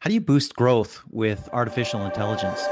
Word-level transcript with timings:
How 0.00 0.06
do 0.06 0.14
you 0.14 0.20
boost 0.20 0.54
growth 0.54 1.02
with 1.10 1.48
artificial 1.52 2.06
intelligence? 2.06 2.62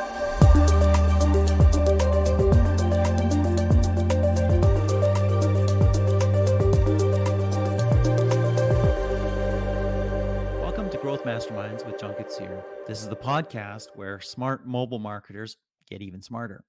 Welcome 10.63 10.89
to 10.91 10.99
Growth 11.03 11.25
Masterminds 11.25 11.85
with 11.85 11.99
John 11.99 12.15
Koetsier. 12.15 12.63
This 12.87 13.03
is 13.03 13.09
the 13.09 13.17
podcast 13.17 13.89
where 13.97 14.21
smart 14.21 14.65
mobile 14.65 15.01
marketers 15.01 15.57
get 15.91 16.03
even 16.03 16.23
smarter. 16.23 16.63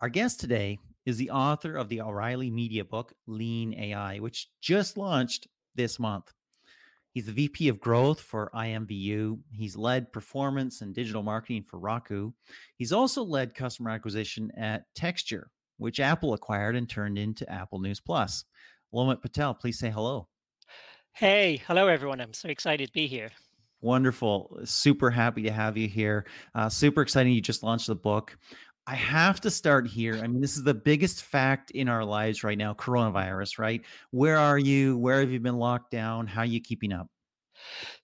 Our 0.00 0.08
guest 0.08 0.40
today 0.40 0.78
is 1.04 1.18
the 1.18 1.30
author 1.30 1.76
of 1.76 1.90
the 1.90 2.00
O'Reilly 2.00 2.50
Media 2.50 2.86
book, 2.86 3.12
Lean 3.26 3.74
AI, 3.74 4.16
which 4.16 4.48
just 4.62 4.96
launched 4.96 5.46
this 5.74 5.98
month. 5.98 6.32
He's 7.14 7.26
the 7.26 7.32
VP 7.32 7.68
of 7.68 7.78
Growth 7.78 8.20
for 8.20 8.50
IMVU. 8.52 9.38
He's 9.52 9.76
led 9.76 10.12
performance 10.12 10.80
and 10.80 10.92
digital 10.92 11.22
marketing 11.22 11.62
for 11.62 11.78
Roku. 11.78 12.32
He's 12.76 12.92
also 12.92 13.22
led 13.22 13.54
customer 13.54 13.90
acquisition 13.90 14.50
at 14.58 14.82
Texture, 14.96 15.48
which 15.78 16.00
Apple 16.00 16.34
acquired 16.34 16.74
and 16.74 16.90
turned 16.90 17.16
into 17.16 17.48
Apple 17.48 17.78
News 17.78 18.00
Plus. 18.00 18.44
Lomit 18.92 19.22
Patel, 19.22 19.54
please 19.54 19.78
say 19.78 19.90
hello. 19.90 20.26
Hey, 21.12 21.62
hello 21.68 21.86
everyone. 21.86 22.20
I'm 22.20 22.32
so 22.32 22.48
excited 22.48 22.88
to 22.88 22.92
be 22.92 23.06
here. 23.06 23.30
Wonderful. 23.80 24.58
Super 24.64 25.08
happy 25.08 25.42
to 25.42 25.52
have 25.52 25.76
you 25.76 25.86
here. 25.86 26.26
Uh, 26.52 26.68
super 26.68 27.00
exciting. 27.00 27.32
You 27.32 27.40
just 27.40 27.62
launched 27.62 27.86
the 27.86 27.94
book. 27.94 28.36
I 28.86 28.96
have 28.96 29.40
to 29.40 29.50
start 29.50 29.86
here. 29.86 30.16
I 30.22 30.26
mean, 30.26 30.42
this 30.42 30.56
is 30.56 30.62
the 30.62 30.74
biggest 30.74 31.22
fact 31.22 31.70
in 31.70 31.88
our 31.88 32.04
lives 32.04 32.44
right 32.44 32.58
now 32.58 32.74
coronavirus, 32.74 33.58
right? 33.58 33.82
Where 34.10 34.36
are 34.36 34.58
you? 34.58 34.98
Where 34.98 35.20
have 35.20 35.30
you 35.30 35.40
been 35.40 35.56
locked 35.56 35.90
down? 35.90 36.26
How 36.26 36.42
are 36.42 36.46
you 36.46 36.60
keeping 36.60 36.92
up? 36.92 37.08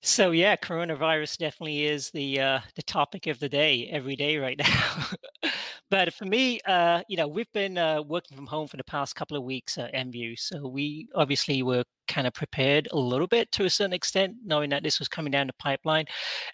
So 0.02 0.30
yeah, 0.30 0.56
coronavirus 0.56 1.38
definitely 1.38 1.84
is 1.84 2.10
the 2.10 2.40
uh, 2.40 2.60
the 2.76 2.82
topic 2.82 3.26
of 3.26 3.38
the 3.38 3.48
day 3.48 3.88
every 3.92 4.16
day 4.16 4.38
right 4.38 4.58
now. 5.44 5.50
but 5.90 6.12
for 6.14 6.24
me, 6.24 6.60
uh, 6.66 7.02
you 7.08 7.16
know, 7.16 7.28
we've 7.28 7.52
been 7.52 7.78
uh, 7.78 8.02
working 8.02 8.36
from 8.36 8.46
home 8.46 8.68
for 8.68 8.76
the 8.76 8.84
past 8.84 9.14
couple 9.16 9.36
of 9.36 9.42
weeks 9.44 9.78
at 9.78 9.92
IMVU, 9.94 10.38
so 10.38 10.66
we 10.68 11.08
obviously 11.14 11.62
were 11.62 11.84
kind 12.08 12.26
of 12.26 12.32
prepared 12.34 12.88
a 12.92 12.98
little 12.98 13.26
bit 13.26 13.52
to 13.52 13.64
a 13.64 13.70
certain 13.70 13.92
extent, 13.92 14.34
knowing 14.44 14.70
that 14.70 14.82
this 14.82 14.98
was 14.98 15.08
coming 15.08 15.30
down 15.30 15.46
the 15.46 15.52
pipeline, 15.54 16.06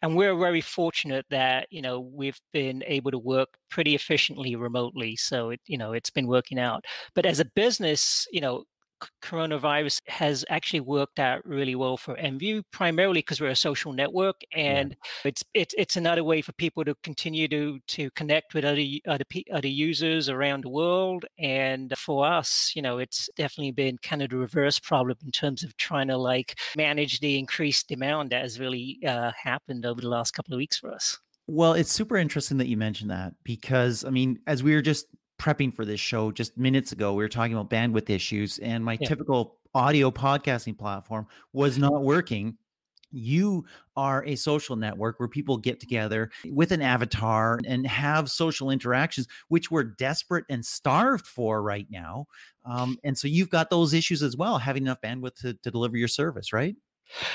and 0.02 0.16
we're 0.16 0.36
very 0.36 0.60
fortunate 0.60 1.26
that 1.30 1.66
you 1.70 1.82
know 1.82 2.00
we've 2.00 2.41
been 2.52 2.82
able 2.86 3.10
to 3.10 3.18
work 3.18 3.48
pretty 3.70 3.94
efficiently 3.94 4.56
remotely. 4.56 5.16
So 5.16 5.50
it 5.50 5.60
you 5.66 5.78
know 5.78 5.92
it's 5.92 6.10
been 6.10 6.26
working 6.26 6.58
out. 6.58 6.84
But 7.14 7.26
as 7.26 7.41
a 7.41 7.44
business, 7.44 8.26
you 8.32 8.41
know, 8.41 8.64
coronavirus 9.22 10.00
has 10.06 10.44
actually 10.48 10.80
worked 10.80 11.19
out 11.19 11.44
really 11.44 11.75
well 11.75 11.97
for 11.97 12.14
IMVU, 12.16 12.62
primarily 12.72 13.20
because 13.20 13.41
we're 13.41 13.50
a 13.50 13.56
social 13.56 13.92
network, 13.92 14.41
and 14.55 14.91
yeah. 14.91 15.28
it's 15.28 15.44
it's 15.55 15.75
it's 15.78 15.97
another 15.97 16.25
way 16.25 16.42
for 16.42 16.53
people 16.53 16.84
to 16.84 16.94
continue 17.03 17.48
to 17.48 17.78
to 17.86 18.11
connect 18.12 18.55
with 18.55 18.64
other 18.64 18.83
other 19.06 19.25
other 19.53 19.69
users 19.69 20.28
around 20.28 20.64
the 20.64 20.69
world. 20.69 21.25
And 21.38 21.92
for 21.97 22.27
us, 22.27 22.72
you 22.75 22.83
know, 22.83 22.98
it's 22.98 23.28
definitely 23.36 23.72
been 23.72 23.98
kind 23.98 24.22
of 24.22 24.30
the 24.30 24.36
reverse 24.36 24.78
problem 24.78 25.19
in 25.25 25.31
terms 25.31 25.62
of 25.62 25.77
trying 25.77 26.08
to 26.08 26.16
like 26.16 26.58
manage 26.77 27.20
the 27.20 27.38
increased 27.38 27.88
demand 27.88 28.31
that 28.31 28.42
has 28.42 28.60
really 28.60 28.98
uh, 29.06 29.33
happened 29.41 29.86
over 29.86 30.00
the 30.00 30.08
last 30.08 30.33
couple 30.33 30.55
of 30.55 30.58
weeks 30.58 30.78
for 30.78 30.92
us. 30.92 31.19
Well, 31.48 31.75
it's 31.75 31.92
super 31.92 32.16
interesting 32.16 32.58
that 32.58 32.66
you 32.66 32.77
mentioned 32.77 33.10
that 33.10 33.34
because 33.44 34.05
I 34.05 34.10
mean, 34.10 34.41
as 34.47 34.62
we 34.62 34.75
were 34.75 34.83
just 34.83 35.06
prepping 35.38 35.74
for 35.74 35.84
this 35.84 36.00
show 36.00 36.30
just 36.32 36.56
minutes 36.56 36.92
ago, 36.92 37.14
we 37.14 37.22
were 37.22 37.28
talking 37.28 37.52
about 37.52 37.70
bandwidth 37.70 38.10
issues, 38.10 38.58
and 38.58 38.84
my 38.84 38.98
yeah. 39.00 39.08
typical 39.08 39.58
audio 39.74 40.10
podcasting 40.10 40.78
platform 40.78 41.26
was 41.52 41.78
not 41.78 42.02
working. 42.02 42.56
You 43.12 43.64
are 43.96 44.24
a 44.24 44.36
social 44.36 44.74
network 44.76 45.20
where 45.20 45.28
people 45.28 45.56
get 45.56 45.80
together 45.80 46.30
with 46.46 46.72
an 46.72 46.82
avatar 46.82 47.60
and 47.66 47.86
have 47.86 48.30
social 48.30 48.70
interactions, 48.70 49.28
which 49.48 49.70
we're 49.70 49.84
desperate 49.84 50.44
and 50.50 50.64
starved 50.64 51.26
for 51.26 51.62
right 51.62 51.86
now. 51.88 52.26
Um, 52.64 52.98
and 53.04 53.16
so 53.16 53.28
you've 53.28 53.48
got 53.48 53.70
those 53.70 53.94
issues 53.94 54.22
as 54.22 54.36
well, 54.36 54.58
having 54.58 54.82
enough 54.82 55.00
bandwidth 55.00 55.36
to, 55.42 55.54
to 55.54 55.70
deliver 55.70 55.96
your 55.96 56.08
service, 56.08 56.52
right? 56.52 56.75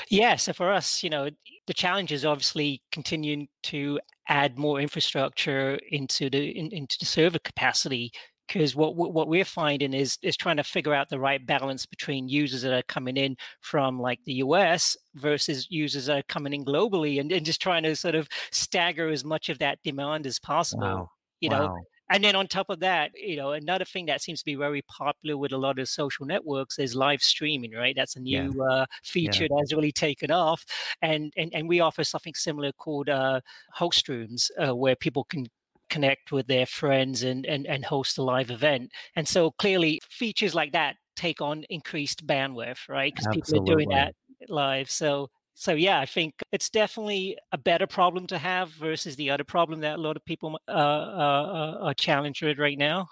Yeah. 0.09 0.35
So 0.35 0.51
for 0.53 0.71
us, 0.71 1.01
you 1.03 1.09
know, 1.09 1.29
the 1.67 1.73
challenge 1.73 2.11
is 2.11 2.25
obviously 2.25 2.81
continuing 2.91 3.47
to 3.63 3.99
add 4.31 4.57
more 4.57 4.79
infrastructure 4.79 5.77
into 5.89 6.29
the 6.29 6.57
in, 6.57 6.71
into 6.71 6.97
the 6.97 7.05
server 7.05 7.39
capacity 7.39 8.13
because 8.47 8.75
what 8.75 8.95
what 8.95 9.27
we're 9.27 9.43
finding 9.45 9.93
is 9.93 10.17
is 10.21 10.37
trying 10.37 10.55
to 10.55 10.63
figure 10.63 10.93
out 10.93 11.09
the 11.09 11.19
right 11.19 11.45
balance 11.45 11.85
between 11.85 12.29
users 12.29 12.61
that 12.61 12.73
are 12.73 12.83
coming 12.83 13.17
in 13.17 13.35
from 13.59 13.99
like 13.99 14.19
the 14.25 14.35
US 14.35 14.95
versus 15.15 15.67
users 15.69 16.05
that 16.05 16.17
are 16.19 16.23
coming 16.29 16.53
in 16.53 16.63
globally 16.63 17.19
and, 17.19 17.29
and 17.31 17.45
just 17.45 17.61
trying 17.61 17.83
to 17.83 17.93
sort 17.93 18.15
of 18.15 18.29
stagger 18.51 19.09
as 19.09 19.25
much 19.25 19.49
of 19.49 19.59
that 19.59 19.79
demand 19.83 20.25
as 20.25 20.39
possible. 20.39 20.81
Wow. 20.81 21.09
You 21.41 21.49
wow. 21.49 21.59
know, 21.59 21.77
and 22.11 22.23
then 22.23 22.35
on 22.35 22.47
top 22.47 22.69
of 22.69 22.81
that, 22.81 23.11
you 23.15 23.37
know, 23.37 23.53
another 23.53 23.85
thing 23.85 24.05
that 24.07 24.21
seems 24.21 24.39
to 24.39 24.45
be 24.45 24.55
very 24.55 24.81
popular 24.83 25.37
with 25.37 25.53
a 25.53 25.57
lot 25.57 25.79
of 25.79 25.87
social 25.87 26.25
networks 26.25 26.77
is 26.77 26.93
live 26.93 27.23
streaming, 27.23 27.71
right? 27.71 27.95
That's 27.95 28.17
a 28.17 28.19
new 28.19 28.53
yeah. 28.53 28.63
uh, 28.63 28.85
feature 29.03 29.43
yeah. 29.43 29.57
that's 29.57 29.73
really 29.73 29.93
taken 29.93 30.29
off, 30.29 30.65
and 31.01 31.31
and 31.37 31.51
and 31.53 31.69
we 31.69 31.79
offer 31.79 32.03
something 32.03 32.33
similar 32.35 32.71
called 32.73 33.09
uh, 33.09 33.39
host 33.71 34.09
rooms, 34.09 34.51
uh, 34.61 34.75
where 34.75 34.95
people 34.95 35.23
can 35.23 35.47
connect 35.89 36.31
with 36.31 36.47
their 36.47 36.65
friends 36.65 37.23
and 37.23 37.45
and 37.45 37.65
and 37.65 37.85
host 37.85 38.17
a 38.17 38.23
live 38.23 38.51
event. 38.51 38.91
And 39.15 39.27
so 39.27 39.51
clearly, 39.51 39.99
features 40.09 40.53
like 40.53 40.73
that 40.73 40.97
take 41.15 41.41
on 41.41 41.63
increased 41.69 42.27
bandwidth, 42.27 42.89
right? 42.89 43.13
Because 43.13 43.33
people 43.33 43.61
are 43.61 43.65
doing 43.65 43.89
that 43.89 44.15
live. 44.49 44.89
So 44.89 45.29
so 45.53 45.73
yeah, 45.73 45.99
I 45.99 46.05
think 46.05 46.35
it's 46.51 46.69
definitely 46.69 47.37
a 47.51 47.57
better 47.57 47.87
problem 47.87 48.27
to 48.27 48.37
have 48.37 48.69
versus 48.69 49.15
the 49.15 49.29
other 49.29 49.43
problem 49.43 49.81
that 49.81 49.97
a 49.97 50.01
lot 50.01 50.15
of 50.15 50.25
people 50.25 50.59
uh, 50.67 50.71
uh, 50.71 51.77
are 51.81 51.93
challenged 51.93 52.41
with 52.41 52.57
right 52.57 52.77
now. 52.77 53.07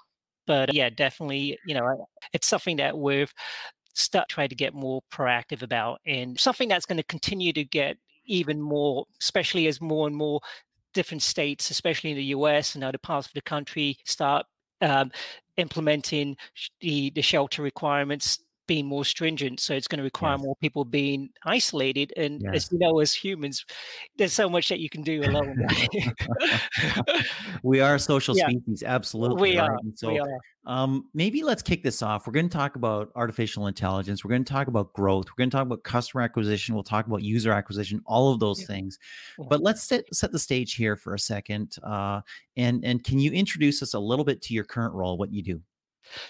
But 0.48 0.74
yeah, 0.74 0.90
definitely, 0.90 1.60
you 1.66 1.76
know, 1.76 2.08
it's 2.34 2.48
something 2.48 2.78
that 2.78 2.98
we've 2.98 3.32
start 3.94 4.30
trying 4.30 4.50
to 4.50 4.56
get 4.56 4.74
more 4.74 5.02
proactive 5.12 5.62
about, 5.62 6.00
and 6.06 6.40
something 6.40 6.70
that's 6.70 6.86
going 6.86 6.98
to 6.98 7.04
continue 7.04 7.54
to 7.54 7.64
get 7.64 7.98
even 8.26 8.62
more, 8.62 9.06
especially 9.22 9.68
as 9.68 9.82
more 9.82 10.08
and 10.08 10.16
more 10.16 10.40
different 10.94 11.22
states, 11.22 11.70
especially 11.70 12.12
in 12.12 12.18
the 12.18 12.24
U.S. 12.26 12.76
and 12.76 12.84
other 12.84 12.98
parts 12.98 13.28
of 13.28 13.34
the 13.34 13.42
country, 13.42 13.98
start 14.06 14.46
um, 14.82 15.12
implementing 15.58 16.36
the 16.80 17.12
the 17.12 17.22
shelter 17.22 17.62
requirements 17.62 18.40
being 18.70 18.86
more 18.86 19.04
stringent. 19.04 19.60
So 19.60 19.74
it's 19.74 19.88
going 19.88 19.98
to 19.98 20.04
require 20.04 20.36
yes. 20.36 20.46
more 20.46 20.56
people 20.62 20.86
being 20.86 21.30
isolated. 21.44 22.14
And 22.16 22.40
yes. 22.40 22.54
as 22.54 22.72
you 22.72 22.78
know, 22.78 23.00
as 23.00 23.12
humans, 23.12 23.66
there's 24.16 24.32
so 24.32 24.48
much 24.48 24.70
that 24.70 24.80
you 24.80 24.92
can 24.92 25.02
do 25.02 25.24
alone. 25.24 25.58
we 27.64 27.82
are 27.82 27.98
social 27.98 28.38
yeah. 28.38 28.48
species, 28.48 28.84
absolutely. 28.84 29.54
We 29.54 29.58
right? 29.58 29.72
are. 29.72 29.80
so, 29.96 30.10
we 30.12 30.20
are. 30.20 30.40
Um, 30.68 31.10
maybe 31.16 31.42
let's 31.42 31.64
kick 31.64 31.82
this 31.82 32.04
off. 32.04 32.28
We're 32.28 32.34
going 32.34 32.48
to 32.48 32.56
talk 32.56 32.76
about 32.76 33.12
artificial 33.16 33.66
intelligence. 33.66 34.24
We're 34.24 34.30
going 34.30 34.46
to 34.46 34.54
talk 34.54 34.68
about 34.68 34.94
growth. 34.94 35.26
We're 35.26 35.42
going 35.42 35.50
to 35.50 35.58
talk 35.58 35.66
about 35.66 35.82
customer 35.84 36.22
acquisition. 36.22 36.76
We'll 36.76 36.84
talk 36.84 37.08
about 37.08 37.24
user 37.24 37.52
acquisition, 37.52 38.04
all 38.06 38.32
of 38.32 38.40
those 38.40 38.62
yeah. 38.62 38.68
things. 38.68 39.00
But 39.50 39.62
let's 39.64 39.82
set, 39.82 40.06
set 40.14 40.32
the 40.32 40.38
stage 40.38 40.76
here 40.76 40.96
for 40.96 41.16
a 41.16 41.20
second. 41.20 41.76
Uh, 41.82 42.22
and 42.56 42.86
and 42.86 43.04
can 43.04 43.18
you 43.18 43.32
introduce 43.32 43.82
us 43.82 43.96
a 43.96 44.00
little 44.00 44.26
bit 44.26 44.44
to 44.44 44.54
your 44.54 44.64
current 44.64 44.94
role, 44.94 45.18
what 45.18 45.34
you 45.34 45.42
do? 45.42 45.60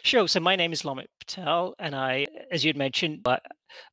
Sure. 0.04 0.28
So 0.28 0.40
my 0.40 0.56
name 0.56 0.74
is 0.74 0.84
Lomit 0.84 1.10
Patel, 1.20 1.76
and 1.80 1.96
I, 1.96 2.26
as 2.52 2.64
you'd 2.66 2.78
mentioned, 2.78 3.22
uh, 3.26 3.38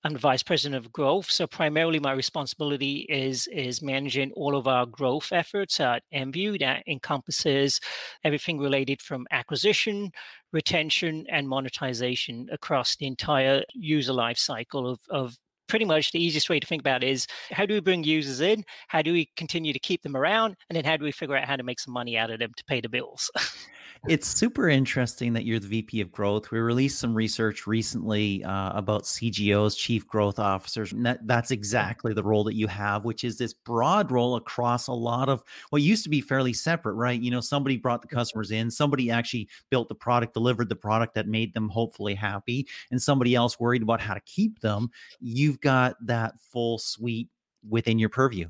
I'm 0.05 0.15
the 0.15 0.19
vice 0.19 0.43
president 0.43 0.85
of 0.85 0.93
growth. 0.93 1.31
So 1.31 1.47
primarily, 1.47 1.99
my 1.99 2.13
responsibility 2.13 3.07
is 3.09 3.47
is 3.49 3.83
managing 3.83 4.33
all 4.33 4.57
of 4.57 4.67
our 4.67 4.87
growth 4.87 5.33
efforts 5.33 5.81
uh, 5.81 5.99
at 5.99 6.03
IMVU. 6.15 6.59
That 6.61 6.83
encompasses 6.87 7.81
everything 8.25 8.59
related 8.59 9.03
from 9.03 9.27
acquisition, 9.31 10.11
retention, 10.53 11.27
and 11.31 11.49
monetization 11.49 12.49
across 12.51 12.97
the 12.97 13.07
entire 13.07 13.63
user 13.75 14.13
life 14.13 14.39
cycle 14.39 14.89
of 14.89 15.01
of 15.11 15.37
pretty 15.69 15.85
much 15.85 16.13
the 16.13 16.23
easiest 16.23 16.49
way 16.49 16.61
to 16.61 16.67
think 16.67 16.81
about 16.81 17.03
is 17.03 17.27
how 17.51 17.67
do 17.67 17.75
we 17.75 17.81
bring 17.81 18.05
users 18.05 18.41
in 18.41 18.65
how 18.89 19.03
do 19.03 19.13
we 19.13 19.29
continue 19.37 19.73
to 19.73 19.79
keep 19.81 20.03
them 20.03 20.17
around 20.17 20.55
and 20.69 20.77
then 20.77 20.85
how 20.85 20.97
do 20.97 21.05
we 21.05 21.11
figure 21.11 21.37
out 21.37 21.45
how 21.45 21.57
to 21.57 21.65
make 21.65 21.81
some 21.81 21.93
money 21.93 22.17
out 22.17 22.31
of 22.31 22.39
them 22.39 22.53
to 22.57 22.65
pay 22.65 22.81
the 22.81 22.89
bills 22.89 23.31
it's 24.09 24.29
super 24.29 24.69
interesting 24.69 25.33
that 25.33 25.45
you're 25.45 25.59
the 25.59 25.67
VP 25.67 26.01
of 26.01 26.13
growth. 26.13 26.53
We 26.53 26.61
released 26.61 27.01
some 27.01 27.13
research 27.13 27.67
recently 27.67 28.45
uh, 28.45 28.71
about 28.73 29.03
CGOs, 29.03 29.77
chief 29.77 30.07
growth 30.07 30.39
officers. 30.39 30.93
And 30.93 31.05
that, 31.05 31.27
that's 31.27 31.51
exactly 31.51 32.15
the 32.15 32.23
role 32.23 32.45
that 32.45 32.55
you 32.55 32.69
have, 32.69 33.05
which 33.05 33.25
is 33.25 33.37
this 33.37 33.53
broad 33.53 34.13
role 34.13 34.37
across 34.37 34.87
a 34.87 34.93
lot 34.93 35.29
of 35.29 35.43
what 35.71 35.83
used 35.83 36.05
to 36.05 36.09
be 36.09 36.21
fairly 36.21 36.53
separate, 36.53 36.95
right? 36.95 37.21
You 37.21 37.33
know, 37.33 37.41
somebody 37.41 37.77
brought 37.77 38.01
the 38.01 38.09
customers 38.09 38.53
in, 38.53 38.71
somebody 38.71 39.11
actually 39.11 39.49
built 39.71 39.89
the 39.89 39.95
product, 39.97 40.35
delivered 40.35 40.69
the 40.69 40.77
product 40.77 41.15
that 41.15 41.27
made 41.27 41.53
them 41.53 41.69
hopefully 41.69 42.15
happy, 42.15 42.69
and 42.93 43.03
somebody 43.03 43.35
else 43.35 43.59
worried 43.59 43.83
about 43.83 44.01
how 44.01 44.15
to 44.15 44.21
keep 44.21 44.61
them. 44.61 44.89
You've 45.21 45.61
got 45.61 45.97
that 46.07 46.35
full 46.53 46.79
suite 46.79 47.29
within 47.69 47.99
your 47.99 48.11
purview. 48.11 48.49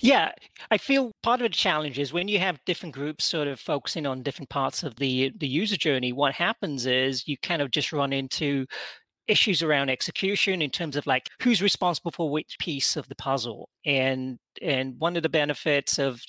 Yeah, 0.00 0.32
I 0.70 0.78
feel 0.78 1.12
part 1.22 1.40
of 1.40 1.44
the 1.44 1.56
challenge 1.56 1.98
is 1.98 2.12
when 2.12 2.28
you 2.28 2.38
have 2.38 2.64
different 2.64 2.94
groups 2.94 3.24
sort 3.24 3.48
of 3.48 3.60
focusing 3.60 4.06
on 4.06 4.22
different 4.22 4.50
parts 4.50 4.82
of 4.82 4.96
the 4.96 5.32
the 5.36 5.48
user 5.48 5.76
journey. 5.76 6.12
What 6.12 6.34
happens 6.34 6.86
is 6.86 7.26
you 7.28 7.36
kind 7.38 7.62
of 7.62 7.70
just 7.70 7.92
run 7.92 8.12
into 8.12 8.66
issues 9.28 9.62
around 9.62 9.90
execution 9.90 10.62
in 10.62 10.70
terms 10.70 10.96
of 10.96 11.06
like 11.06 11.28
who's 11.42 11.62
responsible 11.62 12.12
for 12.12 12.30
which 12.30 12.56
piece 12.60 12.96
of 12.96 13.08
the 13.08 13.16
puzzle 13.16 13.70
and 13.86 14.38
and 14.62 14.94
one 15.00 15.16
of 15.16 15.22
the 15.24 15.28
benefits 15.28 15.98
of 15.98 16.20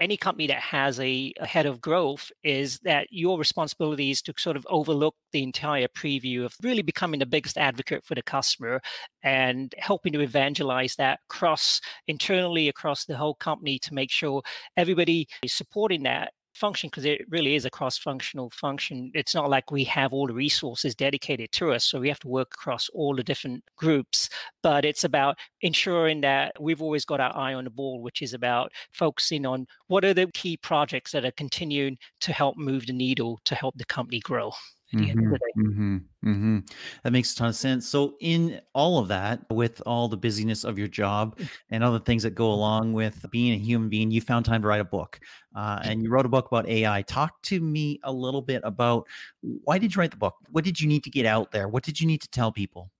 any 0.00 0.16
company 0.16 0.46
that 0.46 0.60
has 0.60 0.98
a, 0.98 1.32
a, 1.38 1.46
head 1.46 1.66
of 1.66 1.80
growth 1.80 2.32
is 2.42 2.78
that 2.80 3.06
your 3.10 3.38
responsibility 3.38 4.10
is 4.10 4.22
to 4.22 4.34
sort 4.38 4.56
of 4.56 4.66
overlook 4.70 5.14
the 5.32 5.42
entire 5.42 5.86
preview 5.88 6.44
of 6.44 6.56
really 6.62 6.82
becoming 6.82 7.20
the 7.20 7.26
biggest 7.26 7.58
advocate 7.58 8.04
for 8.04 8.14
the 8.14 8.22
customer 8.22 8.80
and 9.22 9.74
helping 9.78 10.12
to 10.12 10.20
evangelize 10.20 10.96
that 10.96 11.20
across 11.28 11.80
internally 12.08 12.68
across 12.68 13.04
the 13.04 13.16
whole 13.16 13.34
company 13.34 13.78
to 13.78 13.94
make 13.94 14.10
sure 14.10 14.42
everybody 14.76 15.28
is 15.42 15.52
supporting 15.52 16.02
that 16.02 16.32
function 16.60 16.88
because 16.88 17.06
it 17.06 17.22
really 17.30 17.54
is 17.54 17.64
a 17.64 17.70
cross-functional 17.70 18.50
function. 18.50 19.10
It's 19.14 19.34
not 19.34 19.50
like 19.50 19.70
we 19.70 19.82
have 19.84 20.12
all 20.12 20.26
the 20.26 20.34
resources 20.34 20.94
dedicated 20.94 21.50
to 21.52 21.72
us, 21.72 21.84
so 21.84 21.98
we 21.98 22.08
have 22.08 22.20
to 22.20 22.28
work 22.28 22.50
across 22.54 22.88
all 22.90 23.16
the 23.16 23.24
different 23.24 23.64
groups. 23.76 24.28
But 24.62 24.84
it's 24.84 25.04
about 25.04 25.38
ensuring 25.62 26.20
that 26.20 26.52
we've 26.60 26.82
always 26.82 27.04
got 27.04 27.20
our 27.20 27.36
eye 27.36 27.54
on 27.54 27.64
the 27.64 27.70
ball, 27.70 28.02
which 28.02 28.22
is 28.22 28.34
about 28.34 28.70
focusing 28.92 29.46
on 29.46 29.66
what 29.88 30.04
are 30.04 30.14
the 30.14 30.30
key 30.34 30.56
projects 30.58 31.12
that 31.12 31.24
are 31.24 31.32
continuing 31.32 31.96
to 32.20 32.32
help 32.32 32.56
move 32.56 32.86
the 32.86 32.92
needle 32.92 33.40
to 33.46 33.54
help 33.54 33.76
the 33.78 33.84
company 33.86 34.20
grow. 34.20 34.52
Mm-hmm, 34.94 35.34
mm-hmm, 35.60 35.96
mm-hmm. 36.26 36.58
That 37.04 37.12
makes 37.12 37.32
a 37.32 37.36
ton 37.36 37.48
of 37.48 37.54
sense. 37.54 37.86
So, 37.86 38.16
in 38.20 38.60
all 38.74 38.98
of 38.98 39.06
that, 39.08 39.40
with 39.50 39.80
all 39.86 40.08
the 40.08 40.16
busyness 40.16 40.64
of 40.64 40.78
your 40.78 40.88
job 40.88 41.38
mm. 41.38 41.48
and 41.70 41.84
other 41.84 42.00
things 42.00 42.24
that 42.24 42.34
go 42.34 42.50
along 42.50 42.92
with 42.92 43.24
being 43.30 43.52
a 43.52 43.56
human 43.56 43.88
being, 43.88 44.10
you 44.10 44.20
found 44.20 44.44
time 44.44 44.62
to 44.62 44.68
write 44.68 44.80
a 44.80 44.84
book. 44.84 45.20
Uh, 45.54 45.78
and 45.84 46.02
you 46.02 46.10
wrote 46.10 46.26
a 46.26 46.28
book 46.28 46.46
about 46.46 46.68
AI. 46.68 47.02
Talk 47.02 47.40
to 47.42 47.60
me 47.60 48.00
a 48.02 48.12
little 48.12 48.42
bit 48.42 48.62
about 48.64 49.06
why 49.40 49.78
did 49.78 49.94
you 49.94 50.00
write 50.00 50.10
the 50.10 50.16
book? 50.16 50.34
What 50.50 50.64
did 50.64 50.80
you 50.80 50.88
need 50.88 51.04
to 51.04 51.10
get 51.10 51.24
out 51.24 51.52
there? 51.52 51.68
What 51.68 51.84
did 51.84 52.00
you 52.00 52.06
need 52.06 52.22
to 52.22 52.30
tell 52.30 52.50
people? 52.50 52.90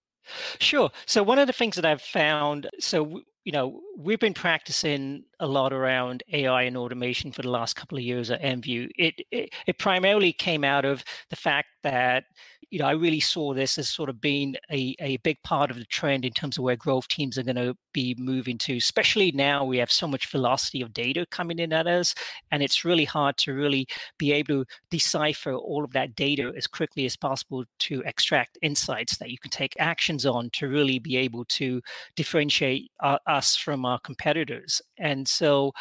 Sure. 0.61 0.91
So, 1.07 1.25
one 1.25 1.41
of 1.41 1.49
the 1.49 1.53
things 1.53 1.75
that 1.75 1.85
I've 1.85 2.03
found, 2.03 2.69
so 2.79 3.23
you 3.45 3.53
know, 3.53 3.81
we've 3.97 4.21
been 4.21 4.35
practicing 4.35 5.25
a 5.41 5.47
lot 5.47 5.73
around 5.73 6.23
AI 6.33 6.63
and 6.63 6.77
automation 6.77 7.33
for 7.33 7.43
the 7.43 7.51
last 7.51 7.75
couple 7.75 7.97
of 7.97 8.05
years 8.05 8.31
at 8.31 8.43
IMVU. 8.43 8.91
It, 8.99 9.15
it, 9.31 9.51
it 9.67 9.79
primarily 9.79 10.33
came 10.33 10.63
out 10.63 10.85
of 10.85 11.03
the 11.31 11.37
fact 11.37 11.69
that 11.83 12.25
you 12.71 12.79
know 12.79 12.87
I 12.87 12.93
really 12.93 13.21
saw 13.21 13.53
this 13.53 13.79
as 13.79 13.89
sort 13.89 14.09
of 14.09 14.21
being 14.21 14.57
a, 14.71 14.95
a 15.01 15.17
big 15.19 15.43
part 15.43 15.71
of 15.71 15.77
the 15.77 15.85
trend 15.85 16.25
in 16.25 16.33
terms 16.33 16.57
of 16.57 16.65
where 16.65 16.77
growth 16.77 17.09
teams 17.09 17.37
are 17.37 17.43
going 17.43 17.57
to 17.57 17.77
be 17.93 18.15
moving 18.19 18.59
to. 18.59 18.77
Especially 18.77 19.33
now 19.33 19.65
we 19.65 19.79
have 19.79 19.91
so 19.91 20.07
much 20.07 20.31
velocity 20.31 20.81
of 20.81 20.93
data 20.93 21.27
coming 21.31 21.59
in 21.59 21.73
at 21.73 21.87
us, 21.87 22.15
and 22.51 22.63
it's 22.63 22.85
really 22.85 23.05
hard 23.05 23.37
to 23.39 23.53
really 23.53 23.87
be 24.19 24.33
able 24.33 24.65
to 24.65 24.67
decipher 24.91 25.55
all 25.55 25.85
of 25.85 25.93
that 25.93 26.15
data 26.15 26.53
as 26.57 26.67
quickly 26.67 27.07
as 27.07 27.17
possible 27.17 27.65
to 27.81 28.03
extract 28.07 28.59
insights 28.63 29.19
that 29.19 29.31
you 29.31 29.39
can 29.39 29.51
take 29.51 29.75
actions 29.79 30.25
on 30.25 30.51
to 30.53 30.69
really 30.69 30.99
be 30.99 31.17
able 31.17 31.45
to 31.47 31.81
differentiate 32.17 32.91
uh, 33.01 33.19
us 33.27 33.57
from 33.57 33.85
our 33.85 33.99
competitors. 34.01 34.81
And 34.99 35.27
so, 35.27 35.73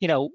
you 0.00 0.08
know, 0.08 0.30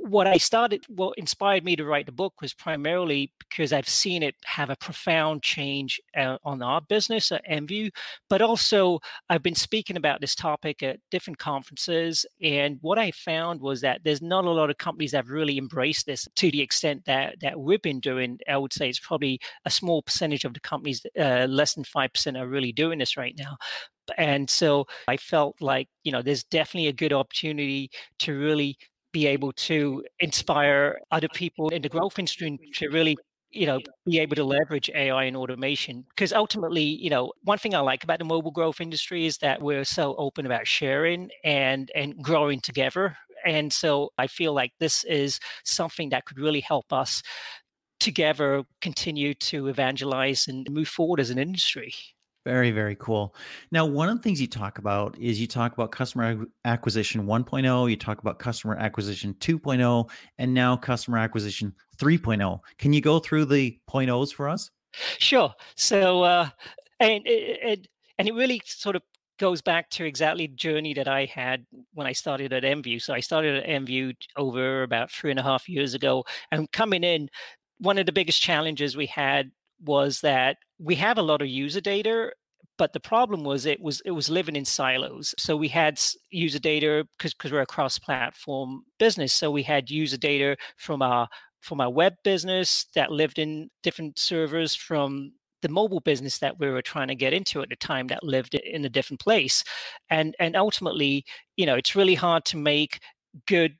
what 0.00 0.26
I 0.26 0.36
started, 0.36 0.84
what 0.88 1.18
inspired 1.18 1.64
me 1.64 1.76
to 1.76 1.84
write 1.84 2.06
the 2.06 2.12
book 2.12 2.34
was 2.40 2.54
primarily 2.54 3.32
because 3.38 3.72
I've 3.72 3.88
seen 3.88 4.22
it 4.22 4.34
have 4.44 4.70
a 4.70 4.76
profound 4.76 5.42
change 5.42 6.00
uh, 6.16 6.38
on 6.44 6.62
our 6.62 6.80
business 6.80 7.32
at 7.32 7.46
IMVU, 7.46 7.90
but 8.28 8.42
also 8.42 9.00
I've 9.28 9.42
been 9.42 9.54
speaking 9.54 9.96
about 9.96 10.20
this 10.20 10.34
topic 10.34 10.82
at 10.82 11.00
different 11.10 11.38
conferences. 11.38 12.24
And 12.42 12.78
what 12.80 12.98
I 12.98 13.10
found 13.12 13.60
was 13.60 13.80
that 13.80 14.00
there's 14.04 14.22
not 14.22 14.44
a 14.44 14.50
lot 14.50 14.70
of 14.70 14.78
companies 14.78 15.12
that 15.12 15.18
have 15.18 15.30
really 15.30 15.58
embraced 15.58 16.06
this 16.06 16.28
to 16.36 16.50
the 16.50 16.62
extent 16.62 17.04
that, 17.06 17.36
that 17.40 17.58
we've 17.58 17.82
been 17.82 18.00
doing. 18.00 18.38
I 18.48 18.56
would 18.56 18.72
say 18.72 18.88
it's 18.88 19.00
probably 19.00 19.40
a 19.64 19.70
small 19.70 20.02
percentage 20.02 20.44
of 20.44 20.54
the 20.54 20.60
companies, 20.60 21.04
uh, 21.18 21.46
less 21.48 21.74
than 21.74 21.84
5% 21.84 22.40
are 22.40 22.48
really 22.48 22.72
doing 22.72 22.98
this 22.98 23.16
right 23.16 23.34
now 23.38 23.56
and 24.18 24.48
so 24.48 24.86
i 25.08 25.16
felt 25.16 25.56
like 25.60 25.88
you 26.04 26.12
know 26.12 26.22
there's 26.22 26.44
definitely 26.44 26.86
a 26.86 26.92
good 26.92 27.12
opportunity 27.12 27.90
to 28.20 28.38
really 28.38 28.78
be 29.16 29.26
able 29.26 29.52
to 29.52 30.04
inspire 30.20 30.98
other 31.10 31.28
people 31.32 31.70
in 31.70 31.80
the 31.80 31.88
growth 31.88 32.18
industry 32.18 32.58
to 32.74 32.88
really 32.90 33.16
you 33.50 33.66
know 33.66 33.78
be 34.04 34.18
able 34.18 34.36
to 34.36 34.44
leverage 34.44 34.90
ai 34.94 35.24
and 35.24 35.36
automation. 35.38 36.04
Because 36.10 36.32
ultimately 36.34 36.82
you 37.04 37.08
know 37.08 37.32
one 37.42 37.56
thing 37.56 37.74
i 37.74 37.78
like 37.80 38.04
about 38.04 38.18
the 38.18 38.26
mobile 38.34 38.50
growth 38.58 38.78
industry 38.78 39.24
is 39.24 39.38
that 39.38 39.62
we're 39.62 39.86
so 39.86 40.14
open 40.26 40.44
about 40.44 40.66
sharing 40.66 41.30
and 41.44 41.90
and 41.94 42.08
growing 42.28 42.60
together. 42.60 43.16
And 43.46 43.72
so 43.72 44.10
i 44.18 44.26
feel 44.26 44.52
like 44.60 44.72
this 44.80 44.96
is 45.04 45.40
something 45.64 46.10
that 46.10 46.26
could 46.26 46.38
really 46.46 46.64
help 46.72 46.92
us 46.92 47.22
together 47.98 48.64
continue 48.82 49.32
to 49.50 49.68
evangelize 49.68 50.46
and 50.46 50.70
move 50.70 50.88
forward 50.88 51.20
as 51.20 51.30
an 51.30 51.38
industry 51.38 51.92
very, 52.46 52.70
very 52.70 52.94
cool. 52.94 53.34
Now, 53.72 53.84
one 53.84 54.08
of 54.08 54.18
the 54.18 54.22
things 54.22 54.40
you 54.40 54.46
talk 54.46 54.78
about 54.78 55.18
is 55.18 55.40
you 55.40 55.48
talk 55.48 55.72
about 55.72 55.90
customer 55.90 56.46
acquisition 56.64 57.26
1.0, 57.26 57.90
you 57.90 57.96
talk 57.96 58.20
about 58.20 58.38
customer 58.38 58.76
acquisition 58.76 59.34
2.0, 59.40 60.08
and 60.38 60.54
now 60.54 60.76
customer 60.76 61.18
acquisition 61.18 61.74
3.0. 61.98 62.60
Can 62.78 62.92
you 62.92 63.00
go 63.00 63.18
through 63.18 63.46
the 63.46 63.76
point 63.88 64.10
O's 64.10 64.30
for 64.30 64.48
us? 64.48 64.70
Sure. 65.18 65.52
So, 65.74 66.22
uh, 66.22 66.48
and 67.00 67.22
it, 67.26 67.88
and 68.16 68.28
it 68.28 68.34
really 68.34 68.62
sort 68.64 68.94
of 68.94 69.02
goes 69.40 69.60
back 69.60 69.90
to 69.90 70.04
exactly 70.04 70.46
the 70.46 70.54
journey 70.54 70.94
that 70.94 71.08
I 71.08 71.24
had 71.24 71.66
when 71.94 72.06
I 72.06 72.12
started 72.12 72.52
at 72.52 72.62
IMVU. 72.62 73.02
So 73.02 73.12
I 73.12 73.18
started 73.18 73.56
at 73.56 73.68
IMVU 73.68 74.14
over 74.36 74.84
about 74.84 75.10
three 75.10 75.32
and 75.32 75.40
a 75.40 75.42
half 75.42 75.68
years 75.68 75.94
ago, 75.94 76.24
and 76.52 76.70
coming 76.70 77.02
in, 77.02 77.28
one 77.78 77.98
of 77.98 78.06
the 78.06 78.12
biggest 78.12 78.40
challenges 78.40 78.96
we 78.96 79.06
had 79.06 79.50
was 79.84 80.20
that 80.20 80.56
we 80.78 80.94
have 80.96 81.18
a 81.18 81.22
lot 81.22 81.42
of 81.42 81.48
user 81.48 81.80
data 81.80 82.30
but 82.78 82.92
the 82.92 83.00
problem 83.00 83.44
was 83.44 83.66
it 83.66 83.80
was 83.80 84.02
it 84.04 84.10
was 84.10 84.28
living 84.28 84.56
in 84.56 84.64
silos. 84.64 85.34
So 85.38 85.56
we 85.56 85.68
had 85.68 86.00
user 86.30 86.58
data 86.58 87.06
because 87.18 87.52
we're 87.52 87.60
a 87.62 87.66
cross 87.66 87.98
platform 87.98 88.84
business. 88.98 89.32
So 89.32 89.50
we 89.50 89.62
had 89.62 89.90
user 89.90 90.16
data 90.18 90.56
from 90.76 91.02
our 91.02 91.28
from 91.60 91.80
our 91.80 91.90
web 91.90 92.14
business 92.22 92.86
that 92.94 93.10
lived 93.10 93.38
in 93.38 93.70
different 93.82 94.18
servers 94.18 94.74
from 94.74 95.32
the 95.62 95.68
mobile 95.68 96.00
business 96.00 96.38
that 96.38 96.58
we 96.60 96.68
were 96.68 96.82
trying 96.82 97.08
to 97.08 97.14
get 97.14 97.32
into 97.32 97.62
at 97.62 97.70
the 97.70 97.76
time 97.76 98.08
that 98.08 98.22
lived 98.22 98.54
in 98.54 98.84
a 98.84 98.90
different 98.90 99.20
place. 99.20 99.64
And 100.10 100.34
and 100.38 100.56
ultimately 100.56 101.24
you 101.56 101.66
know 101.66 101.76
it's 101.76 101.96
really 101.96 102.14
hard 102.14 102.44
to 102.46 102.56
make 102.56 103.00
good 103.46 103.76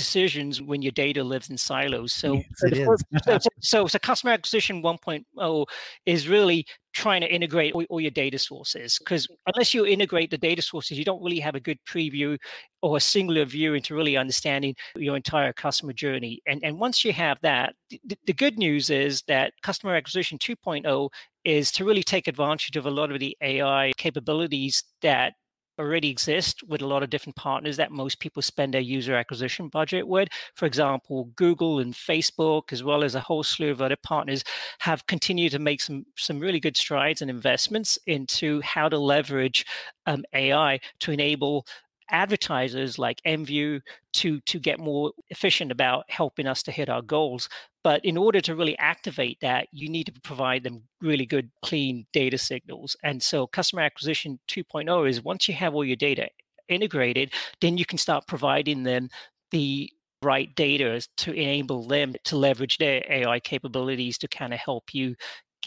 decisions 0.00 0.62
when 0.62 0.82
your 0.82 0.92
data 0.92 1.22
lives 1.22 1.50
in 1.50 1.58
silos. 1.58 2.12
So, 2.12 2.42
yes, 2.72 3.02
so, 3.24 3.38
so, 3.60 3.86
so, 3.86 3.98
customer 3.98 4.32
acquisition 4.32 4.82
1.0 4.82 5.66
is 6.06 6.28
really 6.28 6.66
trying 6.92 7.20
to 7.20 7.32
integrate 7.32 7.74
all, 7.74 7.84
all 7.90 8.00
your 8.00 8.10
data 8.10 8.38
sources 8.38 8.98
because 8.98 9.28
unless 9.46 9.72
you 9.74 9.86
integrate 9.86 10.30
the 10.30 10.38
data 10.38 10.62
sources, 10.62 10.98
you 10.98 11.04
don't 11.04 11.22
really 11.22 11.38
have 11.38 11.54
a 11.54 11.60
good 11.60 11.78
preview 11.86 12.36
or 12.82 12.96
a 12.96 13.00
singular 13.00 13.44
view 13.44 13.74
into 13.74 13.94
really 13.94 14.16
understanding 14.16 14.74
your 14.96 15.14
entire 15.14 15.52
customer 15.52 15.92
journey. 15.92 16.40
And, 16.46 16.64
and 16.64 16.80
once 16.80 17.04
you 17.04 17.12
have 17.12 17.38
that, 17.42 17.74
the, 17.90 18.18
the 18.26 18.32
good 18.32 18.58
news 18.58 18.90
is 18.90 19.22
that 19.28 19.52
customer 19.62 19.94
acquisition 19.94 20.38
2.0 20.38 21.10
is 21.44 21.70
to 21.72 21.84
really 21.84 22.02
take 22.02 22.26
advantage 22.26 22.76
of 22.76 22.86
a 22.86 22.90
lot 22.90 23.12
of 23.12 23.20
the 23.20 23.36
AI 23.42 23.92
capabilities 23.96 24.82
that 25.02 25.34
already 25.78 26.10
exist 26.10 26.62
with 26.66 26.82
a 26.82 26.86
lot 26.86 27.02
of 27.02 27.10
different 27.10 27.36
partners 27.36 27.76
that 27.76 27.92
most 27.92 28.20
people 28.20 28.42
spend 28.42 28.74
their 28.74 28.80
user 28.80 29.14
acquisition 29.14 29.68
budget 29.68 30.06
with. 30.06 30.28
For 30.54 30.66
example, 30.66 31.30
Google 31.36 31.78
and 31.78 31.94
Facebook, 31.94 32.72
as 32.72 32.82
well 32.82 33.02
as 33.02 33.14
a 33.14 33.20
whole 33.20 33.42
slew 33.42 33.70
of 33.70 33.80
other 33.80 33.96
partners, 34.02 34.44
have 34.80 35.06
continued 35.06 35.52
to 35.52 35.58
make 35.58 35.80
some 35.80 36.04
some 36.16 36.38
really 36.38 36.60
good 36.60 36.76
strides 36.76 37.22
and 37.22 37.30
investments 37.30 37.98
into 38.06 38.60
how 38.62 38.88
to 38.88 38.98
leverage 38.98 39.64
um, 40.06 40.24
AI 40.34 40.80
to 41.00 41.12
enable 41.12 41.66
advertisers 42.10 42.98
like 42.98 43.20
IMVU 43.26 43.80
to 44.14 44.40
to 44.40 44.58
get 44.58 44.78
more 44.78 45.12
efficient 45.30 45.72
about 45.72 46.04
helping 46.08 46.46
us 46.46 46.62
to 46.64 46.72
hit 46.72 46.88
our 46.88 47.02
goals. 47.02 47.48
But 47.82 48.04
in 48.04 48.16
order 48.16 48.40
to 48.42 48.54
really 48.54 48.76
activate 48.78 49.38
that, 49.40 49.68
you 49.72 49.88
need 49.88 50.04
to 50.06 50.20
provide 50.22 50.64
them 50.64 50.82
really 51.00 51.26
good, 51.26 51.50
clean 51.64 52.06
data 52.12 52.36
signals. 52.36 52.96
And 53.02 53.22
so 53.22 53.46
customer 53.46 53.82
acquisition 53.82 54.38
2.0 54.48 55.08
is 55.08 55.24
once 55.24 55.48
you 55.48 55.54
have 55.54 55.74
all 55.74 55.84
your 55.84 55.96
data 55.96 56.28
integrated, 56.68 57.32
then 57.60 57.78
you 57.78 57.86
can 57.86 57.98
start 57.98 58.26
providing 58.26 58.82
them 58.82 59.08
the 59.50 59.90
right 60.22 60.54
data 60.54 61.00
to 61.16 61.32
enable 61.32 61.86
them 61.86 62.14
to 62.24 62.36
leverage 62.36 62.78
their 62.78 63.02
AI 63.08 63.40
capabilities 63.40 64.18
to 64.18 64.28
kind 64.28 64.52
of 64.52 64.60
help 64.60 64.92
you 64.92 65.14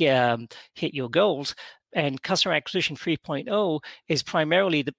um, 0.08 0.48
hit 0.76 0.94
your 0.94 1.10
goals. 1.10 1.56
And 1.96 2.22
customer 2.22 2.56
acquisition 2.56 2.96
3.0 2.96 3.80
is 4.08 4.24
primarily 4.24 4.82
the 4.82 4.96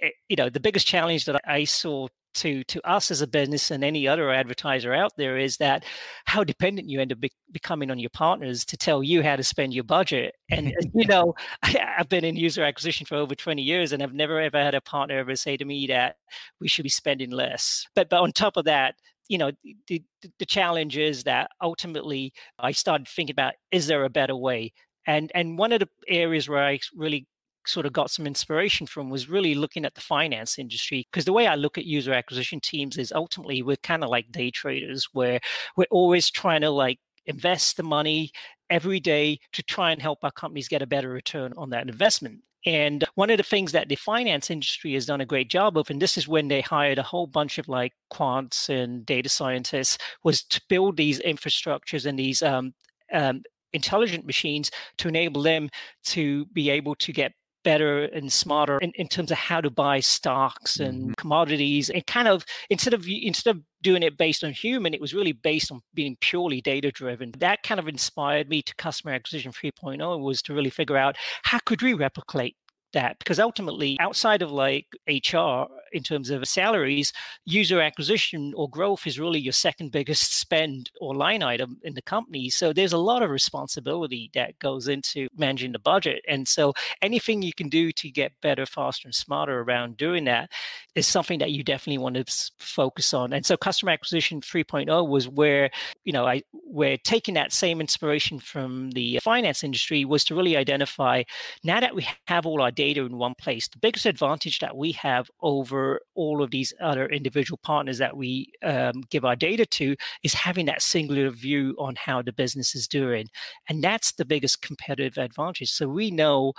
Eh, 0.00 0.10
you 0.28 0.36
know 0.36 0.48
the 0.48 0.60
biggest 0.60 0.86
challenge 0.86 1.24
that 1.26 1.40
i 1.46 1.64
saw 1.64 2.08
to 2.34 2.64
to 2.64 2.80
us 2.88 3.10
as 3.10 3.20
a 3.20 3.26
business 3.26 3.70
and 3.70 3.84
any 3.84 4.08
other 4.08 4.30
advertiser 4.30 4.94
out 4.94 5.12
there 5.16 5.38
is 5.38 5.56
that 5.58 5.84
how 6.24 6.42
dependent 6.42 6.88
you 6.88 7.00
end 7.00 7.12
up 7.12 7.20
be- 7.20 7.30
becoming 7.50 7.90
on 7.90 7.98
your 7.98 8.10
partners 8.10 8.64
to 8.64 8.76
tell 8.76 9.02
you 9.02 9.22
how 9.22 9.36
to 9.36 9.42
spend 9.42 9.74
your 9.74 9.84
budget. 9.84 10.34
And 10.50 10.72
you 10.94 11.06
know 11.08 11.34
I, 11.62 11.76
have 11.96 12.08
been 12.08 12.24
in 12.24 12.36
user 12.36 12.62
acquisition 12.62 13.06
for 13.06 13.16
over 13.16 13.34
20 13.34 13.62
years 13.62 13.92
and 13.92 14.02
i've 14.02 14.14
never 14.14 14.40
ever 14.40 14.58
had 14.58 14.74
a 14.74 14.80
partner 14.80 15.18
ever 15.18 15.36
say 15.36 15.56
to 15.56 15.64
me 15.64 15.86
that 15.88 16.16
we 16.60 16.68
should 16.68 16.84
be 16.84 16.88
spending 16.88 17.30
less. 17.30 17.86
But 17.94 18.08
but 18.08 18.20
on 18.20 18.32
top 18.32 18.56
of 18.56 18.64
that 18.64 18.94
you 19.28 19.38
know 19.38 19.52
the, 19.88 20.02
the 20.38 20.46
challenge 20.46 20.96
is 20.96 21.24
that 21.24 21.50
ultimately 21.62 22.32
i 22.58 22.72
started 22.72 23.08
thinking 23.08 23.32
about 23.32 23.54
is 23.70 23.86
there 23.86 24.04
a 24.04 24.10
better 24.10 24.36
way? 24.36 24.72
And 25.06 25.30
and 25.34 25.58
one 25.58 25.72
of 25.72 25.80
the 25.80 25.88
areas 26.08 26.48
where 26.48 26.64
I 26.64 26.78
really 26.94 27.26
sort 27.66 27.86
of 27.86 27.92
got 27.92 28.10
some 28.10 28.26
inspiration 28.26 28.86
from 28.86 29.10
was 29.10 29.28
really 29.28 29.54
looking 29.54 29.84
at 29.84 29.94
the 29.94 30.00
finance 30.00 30.58
industry 30.58 31.06
because 31.10 31.24
the 31.24 31.32
way 31.32 31.46
I 31.46 31.54
look 31.54 31.78
at 31.78 31.84
user 31.84 32.12
acquisition 32.12 32.60
teams 32.60 32.98
is 32.98 33.12
ultimately 33.12 33.62
we're 33.62 33.76
kind 33.76 34.02
of 34.04 34.10
like 34.10 34.30
day 34.32 34.50
traders 34.50 35.08
where 35.12 35.40
we're 35.76 35.86
always 35.90 36.30
trying 36.30 36.62
to 36.62 36.70
like 36.70 36.98
invest 37.26 37.76
the 37.76 37.82
money 37.82 38.30
every 38.70 39.00
day 39.00 39.38
to 39.52 39.62
try 39.62 39.92
and 39.92 40.00
help 40.00 40.18
our 40.22 40.32
companies 40.32 40.68
get 40.68 40.82
a 40.82 40.86
better 40.86 41.10
return 41.10 41.52
on 41.56 41.70
that 41.70 41.88
investment. 41.88 42.40
And 42.64 43.04
one 43.16 43.30
of 43.30 43.38
the 43.38 43.42
things 43.42 43.72
that 43.72 43.88
the 43.88 43.96
finance 43.96 44.50
industry 44.50 44.94
has 44.94 45.06
done 45.06 45.20
a 45.20 45.26
great 45.26 45.50
job 45.50 45.76
of, 45.76 45.90
and 45.90 46.00
this 46.00 46.16
is 46.16 46.28
when 46.28 46.48
they 46.48 46.60
hired 46.60 46.98
a 46.98 47.02
whole 47.02 47.26
bunch 47.26 47.58
of 47.58 47.68
like 47.68 47.92
quants 48.12 48.68
and 48.68 49.04
data 49.04 49.28
scientists, 49.28 49.98
was 50.22 50.44
to 50.44 50.60
build 50.68 50.96
these 50.96 51.20
infrastructures 51.20 52.06
and 52.06 52.18
these 52.18 52.40
um, 52.40 52.72
um, 53.12 53.42
intelligent 53.72 54.26
machines 54.26 54.70
to 54.98 55.08
enable 55.08 55.42
them 55.42 55.68
to 56.04 56.46
be 56.46 56.70
able 56.70 56.94
to 56.96 57.12
get 57.12 57.32
better 57.64 58.04
and 58.04 58.32
smarter 58.32 58.78
in, 58.78 58.92
in 58.96 59.08
terms 59.08 59.30
of 59.30 59.38
how 59.38 59.60
to 59.60 59.70
buy 59.70 60.00
stocks 60.00 60.78
and 60.78 61.02
mm-hmm. 61.02 61.12
commodities 61.12 61.90
and 61.90 62.06
kind 62.06 62.28
of 62.28 62.44
instead 62.70 62.94
of 62.94 63.06
instead 63.06 63.56
of 63.56 63.62
doing 63.82 64.02
it 64.02 64.16
based 64.16 64.44
on 64.44 64.52
human 64.52 64.94
it 64.94 65.00
was 65.00 65.14
really 65.14 65.32
based 65.32 65.70
on 65.72 65.80
being 65.94 66.16
purely 66.20 66.60
data 66.60 66.90
driven 66.90 67.32
that 67.38 67.62
kind 67.62 67.80
of 67.80 67.88
inspired 67.88 68.48
me 68.48 68.62
to 68.62 68.74
customer 68.76 69.12
acquisition 69.12 69.52
3.0 69.52 70.20
was 70.20 70.42
to 70.42 70.54
really 70.54 70.70
figure 70.70 70.96
out 70.96 71.16
how 71.42 71.58
could 71.64 71.82
we 71.82 71.94
replicate 71.94 72.56
that 72.92 73.18
because 73.18 73.38
ultimately 73.38 73.96
outside 74.00 74.42
of 74.42 74.50
like 74.50 74.86
hr 75.08 75.64
in 75.92 76.02
terms 76.02 76.30
of 76.30 76.46
salaries 76.46 77.12
user 77.44 77.80
acquisition 77.80 78.52
or 78.56 78.68
growth 78.68 79.06
is 79.06 79.18
really 79.18 79.38
your 79.38 79.52
second 79.52 79.92
biggest 79.92 80.34
spend 80.38 80.90
or 81.00 81.14
line 81.14 81.42
item 81.42 81.78
in 81.82 81.94
the 81.94 82.02
company 82.02 82.50
so 82.50 82.72
there's 82.72 82.92
a 82.92 82.98
lot 82.98 83.22
of 83.22 83.30
responsibility 83.30 84.30
that 84.34 84.58
goes 84.58 84.88
into 84.88 85.28
managing 85.36 85.72
the 85.72 85.78
budget 85.78 86.22
and 86.28 86.46
so 86.46 86.72
anything 87.00 87.42
you 87.42 87.52
can 87.52 87.68
do 87.68 87.92
to 87.92 88.10
get 88.10 88.32
better 88.40 88.66
faster 88.66 89.06
and 89.08 89.14
smarter 89.14 89.60
around 89.60 89.96
doing 89.96 90.24
that 90.24 90.50
is 90.94 91.06
something 91.06 91.38
that 91.38 91.52
you 91.52 91.62
definitely 91.62 91.98
want 91.98 92.14
to 92.14 92.52
focus 92.58 93.14
on 93.14 93.32
and 93.32 93.44
so 93.44 93.56
customer 93.56 93.92
acquisition 93.92 94.40
3.0 94.40 95.08
was 95.08 95.28
where 95.28 95.70
you 96.04 96.12
know 96.12 96.26
i 96.26 96.42
we're 96.64 96.96
taking 96.98 97.34
that 97.34 97.52
same 97.52 97.80
inspiration 97.80 98.38
from 98.38 98.90
the 98.92 99.18
finance 99.22 99.62
industry 99.62 100.04
was 100.04 100.24
to 100.24 100.34
really 100.34 100.56
identify 100.56 101.22
now 101.62 101.80
that 101.80 101.94
we 101.94 102.06
have 102.26 102.46
all 102.46 102.62
our 102.62 102.70
data 102.70 103.02
in 103.04 103.18
one 103.18 103.34
place. 103.34 103.68
The 103.68 103.78
biggest 103.78 104.06
advantage 104.06 104.58
that 104.60 104.76
we 104.76 104.92
have 104.92 105.30
over 105.40 105.81
all 106.14 106.42
of 106.42 106.50
these 106.50 106.72
other 106.80 107.06
individual 107.06 107.58
partners 107.62 107.98
that 107.98 108.16
we 108.16 108.52
um, 108.62 109.02
give 109.10 109.24
our 109.24 109.36
data 109.36 109.66
to 109.66 109.96
is 110.22 110.34
having 110.34 110.66
that 110.66 110.82
singular 110.82 111.30
view 111.30 111.74
on 111.78 111.94
how 111.96 112.22
the 112.22 112.32
business 112.32 112.74
is 112.74 112.88
doing. 112.88 113.26
And 113.68 113.82
that's 113.82 114.12
the 114.12 114.24
biggest 114.24 114.62
competitive 114.62 115.18
advantage. 115.18 115.70
So 115.70 115.88
we 115.88 116.10
know 116.10 116.52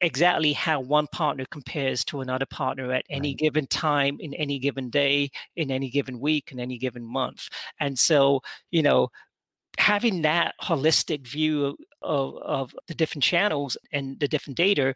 exactly 0.00 0.52
how 0.52 0.80
one 0.80 1.06
partner 1.12 1.44
compares 1.50 2.04
to 2.04 2.20
another 2.20 2.46
partner 2.46 2.92
at 2.92 3.04
any 3.10 3.30
right. 3.30 3.38
given 3.38 3.66
time 3.66 4.16
in 4.20 4.32
any 4.34 4.58
given 4.58 4.90
day 4.90 5.28
in 5.56 5.70
any 5.70 5.90
given 5.90 6.20
week 6.20 6.52
in 6.52 6.60
any 6.60 6.78
given 6.78 7.04
month 7.04 7.48
and 7.80 7.98
so 7.98 8.40
you 8.70 8.80
know 8.80 9.08
having 9.78 10.22
that 10.22 10.54
holistic 10.62 11.26
view 11.26 11.76
of, 12.02 12.36
of 12.36 12.74
the 12.88 12.94
different 12.94 13.22
channels 13.22 13.76
and 13.92 14.18
the 14.20 14.28
different 14.28 14.56
data 14.56 14.92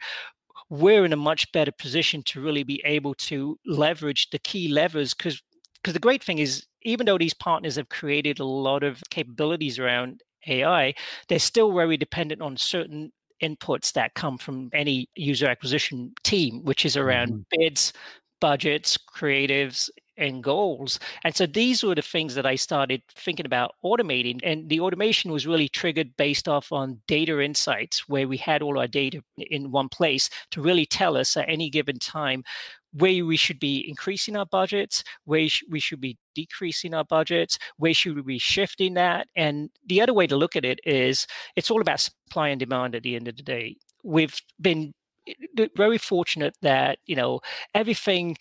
we're 0.72 1.04
in 1.04 1.12
a 1.12 1.16
much 1.16 1.52
better 1.52 1.70
position 1.70 2.22
to 2.22 2.40
really 2.40 2.62
be 2.62 2.80
able 2.86 3.12
to 3.12 3.58
leverage 3.66 4.30
the 4.30 4.38
key 4.38 4.68
levers 4.68 5.12
because 5.12 5.42
because 5.76 5.92
the 5.92 6.00
great 6.00 6.24
thing 6.24 6.38
is 6.38 6.64
even 6.80 7.04
though 7.04 7.18
these 7.18 7.34
partners 7.34 7.76
have 7.76 7.90
created 7.90 8.38
a 8.38 8.44
lot 8.44 8.82
of 8.82 9.02
capabilities 9.10 9.78
around 9.78 10.22
AI, 10.46 10.94
they're 11.28 11.38
still 11.38 11.74
very 11.74 11.98
dependent 11.98 12.40
on 12.40 12.56
certain 12.56 13.12
inputs 13.42 13.92
that 13.92 14.14
come 14.14 14.38
from 14.38 14.70
any 14.72 15.10
user 15.14 15.46
acquisition 15.46 16.14
team, 16.24 16.64
which 16.64 16.86
is 16.86 16.96
around 16.96 17.32
mm-hmm. 17.32 17.42
bids, 17.50 17.92
budgets, 18.40 18.96
creatives, 18.96 19.90
and 20.16 20.42
goals. 20.42 20.98
And 21.24 21.34
so 21.34 21.46
these 21.46 21.82
were 21.82 21.94
the 21.94 22.02
things 22.02 22.34
that 22.34 22.46
I 22.46 22.54
started 22.56 23.02
thinking 23.14 23.46
about 23.46 23.74
automating. 23.84 24.40
And 24.42 24.68
the 24.68 24.80
automation 24.80 25.32
was 25.32 25.46
really 25.46 25.68
triggered 25.68 26.16
based 26.16 26.48
off 26.48 26.72
on 26.72 27.00
data 27.06 27.40
insights, 27.40 28.08
where 28.08 28.28
we 28.28 28.36
had 28.36 28.62
all 28.62 28.78
our 28.78 28.86
data 28.86 29.22
in 29.38 29.70
one 29.70 29.88
place 29.88 30.28
to 30.50 30.62
really 30.62 30.86
tell 30.86 31.16
us 31.16 31.36
at 31.36 31.48
any 31.48 31.70
given 31.70 31.98
time 31.98 32.44
where 32.92 33.24
we 33.24 33.36
should 33.36 33.58
be 33.58 33.88
increasing 33.88 34.36
our 34.36 34.46
budgets, 34.46 35.02
where 35.24 35.48
we 35.70 35.80
should 35.80 36.00
be 36.00 36.18
decreasing 36.34 36.94
our 36.94 37.04
budgets, 37.04 37.58
where 37.78 37.94
should 37.94 38.16
we 38.16 38.22
be 38.22 38.38
shifting 38.38 38.94
that. 38.94 39.28
And 39.34 39.70
the 39.86 40.00
other 40.00 40.12
way 40.12 40.26
to 40.26 40.36
look 40.36 40.56
at 40.56 40.64
it 40.64 40.78
is 40.84 41.26
it's 41.56 41.70
all 41.70 41.80
about 41.80 42.00
supply 42.00 42.48
and 42.48 42.60
demand 42.60 42.94
at 42.94 43.02
the 43.02 43.16
end 43.16 43.28
of 43.28 43.36
the 43.36 43.42
day. 43.42 43.76
We've 44.04 44.38
been 44.60 44.92
eh, 45.26 45.68
very 45.76 45.98
fortunate 45.98 46.54
that 46.62 46.98
you 47.06 47.16
know 47.16 47.40
everything 47.74 48.36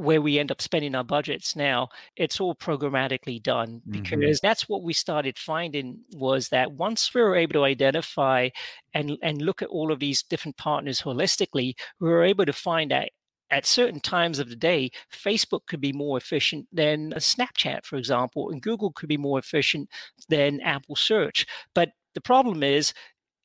where 0.00 0.22
we 0.22 0.38
end 0.38 0.50
up 0.50 0.62
spending 0.62 0.94
our 0.94 1.04
budgets 1.04 1.54
now 1.54 1.88
it's 2.16 2.40
all 2.40 2.54
programmatically 2.54 3.42
done 3.42 3.82
because 3.88 4.18
mm-hmm. 4.18 4.46
that's 4.46 4.68
what 4.68 4.82
we 4.82 4.92
started 4.92 5.38
finding 5.38 5.98
was 6.14 6.48
that 6.48 6.72
once 6.72 7.12
we 7.14 7.20
were 7.20 7.36
able 7.36 7.52
to 7.52 7.64
identify 7.64 8.48
and 8.94 9.16
and 9.22 9.42
look 9.42 9.62
at 9.62 9.68
all 9.68 9.92
of 9.92 10.00
these 10.00 10.22
different 10.22 10.56
partners 10.56 11.02
holistically 11.02 11.74
we 12.00 12.08
were 12.08 12.24
able 12.24 12.46
to 12.46 12.52
find 12.52 12.90
that 12.90 13.10
at 13.50 13.66
certain 13.66 14.00
times 14.00 14.38
of 14.38 14.48
the 14.48 14.56
day 14.56 14.90
facebook 15.12 15.66
could 15.66 15.80
be 15.80 15.92
more 15.92 16.16
efficient 16.16 16.66
than 16.72 17.12
snapchat 17.12 17.84
for 17.84 17.96
example 17.96 18.50
and 18.50 18.62
google 18.62 18.92
could 18.92 19.08
be 19.08 19.18
more 19.18 19.38
efficient 19.38 19.88
than 20.28 20.60
apple 20.62 20.96
search 20.96 21.46
but 21.74 21.90
the 22.14 22.20
problem 22.20 22.62
is 22.62 22.94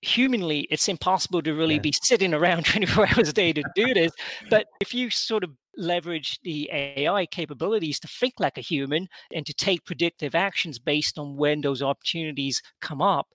humanly 0.05 0.67
it's 0.69 0.87
impossible 0.87 1.41
to 1.41 1.53
really 1.53 1.75
yeah. 1.75 1.81
be 1.81 1.93
sitting 2.03 2.33
around 2.33 2.65
24 2.65 3.07
hours 3.07 3.29
a 3.29 3.33
day 3.33 3.51
to 3.53 3.63
do 3.75 3.93
this 3.93 4.11
but 4.49 4.67
if 4.79 4.93
you 4.93 5.09
sort 5.09 5.43
of 5.43 5.51
leverage 5.77 6.39
the 6.43 6.69
AI 6.71 7.25
capabilities 7.25 7.99
to 7.99 8.07
think 8.07 8.33
like 8.39 8.57
a 8.57 8.61
human 8.61 9.07
and 9.33 9.45
to 9.45 9.53
take 9.53 9.85
predictive 9.85 10.35
actions 10.35 10.79
based 10.79 11.17
on 11.17 11.35
when 11.35 11.61
those 11.61 11.81
opportunities 11.81 12.61
come 12.81 13.01
up, 13.01 13.27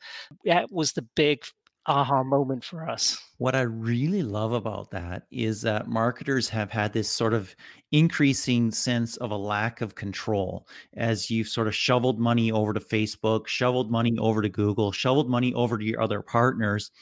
that 0.44 0.70
was 0.70 0.92
the 0.92 1.06
big 1.14 1.42
aha 1.90 2.22
moment 2.22 2.62
for 2.62 2.88
us. 2.88 3.20
What 3.38 3.56
I 3.56 3.62
really 3.62 4.22
love 4.22 4.52
about 4.52 4.92
that 4.92 5.24
is 5.32 5.62
that 5.62 5.88
marketers 5.88 6.48
have 6.50 6.70
had 6.70 6.92
this 6.92 7.08
sort 7.08 7.34
of 7.34 7.54
increasing 7.90 8.70
sense 8.70 9.16
of 9.16 9.32
a 9.32 9.36
lack 9.36 9.80
of 9.80 9.96
control 9.96 10.68
as 10.96 11.30
you've 11.30 11.48
sort 11.48 11.66
of 11.66 11.74
shoveled 11.74 12.20
money 12.20 12.52
over 12.52 12.72
to 12.72 12.80
Facebook, 12.80 13.48
shoveled 13.48 13.90
money 13.90 14.16
over 14.18 14.40
to 14.40 14.48
Google, 14.48 14.92
shoveled 14.92 15.28
money 15.28 15.52
over 15.54 15.78
to 15.78 15.84
your 15.84 16.00
other 16.00 16.22
partners, 16.22 16.92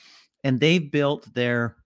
and 0.42 0.58
they've 0.58 0.90
built 0.90 1.34
their 1.34 1.76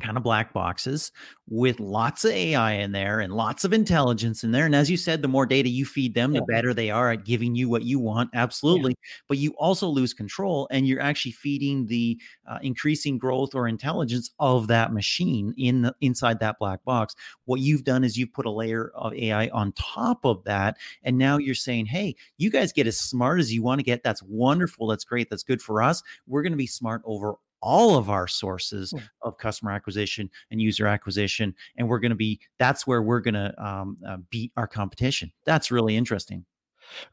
kind 0.00 0.16
of 0.16 0.22
black 0.22 0.52
boxes 0.52 1.12
with 1.48 1.80
lots 1.80 2.24
of 2.24 2.30
AI 2.30 2.72
in 2.72 2.92
there 2.92 3.20
and 3.20 3.32
lots 3.32 3.64
of 3.64 3.72
intelligence 3.72 4.44
in 4.44 4.52
there. 4.52 4.66
And 4.66 4.74
as 4.74 4.88
you 4.88 4.96
said, 4.96 5.20
the 5.20 5.28
more 5.28 5.46
data 5.46 5.68
you 5.68 5.84
feed 5.84 6.14
them, 6.14 6.32
yeah. 6.32 6.40
the 6.40 6.46
better 6.46 6.72
they 6.72 6.90
are 6.90 7.10
at 7.10 7.24
giving 7.24 7.54
you 7.54 7.68
what 7.68 7.82
you 7.82 7.98
want. 7.98 8.30
Absolutely. 8.34 8.92
Yeah. 8.92 9.10
But 9.28 9.38
you 9.38 9.50
also 9.58 9.88
lose 9.88 10.14
control 10.14 10.68
and 10.70 10.86
you're 10.86 11.00
actually 11.00 11.32
feeding 11.32 11.86
the 11.86 12.18
uh, 12.48 12.58
increasing 12.62 13.18
growth 13.18 13.54
or 13.54 13.66
intelligence 13.66 14.30
of 14.38 14.68
that 14.68 14.92
machine 14.92 15.52
in 15.58 15.82
the, 15.82 15.94
inside 16.00 16.38
that 16.40 16.58
black 16.58 16.84
box. 16.84 17.16
What 17.46 17.60
you've 17.60 17.84
done 17.84 18.04
is 18.04 18.16
you've 18.16 18.32
put 18.32 18.46
a 18.46 18.50
layer 18.50 18.92
of 18.94 19.12
AI 19.14 19.48
on 19.48 19.72
top 19.72 20.24
of 20.24 20.44
that. 20.44 20.76
And 21.02 21.18
now 21.18 21.38
you're 21.38 21.54
saying, 21.56 21.86
hey, 21.86 22.14
you 22.38 22.50
guys 22.50 22.72
get 22.72 22.86
as 22.86 22.98
smart 22.98 23.40
as 23.40 23.52
you 23.52 23.62
want 23.62 23.80
to 23.80 23.84
get. 23.84 24.04
That's 24.04 24.22
wonderful. 24.22 24.86
That's 24.86 25.04
great. 25.04 25.28
That's 25.30 25.42
good 25.42 25.60
for 25.60 25.82
us. 25.82 26.02
We're 26.26 26.42
going 26.42 26.52
to 26.52 26.56
be 26.56 26.66
smart 26.66 27.02
over 27.04 27.34
all 27.62 27.96
of 27.96 28.10
our 28.10 28.26
sources 28.26 28.92
mm. 28.92 29.02
of 29.22 29.38
customer 29.38 29.70
acquisition 29.70 30.30
and 30.50 30.60
user 30.60 30.86
acquisition 30.86 31.54
and 31.76 31.88
we're 31.88 31.98
going 31.98 32.10
to 32.10 32.16
be 32.16 32.40
that's 32.58 32.86
where 32.86 33.02
we're 33.02 33.20
going 33.20 33.34
to 33.34 33.52
um, 33.64 33.96
uh, 34.06 34.16
beat 34.30 34.52
our 34.56 34.66
competition 34.66 35.30
that's 35.44 35.70
really 35.70 35.96
interesting 35.96 36.44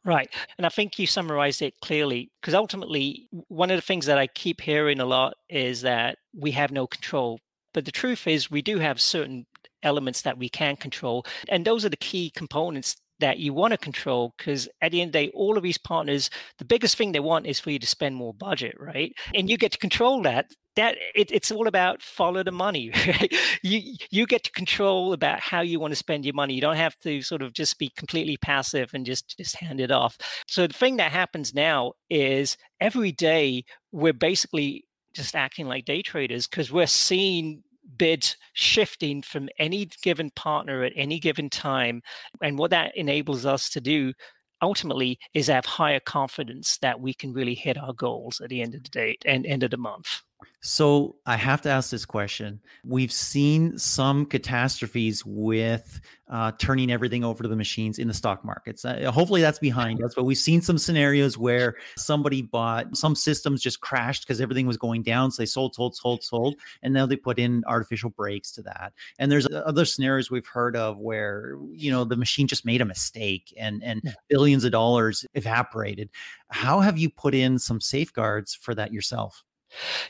Right. 0.04 0.30
And 0.58 0.66
I 0.66 0.70
think 0.70 0.98
you 0.98 1.06
summarized 1.08 1.62
it 1.62 1.80
clearly 1.82 2.32
because 2.42 2.54
ultimately, 2.54 3.27
one 3.48 3.70
of 3.70 3.77
the 3.77 3.82
things 3.82 4.06
that 4.08 4.18
I 4.18 4.27
keep 4.27 4.62
hearing 4.62 5.00
a 5.00 5.06
lot 5.06 5.36
is 5.50 5.82
that 5.82 6.18
we 6.36 6.51
have 6.51 6.72
no 6.72 6.88
control. 6.88 7.39
But 7.74 7.86
the 7.86 7.92
truth 7.92 8.27
is, 8.27 8.50
we 8.50 8.62
do 8.62 8.80
have 8.80 9.00
certain 9.00 9.46
elements 9.84 10.22
that 10.24 10.38
we 10.38 10.50
can 10.50 10.75
control. 10.75 11.25
And 11.48 11.66
those 11.66 11.86
are 11.86 11.89
the 11.89 11.98
key 11.98 12.32
components 12.32 12.96
that 13.19 13.39
you 13.39 13.53
want 13.53 13.71
to 13.71 13.77
control 13.77 14.33
because 14.38 14.67
at 14.81 14.91
the 14.91 15.01
end 15.01 15.09
of 15.09 15.13
the 15.13 15.27
day, 15.27 15.31
all 15.33 15.57
of 15.57 15.63
these 15.63 15.77
partners, 15.77 16.29
the 16.57 16.65
biggest 16.65 16.97
thing 16.97 17.12
they 17.12 17.19
want 17.19 17.47
is 17.47 17.59
for 17.59 17.71
you 17.71 17.79
to 17.79 17.88
spend 17.88 18.15
more 18.15 18.33
budget, 18.33 18.75
right? 18.79 19.13
And 19.33 19.50
you 19.50 19.57
get 19.57 19.71
to 19.74 19.77
control 19.77 20.21
that. 20.24 20.51
That 20.75 20.95
it, 21.15 21.31
it's 21.31 21.51
all 21.51 21.67
about 21.67 22.03
follow 22.03 22.43
the 22.43 22.51
money. 22.51 22.91
Right? 23.07 23.33
You 23.63 23.95
you 24.12 24.27
get 24.27 24.43
to 24.43 24.51
control 24.51 25.13
about 25.13 25.39
how 25.39 25.62
you 25.62 25.79
want 25.79 25.91
to 25.91 25.95
spend 25.95 26.24
your 26.24 26.36
money. 26.36 26.53
You 26.53 26.62
don't 26.62 26.75
have 26.75 26.97
to 27.00 27.21
sort 27.24 27.41
of 27.41 27.53
just 27.53 27.79
be 27.79 27.91
completely 27.97 28.38
passive 28.38 28.91
and 28.93 29.05
just 29.05 29.36
just 29.38 29.55
hand 29.55 29.81
it 29.81 29.91
off. 29.91 30.17
So 30.45 30.67
the 30.67 30.74
thing 30.74 30.97
that 30.97 31.12
happens 31.12 31.55
now 31.55 31.93
is 32.09 32.57
every 32.79 33.12
day 33.12 33.63
we're 33.91 34.13
basically 34.13 34.86
just 35.15 35.36
acting 35.36 35.67
like 35.67 35.86
day 35.86 36.03
traders 36.03 36.45
because 36.47 36.71
we're 36.71 36.86
seeing 36.86 37.63
bids 37.98 38.36
shifting 38.53 39.22
from 39.22 39.50
any 39.60 39.89
given 40.03 40.29
partner 40.32 40.84
at 40.84 40.94
any 40.96 41.20
given 41.20 41.50
time. 41.50 42.01
And 42.41 42.58
what 42.58 42.72
that 42.72 42.96
enables 42.98 43.46
us 43.46 43.70
to 43.72 43.82
do 43.82 44.13
ultimately 44.62 45.20
is 45.34 45.48
have 45.48 45.65
higher 45.65 46.00
confidence 46.00 46.77
that 46.79 47.00
we 47.00 47.13
can 47.13 47.34
really 47.34 47.56
hit 47.56 47.77
our 47.77 47.94
goals 47.94 48.41
at 48.41 48.50
the 48.50 48.62
end 48.62 48.75
of 48.75 48.84
the 48.84 48.89
day 48.89 49.17
and 49.25 49.46
end 49.46 49.63
of 49.63 49.72
the 49.72 49.77
month. 49.77 50.22
So 50.62 51.15
I 51.25 51.38
have 51.38 51.62
to 51.62 51.70
ask 51.70 51.91
this 51.91 52.06
question. 52.06 52.60
We've 52.84 53.12
seen 53.12 53.77
some 53.77 54.25
catastrophes 54.25 55.24
with 55.25 56.01
uh, 56.29 56.51
turning 56.58 56.91
everything 56.91 57.24
over 57.24 57.41
to 57.44 57.48
the 57.48 57.56
machines 57.56 58.00
in 58.00 58.08
the 58.08 58.13
stock 58.13 58.44
markets. 58.44 58.84
Uh, 58.84 59.10
hopefully 59.12 59.39
that's 59.39 59.60
behind 59.60 60.03
us, 60.03 60.13
but 60.13 60.25
we've 60.25 60.38
seen 60.38 60.62
some 60.62 60.77
scenarios 60.77 61.38
where 61.38 61.75
somebody 61.96 62.41
bought 62.41 62.98
some 62.98 63.15
systems 63.15 63.62
just 63.62 63.79
crashed 63.79 64.24
because 64.24 64.41
everything 64.41 64.67
was 64.67 64.77
going 64.77 65.03
down. 65.03 65.32
So 65.32 65.41
they 65.41 65.46
sold, 65.46 65.75
sold, 65.75 65.96
sold, 65.96 66.24
sold, 66.24 66.56
and 66.82 66.94
now 66.94 67.06
they 67.06 67.15
put 67.15 67.39
in 67.39 67.63
artificial 67.65 68.10
brakes 68.10 68.51
to 68.53 68.62
that. 68.63 68.94
And 69.20 69.32
there's 69.32 69.48
other 69.53 69.86
scenarios 69.86 70.29
we've 70.29 70.48
heard 70.48 70.75
of 70.75 70.98
where 70.98 71.58
you 71.72 71.91
know 71.91 72.03
the 72.03 72.17
machine 72.17 72.48
just 72.48 72.65
made 72.65 72.82
a 72.82 72.86
mistake 72.86 73.53
and 73.58 73.82
and 73.84 74.01
yeah. 74.03 74.13
billions 74.27 74.65
of 74.65 74.72
dollars 74.72 75.25
evaporated. 75.34 76.10
How 76.50 76.82
have 76.82 76.98
you 76.98 77.10
put 77.10 77.36
in 77.36 77.58
some 77.58 77.79
safeguards 77.79 78.53
for 78.53 78.75
that 78.75 78.91
yourself? 78.91 79.46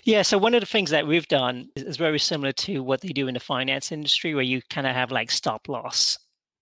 Yeah, 0.03 0.21
so 0.21 0.37
one 0.37 0.53
of 0.53 0.61
the 0.61 0.65
things 0.65 0.89
that 0.91 1.07
we've 1.07 1.27
done 1.27 1.69
is 1.75 1.97
very 1.97 2.19
similar 2.19 2.51
to 2.53 2.81
what 2.83 3.01
they 3.01 3.09
do 3.09 3.27
in 3.27 3.33
the 3.33 3.39
finance 3.39 3.91
industry, 3.91 4.33
where 4.33 4.43
you 4.43 4.61
kind 4.69 4.87
of 4.87 4.95
have 4.95 5.11
like 5.11 5.31
stop 5.31 5.67
loss 5.67 6.17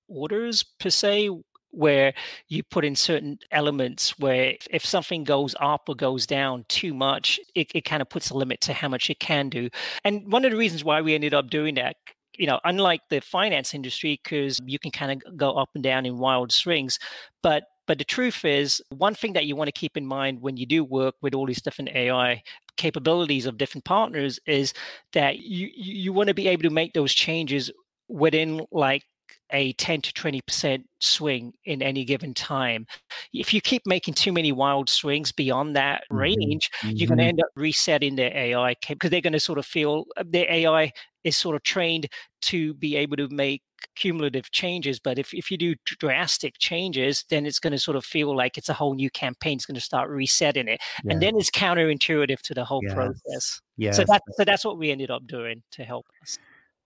orders 0.07 0.63
per 0.79 0.89
se, 0.89 1.29
where 1.71 2.13
you 2.47 2.63
put 2.63 2.85
in 2.85 2.95
certain 2.95 3.38
elements 3.51 4.17
where 4.17 4.55
if 4.69 4.85
something 4.85 5.24
goes 5.24 5.55
up 5.59 5.89
or 5.89 5.95
goes 5.95 6.25
down 6.25 6.63
too 6.69 6.93
much, 6.93 7.39
it, 7.53 7.67
it 7.75 7.81
kind 7.81 8.01
of 8.01 8.09
puts 8.09 8.29
a 8.29 8.38
limit 8.38 8.62
to 8.62 8.74
how 8.74 8.88
much 8.88 9.09
it 9.09 9.19
can 9.19 9.50
do. 9.50 9.69
And 10.03 10.31
one 10.31 10.45
of 10.45 10.51
the 10.51 10.57
reasons 10.57 10.83
why 10.83 11.01
we 11.01 11.15
ended 11.15 11.33
up 11.33 11.50
doing 11.50 11.75
that 11.75 11.97
you 12.38 12.47
know, 12.47 12.59
unlike 12.63 13.01
the 13.09 13.21
finance 13.21 13.74
industry, 13.74 14.19
because 14.24 14.59
you 14.65 14.79
can 14.79 14.91
kind 14.91 15.12
of 15.12 15.38
go 15.38 15.53
up 15.53 15.69
and 15.74 15.83
down 15.83 16.05
in 16.05 16.17
wild 16.17 16.51
swings, 16.51 17.00
but 17.41 17.63
but 17.88 18.00
the 18.00 18.03
truth 18.03 18.43
is, 18.45 18.81
one 18.89 19.13
thing 19.13 19.33
that 19.33 19.45
you 19.45 19.55
want 19.55 19.67
to 19.67 19.71
keep 19.71 19.95
in 19.95 20.07
mind 20.07 20.41
when 20.41 20.57
you 20.57 20.65
do 20.65 20.83
work 20.83 21.13
with 21.21 21.35
all 21.35 21.45
these 21.45 21.62
different 21.62 21.91
AI 21.91 22.41
capabilities 22.77 23.46
of 23.46 23.58
different 23.58 23.86
partners 23.86 24.39
is 24.46 24.74
that 25.13 25.39
you 25.39 25.70
you 25.75 26.13
want 26.13 26.27
to 26.27 26.34
be 26.34 26.48
able 26.48 26.63
to 26.63 26.70
make 26.70 26.94
those 26.94 27.13
changes 27.13 27.72
within 28.08 28.65
like 28.72 29.03
a 29.51 29.74
10 29.74 30.01
to 30.01 30.13
20% 30.13 30.84
swing 31.00 31.53
in 31.65 31.82
any 31.82 32.03
given 32.03 32.34
time. 32.34 32.86
If 33.34 33.53
you 33.53 33.62
keep 33.62 33.84
making 33.86 34.15
too 34.15 34.32
many 34.32 34.51
wild 34.51 34.89
swings 34.89 35.32
beyond 35.32 35.75
that 35.75 36.03
mm-hmm. 36.03 36.17
range, 36.17 36.72
mm-hmm. 36.82 36.96
you're 36.96 37.08
going 37.08 37.20
to 37.20 37.25
end 37.25 37.39
up 37.39 37.50
resetting 37.55 38.15
their 38.15 38.36
AI 38.36 38.75
because 38.88 39.10
they're 39.10 39.22
going 39.22 39.34
to 39.34 39.39
sort 39.39 39.60
of 39.60 39.65
feel 39.65 40.05
uh, 40.17 40.24
their 40.27 40.50
AI 40.50 40.91
is 41.25 41.36
sort 41.36 41.55
of 41.55 41.63
trained 41.63 42.08
to 42.44 42.74
be 42.75 42.96
able 42.96 43.17
to 43.17 43.27
make 43.29 43.62
cumulative 43.96 44.51
changes. 44.51 45.00
But 45.00 45.20
if, 45.20 45.34
if 45.34 45.51
you 45.51 45.58
do 45.58 45.75
drastic 45.86 46.58
changes, 46.60 47.25
then 47.29 47.46
it's 47.46 47.60
going 47.60 47.72
to 47.72 47.79
sort 47.79 47.98
of 47.98 48.05
feel 48.05 48.36
like 48.36 48.58
it's 48.58 48.70
a 48.70 48.74
whole 48.74 48.94
new 48.94 49.10
campaign. 49.10 49.58
It's 49.58 49.65
going 49.65 49.75
to 49.75 49.82
start 49.82 50.10
resetting 50.10 50.67
it. 50.67 50.79
Yeah. 51.03 51.13
And 51.13 51.22
then 51.22 51.36
it's 51.36 51.50
counterintuitive 51.50 52.41
to 52.41 52.53
the 52.53 52.63
whole 52.63 52.82
yes. 52.84 52.94
process. 52.94 53.62
Yes. 53.77 53.98
So, 53.98 54.05
that, 54.08 54.22
so 54.38 54.46
that's 54.46 54.63
what 54.63 54.77
we 54.77 54.91
ended 54.91 55.12
up 55.12 55.27
doing 55.27 55.63
to 55.72 55.84
help 55.84 56.05
us. 56.22 56.38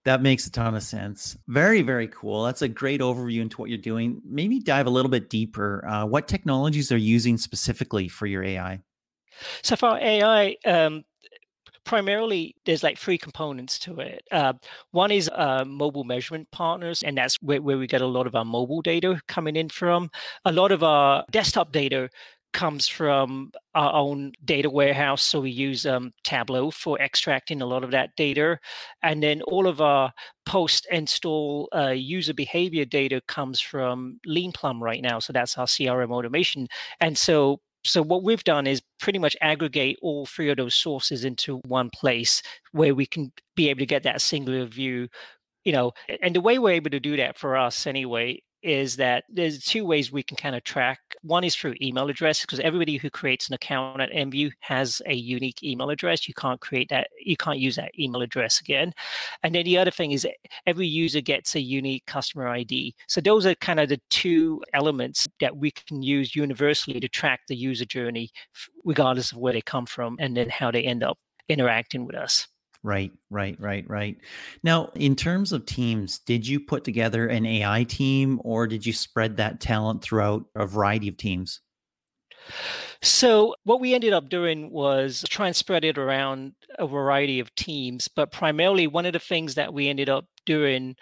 That 0.04 0.22
makes 0.22 0.46
a 0.46 0.50
ton 0.50 0.74
of 0.74 0.82
sense. 0.82 1.36
Very, 1.46 1.82
very 1.82 2.08
cool. 2.08 2.44
That's 2.44 2.62
a 2.62 2.68
great 2.68 3.02
overview 3.02 3.42
into 3.42 3.58
what 3.58 3.68
you're 3.68 3.78
doing. 3.78 4.22
Maybe 4.24 4.58
dive 4.58 4.86
a 4.86 4.90
little 4.90 5.10
bit 5.10 5.28
deeper. 5.28 5.86
Uh, 5.86 6.06
what 6.06 6.26
technologies 6.26 6.90
are 6.90 6.96
you 6.96 7.12
using 7.12 7.36
specifically 7.36 8.08
for 8.08 8.26
your 8.26 8.42
AI? 8.42 8.80
So 9.62 9.76
for 9.76 9.98
AI, 9.98 10.56
um, 10.64 11.04
primarily 11.84 12.54
there's 12.64 12.82
like 12.82 12.98
three 12.98 13.18
components 13.18 13.78
to 13.80 14.00
it. 14.00 14.22
Uh, 14.30 14.52
one 14.92 15.10
is 15.10 15.30
uh, 15.34 15.64
mobile 15.66 16.04
measurement 16.04 16.50
partners, 16.50 17.02
and 17.02 17.16
that's 17.16 17.36
where, 17.42 17.62
where 17.62 17.78
we 17.78 17.86
get 17.86 18.02
a 18.02 18.06
lot 18.06 18.26
of 18.26 18.34
our 18.34 18.44
mobile 18.44 18.82
data 18.82 19.20
coming 19.28 19.56
in 19.56 19.68
from. 19.68 20.10
A 20.44 20.52
lot 20.52 20.72
of 20.72 20.82
our 20.82 21.24
desktop 21.30 21.72
data 21.72 22.08
comes 22.52 22.88
from 22.88 23.52
our 23.74 23.92
own 23.92 24.32
data 24.44 24.68
warehouse. 24.68 25.22
So 25.22 25.40
we 25.40 25.50
use 25.50 25.86
um, 25.86 26.12
Tableau 26.24 26.70
for 26.70 27.00
extracting 27.00 27.62
a 27.62 27.66
lot 27.66 27.84
of 27.84 27.90
that 27.92 28.10
data. 28.16 28.58
And 29.02 29.22
then 29.22 29.42
all 29.42 29.66
of 29.66 29.80
our 29.80 30.12
post 30.46 30.86
install 30.90 31.68
uh, 31.74 31.90
user 31.90 32.34
behavior 32.34 32.84
data 32.84 33.20
comes 33.28 33.60
from 33.60 34.18
Leanplum 34.26 34.80
right 34.80 35.02
now. 35.02 35.18
So 35.20 35.32
that's 35.32 35.56
our 35.58 35.66
CRM 35.66 36.10
automation. 36.10 36.66
And 37.00 37.16
so 37.16 37.60
so 37.84 38.02
what 38.02 38.22
we've 38.22 38.44
done 38.44 38.66
is 38.66 38.82
pretty 38.98 39.18
much 39.18 39.36
aggregate 39.40 39.98
all 40.02 40.26
three 40.26 40.50
of 40.50 40.56
those 40.56 40.74
sources 40.74 41.24
into 41.24 41.58
one 41.66 41.90
place 41.90 42.42
where 42.72 42.94
we 42.94 43.06
can 43.06 43.32
be 43.56 43.70
able 43.70 43.80
to 43.80 43.86
get 43.86 44.02
that 44.02 44.20
singular 44.20 44.64
view 44.66 45.08
you 45.64 45.72
know 45.72 45.92
and 46.22 46.34
the 46.34 46.40
way 46.40 46.58
we're 46.58 46.70
able 46.70 46.90
to 46.90 47.00
do 47.00 47.16
that 47.16 47.38
for 47.38 47.56
us 47.56 47.86
anyway 47.86 48.40
is 48.62 48.96
that 48.96 49.24
there's 49.28 49.64
two 49.64 49.84
ways 49.84 50.12
we 50.12 50.22
can 50.22 50.36
kind 50.36 50.54
of 50.54 50.64
track. 50.64 51.00
One 51.22 51.44
is 51.44 51.54
through 51.54 51.74
email 51.80 52.08
address 52.08 52.40
because 52.40 52.60
everybody 52.60 52.96
who 52.96 53.10
creates 53.10 53.48
an 53.48 53.54
account 53.54 54.00
at 54.00 54.12
IMVU 54.12 54.50
has 54.60 55.00
a 55.06 55.14
unique 55.14 55.62
email 55.62 55.90
address. 55.90 56.28
You 56.28 56.34
can't 56.34 56.60
create 56.60 56.88
that, 56.90 57.08
you 57.24 57.36
can't 57.36 57.58
use 57.58 57.76
that 57.76 57.98
email 57.98 58.22
address 58.22 58.60
again. 58.60 58.92
And 59.42 59.54
then 59.54 59.64
the 59.64 59.78
other 59.78 59.90
thing 59.90 60.12
is 60.12 60.26
every 60.66 60.86
user 60.86 61.20
gets 61.20 61.54
a 61.54 61.60
unique 61.60 62.06
customer 62.06 62.48
ID. 62.48 62.94
So 63.08 63.20
those 63.20 63.46
are 63.46 63.54
kind 63.56 63.80
of 63.80 63.88
the 63.88 64.00
two 64.10 64.62
elements 64.74 65.28
that 65.40 65.56
we 65.56 65.70
can 65.70 66.02
use 66.02 66.34
universally 66.36 67.00
to 67.00 67.08
track 67.08 67.40
the 67.48 67.56
user 67.56 67.84
journey, 67.84 68.30
regardless 68.84 69.32
of 69.32 69.38
where 69.38 69.52
they 69.52 69.62
come 69.62 69.86
from 69.86 70.16
and 70.18 70.36
then 70.36 70.48
how 70.48 70.70
they 70.70 70.82
end 70.82 71.02
up 71.02 71.18
interacting 71.48 72.06
with 72.06 72.16
us. 72.16 72.46
Right, 72.82 73.12
right, 73.28 73.60
right, 73.60 73.84
right. 73.88 74.16
Now, 74.62 74.90
in 74.94 75.14
terms 75.14 75.52
of 75.52 75.66
teams, 75.66 76.18
did 76.20 76.46
you 76.46 76.60
put 76.60 76.82
together 76.82 77.26
an 77.26 77.44
AI 77.44 77.84
team 77.84 78.40
or 78.42 78.66
did 78.66 78.86
you 78.86 78.94
spread 78.94 79.36
that 79.36 79.60
talent 79.60 80.02
throughout 80.02 80.46
a 80.54 80.66
variety 80.66 81.08
of 81.08 81.18
teams? 81.18 81.60
So, 83.02 83.54
what 83.64 83.80
we 83.80 83.94
ended 83.94 84.14
up 84.14 84.30
doing 84.30 84.70
was 84.70 85.24
try 85.28 85.46
and 85.46 85.56
spread 85.56 85.84
it 85.84 85.98
around 85.98 86.54
a 86.78 86.86
variety 86.86 87.38
of 87.38 87.54
teams. 87.54 88.08
But 88.08 88.32
primarily, 88.32 88.86
one 88.86 89.06
of 89.06 89.12
the 89.12 89.18
things 89.18 89.54
that 89.54 89.74
we 89.74 89.88
ended 89.88 90.08
up 90.08 90.24
doing 90.46 90.96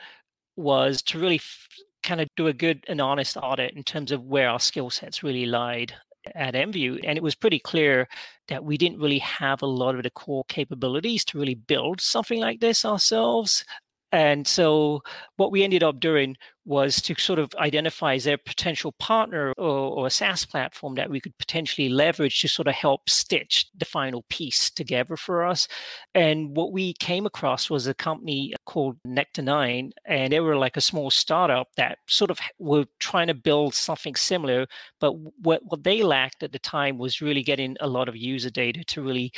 was 0.56 1.00
to 1.02 1.18
really 1.18 1.36
f- 1.36 1.68
kind 2.02 2.20
of 2.20 2.28
do 2.36 2.48
a 2.48 2.52
good 2.52 2.84
and 2.88 3.00
honest 3.00 3.36
audit 3.36 3.74
in 3.74 3.84
terms 3.84 4.10
of 4.12 4.24
where 4.24 4.48
our 4.48 4.60
skill 4.60 4.90
sets 4.90 5.22
really 5.22 5.46
lied 5.46 5.94
at 6.34 6.54
IMVU. 6.54 7.00
And 7.04 7.16
it 7.16 7.22
was 7.22 7.34
pretty 7.34 7.58
clear 7.58 8.08
that 8.48 8.64
we 8.64 8.76
didn't 8.76 9.00
really 9.00 9.18
have 9.18 9.62
a 9.62 9.66
lot 9.66 9.94
of 9.94 10.02
the 10.02 10.10
core 10.10 10.44
capabilities 10.48 11.24
to 11.26 11.38
really 11.38 11.54
build 11.54 12.00
something 12.00 12.40
like 12.40 12.60
this 12.60 12.84
ourselves. 12.84 13.64
And 14.10 14.46
so 14.46 15.02
what 15.36 15.52
we 15.52 15.62
ended 15.62 15.82
up 15.82 16.00
doing 16.00 16.36
was 16.64 17.00
to 17.02 17.14
sort 17.14 17.38
of 17.38 17.50
identify 17.56 18.14
as 18.14 18.26
a 18.26 18.36
potential 18.36 18.92
partner 18.92 19.52
or, 19.56 19.68
or, 19.68 20.06
a 20.06 20.10
SaaS 20.10 20.44
platform 20.44 20.94
that 20.96 21.08
we 21.10 21.20
could 21.20 21.36
potentially 21.38 21.88
leverage 21.88 22.40
to 22.40 22.48
sort 22.48 22.68
of 22.68 22.74
help 22.74 23.08
stitch 23.08 23.66
the 23.76 23.84
final 23.86 24.24
piece 24.28 24.70
together 24.70 25.16
for 25.16 25.44
us. 25.44 25.66
And 26.14 26.56
what 26.56 26.72
we 26.72 26.92
came 26.94 27.26
across 27.26 27.70
was 27.70 27.86
a 27.86 27.94
company 27.94 28.54
called 28.66 28.96
Nectar9, 29.06 29.92
and 30.04 30.32
they 30.32 30.40
were 30.40 30.56
like 30.56 30.76
a 30.76 30.82
small 30.82 31.10
startup 31.10 31.68
that 31.76 31.98
sort 32.06 32.30
of 32.30 32.38
were 32.58 32.86
trying 32.98 33.28
to 33.28 33.34
build 33.34 33.74
something 33.74 34.14
similar. 34.14 34.66
But 35.00 35.12
what, 35.42 35.62
what 35.64 35.84
they 35.84 36.02
lacked 36.02 36.42
at 36.42 36.52
the 36.52 36.58
time 36.58 36.98
was 36.98 37.22
really 37.22 37.42
getting 37.42 37.76
a 37.80 37.86
lot 37.86 38.08
of 38.08 38.16
user 38.16 38.50
data 38.50 38.84
to 38.84 39.02
really 39.02 39.32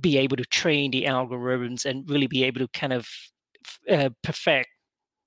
be 0.00 0.18
able 0.18 0.36
to 0.36 0.44
train 0.44 0.90
the 0.90 1.04
algorithms 1.04 1.84
and 1.84 2.08
really 2.10 2.26
be 2.26 2.44
able 2.44 2.60
to 2.60 2.68
kind 2.68 2.92
of 2.92 3.08
uh, 3.90 4.10
perfect 4.22 4.68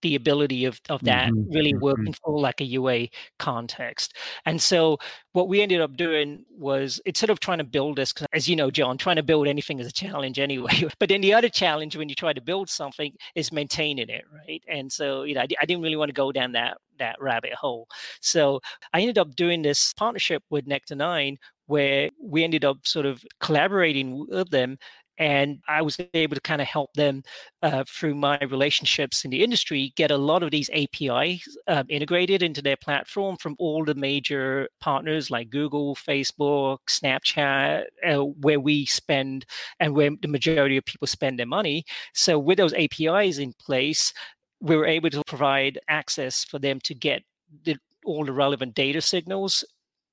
the 0.02 0.16
ability 0.16 0.66
of, 0.66 0.80
of 0.90 1.04
that 1.04 1.30
mm-hmm. 1.30 1.52
really 1.52 1.74
mm-hmm. 1.74 1.84
working 1.84 2.14
for 2.14 2.40
like 2.40 2.62
a 2.62 2.66
UA 2.66 3.08
context. 3.40 4.16
And 4.46 4.62
so 4.62 4.98
what 5.34 5.48
we 5.48 5.62
ended 5.62 5.82
up 5.82 5.98
doing 5.98 6.46
was 6.56 7.02
instead 7.06 7.30
of 7.30 7.40
trying 7.40 7.58
to 7.58 7.64
build 7.64 7.98
this, 7.98 8.14
because 8.14 8.28
as 8.34 8.48
you 8.48 8.56
know, 8.56 8.70
John, 8.70 8.98
trying 8.98 9.16
to 9.16 9.24
build 9.24 9.48
anything 9.48 9.80
is 9.80 9.88
a 9.88 9.92
challenge 9.92 10.40
anyway. 10.40 10.86
but 11.00 11.10
then 11.10 11.22
the 11.22 11.34
other 11.34 11.50
challenge 11.50 11.98
when 11.98 12.10
you 12.10 12.16
try 12.16 12.34
to 12.34 12.42
build 12.42 12.70
something 12.70 13.14
is 13.36 13.52
maintaining 13.52 14.10
it, 14.10 14.26
right? 14.32 14.64
And 14.68 14.92
so, 14.92 15.24
you 15.24 15.34
know, 15.34 15.42
I, 15.42 15.48
I 15.62 15.66
didn't 15.66 15.82
really 15.82 15.96
want 15.96 16.10
to 16.10 16.14
go 16.14 16.32
down 16.32 16.52
that 16.54 16.78
that 17.00 17.16
rabbit 17.22 17.54
hole. 17.54 17.88
So 18.22 18.60
I 18.94 19.02
ended 19.02 19.20
up 19.20 19.36
doing 19.36 19.62
this 19.62 19.94
partnership 19.94 20.44
with 20.50 20.68
Nectar9 20.68 21.38
where 21.68 22.10
we 22.20 22.44
ended 22.44 22.66
up 22.66 22.78
sort 22.88 23.06
of 23.06 23.24
collaborating 23.40 24.26
with 24.30 24.50
them 24.50 24.78
and 25.18 25.60
I 25.68 25.82
was 25.82 25.98
able 26.14 26.36
to 26.36 26.42
kind 26.42 26.62
of 26.62 26.68
help 26.68 26.94
them 26.94 27.24
uh, 27.62 27.84
through 27.88 28.16
my 28.16 28.40
relationships 28.50 29.26
in 29.26 29.32
the 29.32 29.44
industry 29.44 29.94
get 29.96 30.12
a 30.12 30.18
lot 30.18 30.44
of 30.44 30.52
these 30.52 30.70
APIs 30.74 31.48
um, 31.68 31.86
integrated 31.90 32.44
into 32.44 32.62
their 32.62 32.78
platform 32.78 33.38
from 33.38 33.56
all 33.60 33.84
the 33.84 33.96
major 33.96 34.70
partners 34.80 35.32
like 35.32 35.50
Google, 35.50 35.96
Facebook, 35.96 36.80
Snapchat, 36.90 37.86
uh, 38.08 38.18
where 38.18 38.60
we 38.60 38.86
spend 38.86 39.46
and 39.80 39.96
where 39.96 40.12
the 40.22 40.28
majority 40.28 40.78
of 40.78 40.86
people 40.86 41.08
spend 41.08 41.40
their 41.40 41.46
money. 41.46 41.84
So, 42.14 42.38
with 42.40 42.58
those 42.58 42.74
APIs 42.74 43.38
in 43.38 43.54
place, 43.54 44.14
we 44.60 44.76
were 44.76 44.88
able 44.88 45.10
to 45.10 45.24
provide 45.26 45.80
access 45.88 46.44
for 46.44 46.60
them 46.60 46.80
to 46.82 46.94
get 46.94 47.24
the, 47.64 47.78
all 48.06 48.26
the 48.26 48.34
relevant 48.34 48.74
data 48.74 49.02
signals. 49.02 49.64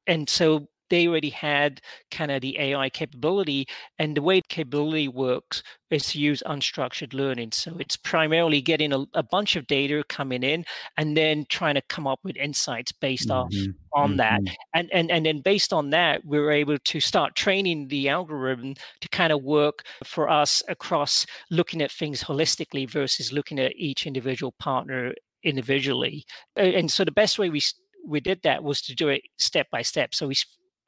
And 0.07 0.29
so 0.29 0.69
they 0.95 1.09
already 1.09 1.31
had 1.31 1.81
kind 2.13 2.31
of 2.31 2.41
the 2.41 2.57
AI 2.57 2.89
capability. 2.89 3.67
And 3.99 4.17
the 4.17 4.23
way 4.23 4.41
capability 4.49 5.09
works 5.09 5.65
is 5.91 6.07
to 6.11 6.21
use 6.21 6.41
unstructured 6.47 7.13
learning. 7.13 7.51
So 7.51 7.77
it's 7.81 7.97
primarily 7.97 8.61
getting 8.61 8.93
a, 8.93 9.05
a 9.15 9.25
bunch 9.25 9.57
of 9.57 9.67
data 9.67 10.05
coming 10.09 10.45
in 10.45 10.65
and 10.97 11.17
then 11.17 11.47
trying 11.49 11.75
to 11.75 11.83
come 11.89 12.07
up 12.07 12.21
with 12.23 12.37
insights 12.37 12.93
based 12.93 13.29
mm-hmm. 13.29 13.39
off 13.39 13.75
on 13.93 14.11
mm-hmm. 14.11 14.17
that. 14.19 14.41
And, 14.73 14.89
and 14.93 15.11
and 15.11 15.27
then 15.27 15.41
based 15.41 15.73
on 15.73 15.91
that, 15.91 16.25
we're 16.25 16.53
able 16.53 16.79
to 16.79 17.01
start 17.01 17.35
training 17.35 17.89
the 17.89 18.09
algorithm 18.09 18.75
to 19.01 19.09
kind 19.09 19.33
of 19.33 19.43
work 19.43 19.83
for 20.05 20.31
us 20.31 20.63
across 20.69 21.27
looking 21.51 21.83
at 21.83 21.91
things 21.91 22.23
holistically 22.23 22.89
versus 22.89 23.33
looking 23.33 23.59
at 23.59 23.73
each 23.75 24.07
individual 24.07 24.53
partner 24.61 25.13
individually. 25.43 26.25
And 26.55 26.89
so 26.89 27.05
the 27.05 27.11
best 27.11 27.37
way 27.37 27.51
we 27.51 27.63
we 28.07 28.21
did 28.21 28.43
that 28.43 28.63
was 28.63 28.81
to 28.83 28.95
do 28.95 29.09
it 29.09 29.23
step 29.39 29.67
by 29.73 29.83
step. 29.83 30.15
So 30.15 30.29
we 30.29 30.35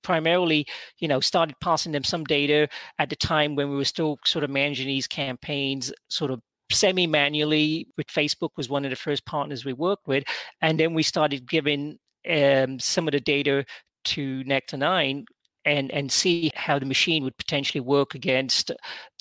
primarily, 0.03 0.67
you 0.99 1.09
know, 1.09 1.21
started 1.21 1.57
passing 1.61 1.93
them 1.93 2.05
some 2.05 2.25
data 2.25 2.69
at 2.99 3.11
the 3.11 3.17
time 3.17 3.55
when 3.55 3.71
we 3.71 3.77
were 3.77 3.85
still 3.85 4.19
sort 4.25 4.45
of 4.45 4.51
managing 4.51 4.87
these 4.87 5.07
campaigns, 5.07 5.93
sort 6.09 6.31
of 6.31 6.41
semi-manually. 6.71 7.89
With 7.97 8.07
Facebook 8.09 8.51
was 8.57 8.69
one 8.69 8.85
of 8.85 8.91
the 8.91 8.97
first 8.97 9.25
partners 9.27 9.65
we 9.65 9.73
worked 9.73 10.07
with, 10.07 10.25
and 10.63 10.79
then 10.79 10.95
we 10.95 11.03
started 11.03 11.49
giving 11.49 11.99
um, 12.29 12.79
some 12.79 13.09
of 13.09 13.13
the 13.13 13.21
data 13.21 13.65
to 14.05 14.45
Nectar9 14.45 15.25
and 15.67 15.91
and 15.91 16.11
see 16.11 16.51
how 16.55 16.79
the 16.79 16.87
machine 16.87 17.25
would 17.25 17.37
potentially 17.37 17.81
work 17.81 18.15
against 18.15 18.71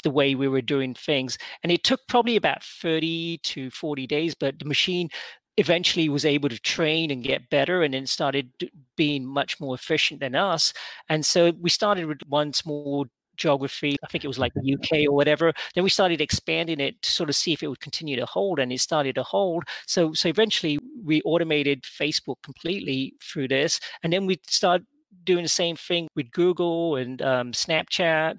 the 0.03 0.09
way 0.11 0.35
we 0.35 0.47
were 0.47 0.61
doing 0.61 0.93
things. 0.93 1.37
And 1.63 1.71
it 1.71 1.83
took 1.83 2.01
probably 2.07 2.35
about 2.35 2.63
30 2.63 3.39
to 3.39 3.71
40 3.71 4.07
days, 4.07 4.35
but 4.35 4.59
the 4.59 4.65
machine 4.65 5.09
eventually 5.57 6.09
was 6.09 6.25
able 6.25 6.49
to 6.49 6.59
train 6.59 7.11
and 7.11 7.23
get 7.23 7.49
better 7.49 7.83
and 7.83 7.93
then 7.93 8.05
started 8.05 8.49
being 8.95 9.25
much 9.25 9.59
more 9.59 9.75
efficient 9.75 10.19
than 10.19 10.35
us. 10.35 10.73
And 11.09 11.25
so 11.25 11.51
we 11.61 11.69
started 11.69 12.05
with 12.05 12.19
one 12.27 12.53
small 12.53 13.07
geography. 13.37 13.95
I 14.03 14.07
think 14.07 14.23
it 14.23 14.27
was 14.27 14.39
like 14.39 14.53
the 14.53 14.73
UK 14.73 15.09
or 15.09 15.15
whatever. 15.15 15.53
Then 15.73 15.83
we 15.83 15.89
started 15.89 16.21
expanding 16.21 16.79
it 16.79 17.01
to 17.01 17.09
sort 17.09 17.29
of 17.29 17.35
see 17.35 17.53
if 17.53 17.63
it 17.63 17.67
would 17.67 17.79
continue 17.79 18.15
to 18.15 18.25
hold, 18.25 18.59
and 18.59 18.71
it 18.71 18.79
started 18.79 19.15
to 19.15 19.23
hold. 19.23 19.63
So 19.87 20.13
so 20.13 20.29
eventually 20.29 20.79
we 21.03 21.21
automated 21.23 21.83
Facebook 21.83 22.37
completely 22.43 23.13
through 23.21 23.49
this, 23.49 23.79
and 24.03 24.11
then 24.11 24.25
we 24.25 24.39
started 24.47 24.85
doing 25.25 25.43
the 25.43 25.49
same 25.49 25.75
thing 25.75 26.07
with 26.15 26.31
Google 26.31 26.95
and 26.95 27.21
um, 27.21 27.51
Snapchat 27.51 28.37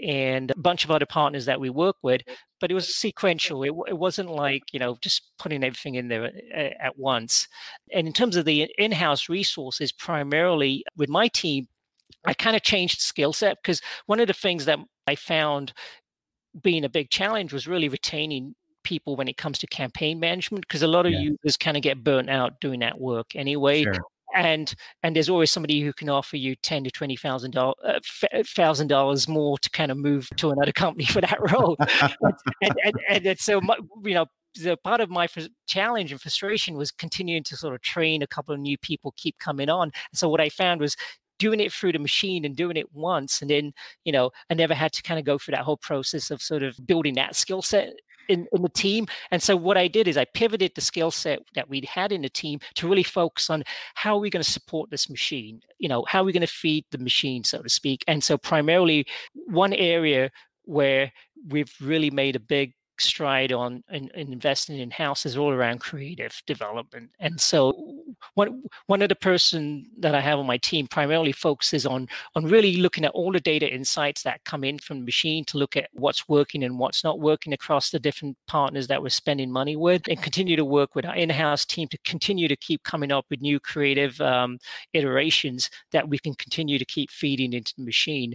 and 0.00 0.50
a 0.50 0.58
bunch 0.58 0.84
of 0.84 0.90
other 0.90 1.06
partners 1.06 1.46
that 1.46 1.60
we 1.60 1.70
work 1.70 1.96
with. 2.02 2.22
But 2.60 2.70
it 2.70 2.74
was 2.74 2.94
sequential. 2.94 3.62
It, 3.62 3.72
it 3.88 3.98
wasn't 3.98 4.30
like 4.30 4.62
you 4.72 4.78
know 4.78 4.96
just 5.00 5.30
putting 5.38 5.64
everything 5.64 5.96
in 5.96 6.08
there 6.08 6.24
at, 6.24 6.72
at 6.80 6.98
once. 6.98 7.48
And 7.92 8.06
in 8.06 8.12
terms 8.12 8.36
of 8.36 8.44
the 8.44 8.70
in-house 8.78 9.28
resources, 9.28 9.92
primarily 9.92 10.84
with 10.96 11.08
my 11.08 11.28
team, 11.28 11.68
I 12.24 12.34
kind 12.34 12.56
of 12.56 12.62
changed 12.62 13.00
skill 13.00 13.32
set 13.32 13.58
because 13.62 13.80
one 14.06 14.20
of 14.20 14.26
the 14.26 14.32
things 14.32 14.64
that 14.66 14.78
I 15.06 15.16
found 15.16 15.72
being 16.60 16.84
a 16.84 16.88
big 16.88 17.10
challenge 17.10 17.52
was 17.52 17.66
really 17.66 17.88
retaining 17.88 18.54
people 18.84 19.16
when 19.16 19.28
it 19.28 19.36
comes 19.36 19.58
to 19.60 19.66
campaign 19.66 20.18
management 20.20 20.66
because 20.66 20.82
a 20.82 20.88
lot 20.88 21.06
of 21.06 21.12
yeah. 21.12 21.20
users 21.20 21.56
kind 21.56 21.76
of 21.76 21.82
get 21.82 22.02
burnt 22.02 22.28
out 22.28 22.60
doing 22.60 22.80
that 22.80 23.00
work 23.00 23.28
anyway 23.36 23.84
sure 23.84 23.94
and 24.34 24.74
and 25.02 25.16
there's 25.16 25.28
always 25.28 25.50
somebody 25.50 25.80
who 25.80 25.92
can 25.92 26.08
offer 26.08 26.36
you 26.36 26.56
ten 26.56 26.84
to 26.84 26.90
twenty 26.90 27.16
thousand 27.16 27.52
dollars 27.52 27.76
uh, 27.84 28.00
thousand 28.46 28.88
dollars 28.88 29.28
more 29.28 29.58
to 29.58 29.70
kind 29.70 29.90
of 29.90 29.98
move 29.98 30.28
to 30.36 30.50
another 30.50 30.72
company 30.82 31.04
for 31.04 31.20
that 31.20 31.38
role, 31.52 31.76
and, 31.80 32.74
and, 32.84 32.94
and, 33.08 33.26
and, 33.26 33.38
so 33.38 33.60
you 34.04 34.14
know. 34.14 34.26
The 34.54 34.76
part 34.76 35.00
of 35.00 35.08
my 35.08 35.28
challenge 35.66 36.12
and 36.12 36.20
frustration 36.20 36.76
was 36.76 36.90
continuing 36.90 37.42
to 37.44 37.56
sort 37.56 37.74
of 37.74 37.80
train 37.80 38.20
a 38.20 38.26
couple 38.26 38.54
of 38.54 38.60
new 38.60 38.76
people, 38.76 39.14
keep 39.16 39.38
coming 39.38 39.70
on. 39.70 39.84
And 39.84 40.18
so 40.18 40.28
what 40.28 40.42
I 40.42 40.50
found 40.50 40.78
was 40.78 40.94
doing 41.38 41.58
it 41.58 41.72
through 41.72 41.92
the 41.92 41.98
machine 41.98 42.44
and 42.44 42.54
doing 42.54 42.76
it 42.76 42.92
once 42.92 43.40
and 43.40 43.50
then 43.50 43.72
you 44.04 44.12
know 44.12 44.30
i 44.48 44.54
never 44.54 44.74
had 44.74 44.92
to 44.92 45.02
kind 45.02 45.18
of 45.18 45.26
go 45.26 45.38
through 45.38 45.52
that 45.52 45.64
whole 45.64 45.76
process 45.78 46.30
of 46.30 46.40
sort 46.40 46.62
of 46.62 46.76
building 46.86 47.14
that 47.14 47.34
skill 47.34 47.62
set 47.62 47.94
in, 48.28 48.46
in 48.52 48.62
the 48.62 48.68
team. 48.68 49.06
And 49.30 49.42
so 49.42 49.56
what 49.56 49.76
I 49.76 49.88
did 49.88 50.08
is 50.08 50.16
I 50.16 50.24
pivoted 50.24 50.72
the 50.74 50.80
skill 50.80 51.10
set 51.10 51.40
that 51.54 51.68
we'd 51.68 51.84
had 51.84 52.12
in 52.12 52.22
the 52.22 52.28
team 52.28 52.60
to 52.74 52.88
really 52.88 53.02
focus 53.02 53.50
on 53.50 53.64
how 53.94 54.16
are 54.16 54.20
we 54.20 54.30
going 54.30 54.42
to 54.42 54.50
support 54.50 54.90
this 54.90 55.08
machine? 55.10 55.60
You 55.78 55.88
know, 55.88 56.04
how 56.06 56.22
are 56.22 56.24
we 56.24 56.32
going 56.32 56.42
to 56.42 56.46
feed 56.46 56.84
the 56.90 56.98
machine, 56.98 57.44
so 57.44 57.62
to 57.62 57.68
speak? 57.68 58.04
And 58.06 58.22
so 58.22 58.38
primarily 58.38 59.06
one 59.46 59.72
area 59.72 60.30
where 60.64 61.12
we've 61.48 61.74
really 61.80 62.10
made 62.10 62.36
a 62.36 62.40
big 62.40 62.74
stride 63.00 63.52
on 63.52 63.82
in, 63.90 64.08
in 64.14 64.32
investing 64.32 64.78
in 64.78 64.90
houses 64.90 65.36
all 65.36 65.50
around 65.50 65.80
creative 65.80 66.40
development. 66.46 67.10
And 67.18 67.40
so 67.40 68.04
one 68.34 68.62
one 68.86 69.02
of 69.02 69.08
the 69.08 69.16
person 69.16 69.86
that 69.98 70.14
I 70.14 70.20
have 70.20 70.38
on 70.38 70.46
my 70.46 70.58
team 70.58 70.86
primarily 70.86 71.32
focuses 71.32 71.86
on 71.86 72.08
on 72.34 72.44
really 72.44 72.76
looking 72.76 73.04
at 73.04 73.12
all 73.12 73.32
the 73.32 73.40
data 73.40 73.72
insights 73.72 74.22
that 74.22 74.44
come 74.44 74.64
in 74.64 74.78
from 74.78 75.00
the 75.00 75.04
machine 75.04 75.44
to 75.46 75.58
look 75.58 75.76
at 75.76 75.88
what's 75.92 76.28
working 76.28 76.62
and 76.64 76.78
what's 76.78 77.04
not 77.04 77.20
working 77.20 77.52
across 77.52 77.90
the 77.90 78.00
different 78.00 78.36
partners 78.46 78.86
that 78.86 79.02
we're 79.02 79.08
spending 79.08 79.50
money 79.50 79.76
with 79.76 80.02
and 80.08 80.22
continue 80.22 80.56
to 80.56 80.64
work 80.64 80.94
with 80.94 81.04
our 81.04 81.16
in-house 81.16 81.64
team 81.64 81.88
to 81.88 81.98
continue 82.04 82.48
to 82.48 82.56
keep 82.56 82.82
coming 82.82 83.12
up 83.12 83.26
with 83.30 83.40
new 83.40 83.58
creative 83.58 84.20
um, 84.20 84.58
iterations 84.92 85.70
that 85.92 86.08
we 86.08 86.18
can 86.18 86.34
continue 86.34 86.78
to 86.78 86.84
keep 86.84 87.10
feeding 87.10 87.52
into 87.52 87.72
the 87.76 87.84
machine 87.84 88.34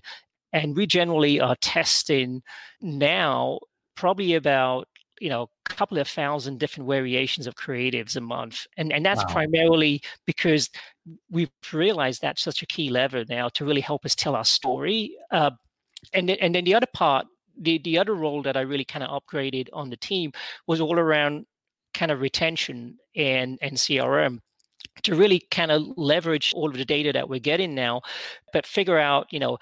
and 0.54 0.76
we 0.76 0.86
generally 0.86 1.39
are 1.39 1.56
testing 1.58 2.41
now 2.82 3.60
probably 3.98 4.36
about 4.36 4.88
you 5.20 5.30
know 5.30 5.50
a 5.66 5.70
couple 5.74 5.98
of 5.98 6.08
thousand 6.08 6.60
different 6.60 6.88
variations 6.88 7.48
of 7.48 7.56
creatives 7.56 8.16
a 8.16 8.22
month 8.22 8.66
and 8.78 8.94
and 8.94 9.06
that's 9.06 9.24
wow. 9.26 9.34
primarily 9.34 10.02
because 10.26 10.70
we've 11.30 11.50
realized 11.74 12.22
that's 12.22 12.44
such 12.44 12.62
a 12.62 12.68
key 12.68 12.90
lever 12.90 13.26
now 13.28 13.50
to 13.50 13.66
really 13.66 13.82
help 13.82 14.06
us 14.06 14.16
tell 14.16 14.36
our 14.36 14.46
story 14.46 15.16
uh, 15.32 15.52
and 16.14 16.30
and 16.30 16.56
then 16.56 16.64
the 16.64 16.76
other 16.76 16.88
part 16.94 17.26
the 17.60 17.80
the 17.80 17.98
other 17.98 18.14
role 18.14 18.42
that 18.44 18.56
i 18.56 18.62
really 18.62 18.86
kind 18.86 19.04
of 19.04 19.10
upgraded 19.22 19.68
on 19.74 19.90
the 19.90 19.98
team 19.98 20.32
was 20.68 20.80
all 20.80 21.00
around 21.00 21.46
kind 21.94 22.12
of 22.12 22.22
retention 22.22 22.96
and 23.16 23.58
and 23.62 23.78
crm 23.78 24.40
to 25.04 25.16
really 25.16 25.40
kind 25.52 25.72
of 25.72 25.84
leverage 25.96 26.54
all 26.56 26.70
of 26.70 26.78
the 26.78 26.86
data 26.86 27.12
that 27.12 27.30
we're 27.30 27.40
getting 27.40 27.74
now 27.76 28.02
but 28.54 28.66
figure 28.66 28.98
out 28.98 29.28
you 29.32 29.40
know 29.40 29.58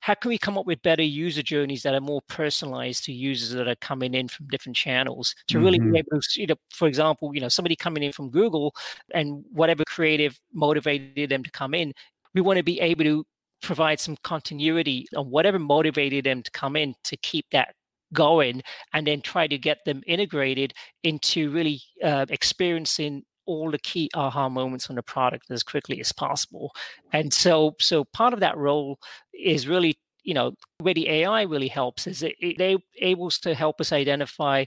how 0.00 0.14
can 0.14 0.28
we 0.28 0.38
come 0.38 0.58
up 0.58 0.66
with 0.66 0.80
better 0.82 1.02
user 1.02 1.42
journeys 1.42 1.82
that 1.82 1.94
are 1.94 2.00
more 2.00 2.22
personalized 2.28 3.04
to 3.04 3.12
users 3.12 3.50
that 3.50 3.68
are 3.68 3.76
coming 3.76 4.14
in 4.14 4.28
from 4.28 4.46
different 4.48 4.76
channels 4.76 5.34
to 5.48 5.58
really 5.58 5.78
mm-hmm. 5.78 5.92
be 5.92 5.98
able 5.98 6.20
to 6.20 6.40
you 6.40 6.46
know 6.46 6.56
for 6.70 6.88
example 6.88 7.34
you 7.34 7.40
know 7.40 7.48
somebody 7.48 7.76
coming 7.76 8.02
in 8.02 8.12
from 8.12 8.30
google 8.30 8.74
and 9.14 9.44
whatever 9.52 9.84
creative 9.84 10.38
motivated 10.52 11.30
them 11.30 11.42
to 11.42 11.50
come 11.50 11.74
in 11.74 11.92
we 12.34 12.40
want 12.40 12.56
to 12.56 12.62
be 12.62 12.80
able 12.80 13.04
to 13.04 13.24
provide 13.62 13.98
some 13.98 14.16
continuity 14.22 15.06
on 15.16 15.30
whatever 15.30 15.58
motivated 15.58 16.24
them 16.24 16.42
to 16.42 16.50
come 16.50 16.76
in 16.76 16.94
to 17.02 17.16
keep 17.18 17.46
that 17.50 17.74
going 18.12 18.62
and 18.92 19.06
then 19.06 19.20
try 19.20 19.46
to 19.46 19.58
get 19.58 19.78
them 19.84 20.02
integrated 20.06 20.72
into 21.02 21.50
really 21.50 21.80
uh, 22.04 22.26
experiencing 22.28 23.24
all 23.46 23.70
the 23.70 23.78
key 23.78 24.10
aha 24.14 24.48
moments 24.48 24.90
on 24.90 24.96
the 24.96 25.02
product 25.02 25.50
as 25.50 25.62
quickly 25.62 26.00
as 26.00 26.12
possible. 26.12 26.72
And 27.12 27.32
so, 27.32 27.74
so 27.80 28.04
part 28.04 28.34
of 28.34 28.40
that 28.40 28.56
role 28.56 28.98
is 29.32 29.68
really 29.68 29.98
you 30.26 30.34
know 30.34 30.52
where 30.78 30.94
the 30.94 31.08
ai 31.08 31.42
really 31.42 31.68
helps 31.68 32.06
is 32.06 32.22
it, 32.22 32.34
it 32.40 32.58
they 32.58 32.76
able 33.00 33.30
to 33.30 33.54
help 33.54 33.80
us 33.80 33.92
identify 33.92 34.64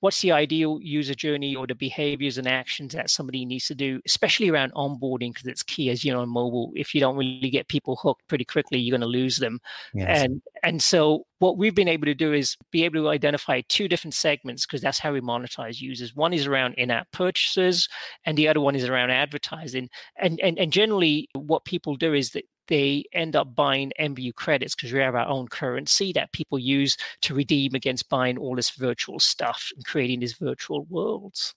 what's 0.00 0.20
the 0.20 0.32
ideal 0.32 0.78
user 0.82 1.14
journey 1.14 1.54
or 1.54 1.66
the 1.66 1.74
behaviors 1.74 2.38
and 2.38 2.48
actions 2.48 2.92
that 2.92 3.10
somebody 3.10 3.44
needs 3.44 3.66
to 3.66 3.74
do 3.74 4.00
especially 4.06 4.48
around 4.48 4.72
onboarding 4.72 5.32
because 5.32 5.46
it's 5.46 5.62
key 5.62 5.90
as 5.90 6.04
you 6.04 6.12
know 6.12 6.20
on 6.20 6.28
mobile 6.28 6.72
if 6.74 6.94
you 6.94 7.00
don't 7.00 7.16
really 7.16 7.50
get 7.50 7.68
people 7.68 7.96
hooked 7.96 8.26
pretty 8.28 8.44
quickly 8.44 8.78
you're 8.78 8.96
going 8.96 9.00
to 9.00 9.06
lose 9.06 9.38
them. 9.38 9.60
Yes. 9.92 10.22
and 10.22 10.42
and 10.62 10.82
so 10.82 11.26
what 11.38 11.58
we've 11.58 11.74
been 11.74 11.88
able 11.88 12.06
to 12.06 12.14
do 12.14 12.32
is 12.32 12.56
be 12.70 12.84
able 12.84 13.02
to 13.02 13.08
identify 13.08 13.60
two 13.68 13.88
different 13.88 14.14
segments 14.14 14.64
because 14.64 14.80
that's 14.80 14.98
how 14.98 15.12
we 15.12 15.20
monetize 15.20 15.80
users. 15.80 16.14
One 16.14 16.32
is 16.32 16.46
around 16.46 16.74
in-app 16.74 17.10
purchases 17.12 17.88
and 18.24 18.38
the 18.38 18.48
other 18.48 18.60
one 18.60 18.74
is 18.74 18.84
around 18.84 19.10
advertising. 19.10 19.88
And 20.16 20.40
and, 20.40 20.58
and 20.58 20.72
generally 20.72 21.28
what 21.34 21.64
people 21.64 21.96
do 21.96 22.14
is 22.14 22.30
that 22.30 22.44
they 22.68 23.04
end 23.12 23.36
up 23.36 23.54
buying 23.54 23.92
IMVU 24.00 24.34
credits 24.34 24.74
because 24.74 24.92
we 24.92 25.00
have 25.00 25.14
our 25.14 25.26
own 25.26 25.48
currency 25.48 26.12
that 26.12 26.32
people 26.32 26.58
use 26.58 26.96
to 27.22 27.34
redeem 27.34 27.74
against 27.74 28.08
buying 28.08 28.38
all 28.38 28.56
this 28.56 28.70
virtual 28.70 29.20
stuff 29.20 29.70
and 29.74 29.84
creating 29.84 30.20
these 30.20 30.34
virtual 30.34 30.84
worlds. 30.90 31.54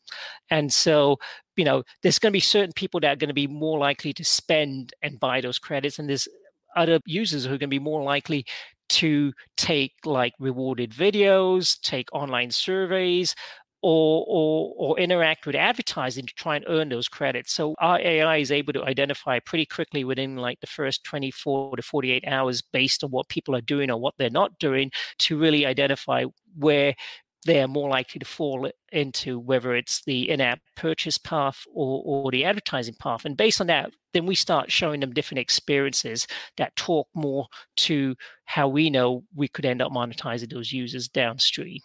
And 0.49 0.71
so, 0.71 1.17
you 1.55 1.65
know, 1.65 1.83
there's 2.03 2.19
going 2.19 2.31
to 2.31 2.37
be 2.37 2.39
certain 2.39 2.73
people 2.75 2.99
that 3.01 3.13
are 3.13 3.15
going 3.15 3.29
to 3.29 3.33
be 3.33 3.47
more 3.47 3.79
likely 3.79 4.13
to 4.13 4.23
spend 4.23 4.93
and 5.01 5.19
buy 5.19 5.41
those 5.41 5.59
credits, 5.59 5.99
and 5.99 6.09
there's 6.09 6.27
other 6.75 6.99
users 7.05 7.45
who 7.45 7.49
are 7.53 7.57
going 7.57 7.61
to 7.61 7.67
be 7.67 7.79
more 7.79 8.03
likely 8.03 8.45
to 8.89 9.33
take 9.57 9.93
like 10.05 10.33
rewarded 10.39 10.91
videos, 10.91 11.79
take 11.81 12.07
online 12.13 12.51
surveys, 12.51 13.35
or, 13.81 14.25
or, 14.27 14.73
or 14.77 14.99
interact 14.99 15.45
with 15.45 15.55
advertising 15.55 16.25
to 16.25 16.33
try 16.33 16.55
and 16.55 16.65
earn 16.67 16.89
those 16.89 17.07
credits. 17.07 17.53
So 17.53 17.75
our 17.79 17.99
AI 17.99 18.37
is 18.37 18.51
able 18.51 18.73
to 18.73 18.83
identify 18.83 19.39
pretty 19.39 19.65
quickly 19.65 20.03
within 20.03 20.35
like 20.35 20.59
the 20.59 20.67
first 20.67 21.03
24 21.03 21.75
to 21.75 21.81
48 21.81 22.23
hours 22.27 22.61
based 22.61 23.03
on 23.03 23.11
what 23.11 23.29
people 23.29 23.55
are 23.55 23.61
doing 23.61 23.91
or 23.91 23.99
what 23.99 24.15
they're 24.17 24.29
not 24.29 24.57
doing 24.59 24.91
to 25.19 25.37
really 25.37 25.65
identify 25.65 26.25
where 26.57 26.95
they 27.45 27.61
are 27.61 27.67
more 27.67 27.89
likely 27.89 28.19
to 28.19 28.25
fall 28.25 28.69
into 28.91 29.39
whether 29.39 29.75
it's 29.75 30.03
the 30.03 30.29
in-app 30.29 30.59
purchase 30.75 31.17
path 31.17 31.63
or, 31.73 32.01
or 32.05 32.31
the 32.31 32.43
advertising 32.43 32.95
path. 32.99 33.25
And 33.25 33.37
based 33.37 33.61
on 33.61 33.67
that, 33.67 33.91
then 34.13 34.25
we 34.25 34.35
start 34.35 34.71
showing 34.71 34.99
them 34.99 35.13
different 35.13 35.39
experiences 35.39 36.27
that 36.57 36.75
talk 36.75 37.07
more 37.15 37.47
to 37.77 38.15
how 38.45 38.67
we 38.67 38.89
know 38.89 39.23
we 39.33 39.47
could 39.47 39.65
end 39.65 39.81
up 39.81 39.91
monetizing 39.91 40.51
those 40.51 40.73
users 40.73 41.07
downstream. 41.07 41.79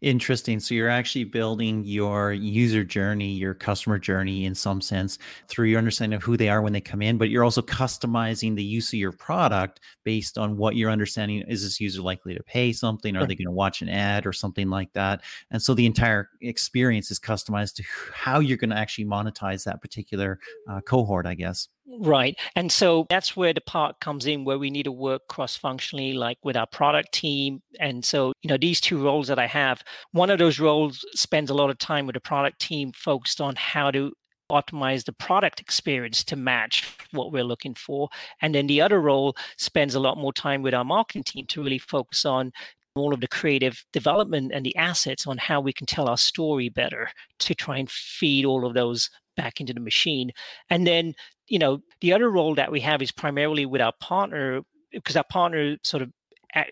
Interesting. 0.00 0.60
So 0.60 0.74
you're 0.74 0.88
actually 0.88 1.24
building 1.24 1.84
your 1.84 2.32
user 2.32 2.84
journey, 2.84 3.32
your 3.32 3.54
customer 3.54 3.98
journey 3.98 4.44
in 4.44 4.54
some 4.54 4.80
sense 4.80 5.18
through 5.48 5.68
your 5.68 5.78
understanding 5.78 6.16
of 6.16 6.22
who 6.22 6.36
they 6.36 6.48
are 6.48 6.62
when 6.62 6.72
they 6.72 6.80
come 6.80 7.02
in, 7.02 7.18
but 7.18 7.28
you're 7.28 7.44
also 7.44 7.62
customizing 7.62 8.54
the 8.54 8.62
use 8.62 8.92
of 8.92 8.98
your 8.98 9.12
product 9.12 9.80
based 10.04 10.38
on 10.38 10.56
what 10.56 10.76
you're 10.76 10.90
understanding. 10.90 11.42
Is 11.48 11.62
this 11.62 11.80
user 11.80 12.02
likely 12.02 12.34
to 12.34 12.42
pay 12.44 12.72
something? 12.72 13.16
Are 13.16 13.26
they 13.26 13.34
going 13.34 13.46
to 13.46 13.52
watch 13.52 13.82
an 13.82 13.88
ad 13.88 14.26
or 14.26 14.32
something 14.32 14.70
like 14.70 14.92
that? 14.92 15.22
And 15.50 15.60
so 15.60 15.74
the 15.74 15.86
entire 15.86 16.30
experience 16.40 17.10
is 17.10 17.18
customized 17.18 17.74
to 17.74 17.84
how 18.12 18.38
you're 18.40 18.58
going 18.58 18.70
to 18.70 18.78
actually 18.78 19.06
monetize 19.06 19.64
that 19.64 19.80
particular 19.82 20.38
uh, 20.68 20.80
cohort, 20.82 21.26
I 21.26 21.34
guess. 21.34 21.68
Right. 21.86 22.34
And 22.56 22.72
so 22.72 23.04
that's 23.10 23.36
where 23.36 23.52
the 23.52 23.60
part 23.60 24.00
comes 24.00 24.24
in 24.24 24.44
where 24.44 24.58
we 24.58 24.70
need 24.70 24.84
to 24.84 24.92
work 24.92 25.28
cross 25.28 25.54
functionally, 25.54 26.14
like 26.14 26.38
with 26.42 26.56
our 26.56 26.66
product 26.66 27.12
team. 27.12 27.60
And 27.78 28.02
so, 28.02 28.32
you 28.42 28.48
know, 28.48 28.56
these 28.56 28.80
two 28.80 29.02
roles 29.02 29.28
that 29.28 29.38
I 29.38 29.46
have, 29.46 29.82
one 30.12 30.30
of 30.30 30.38
those 30.38 30.58
roles 30.58 31.04
spends 31.14 31.50
a 31.50 31.54
lot 31.54 31.68
of 31.68 31.78
time 31.78 32.06
with 32.06 32.14
the 32.14 32.20
product 32.20 32.58
team 32.60 32.92
focused 32.92 33.40
on 33.40 33.54
how 33.56 33.90
to 33.90 34.12
optimize 34.50 35.04
the 35.04 35.12
product 35.12 35.60
experience 35.60 36.24
to 36.24 36.36
match 36.36 36.96
what 37.12 37.32
we're 37.32 37.44
looking 37.44 37.74
for. 37.74 38.08
And 38.40 38.54
then 38.54 38.66
the 38.66 38.80
other 38.80 39.00
role 39.00 39.36
spends 39.58 39.94
a 39.94 40.00
lot 40.00 40.16
more 40.16 40.32
time 40.32 40.62
with 40.62 40.72
our 40.72 40.84
marketing 40.84 41.24
team 41.24 41.46
to 41.48 41.62
really 41.62 41.78
focus 41.78 42.24
on 42.24 42.52
all 42.96 43.12
of 43.12 43.20
the 43.20 43.28
creative 43.28 43.84
development 43.92 44.52
and 44.54 44.64
the 44.64 44.76
assets 44.76 45.26
on 45.26 45.36
how 45.36 45.60
we 45.60 45.72
can 45.72 45.86
tell 45.86 46.08
our 46.08 46.16
story 46.16 46.68
better 46.68 47.10
to 47.40 47.54
try 47.54 47.76
and 47.76 47.90
feed 47.90 48.44
all 48.44 48.64
of 48.64 48.74
those 48.74 49.10
back 49.36 49.60
into 49.60 49.72
the 49.74 49.80
machine. 49.80 50.30
And 50.70 50.86
then, 50.86 51.14
you 51.48 51.58
know, 51.58 51.80
the 52.00 52.12
other 52.12 52.30
role 52.30 52.54
that 52.54 52.72
we 52.72 52.80
have 52.80 53.02
is 53.02 53.12
primarily 53.12 53.66
with 53.66 53.80
our 53.80 53.92
partner, 54.00 54.62
because 54.92 55.16
our 55.16 55.24
partner 55.24 55.76
sort 55.82 56.02
of 56.02 56.10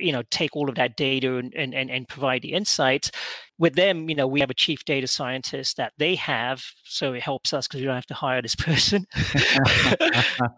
you 0.01 0.13
know 0.13 0.23
take 0.31 0.55
all 0.57 0.69
of 0.69 0.75
that 0.77 0.97
data 0.97 1.37
and, 1.37 1.55
and 1.55 1.75
and 1.75 2.09
provide 2.09 2.43
the 2.43 2.53
insights. 2.53 3.11
With 3.59 3.75
them 3.75 4.09
you 4.09 4.15
know 4.15 4.27
we 4.27 4.41
have 4.41 4.51
a 4.51 4.55
chief 4.55 4.85
data 4.85 5.07
scientist 5.07 5.77
that 5.77 5.93
they 5.99 6.15
have 6.17 6.65
so 6.85 7.13
it 7.13 7.23
helps 7.23 7.53
us 7.53 7.67
because 7.67 7.81
we 7.81 7.87
don't 7.87 7.95
have 7.95 8.07
to 8.07 8.15
hire 8.15 8.43
this 8.43 8.55
person. 8.69 9.07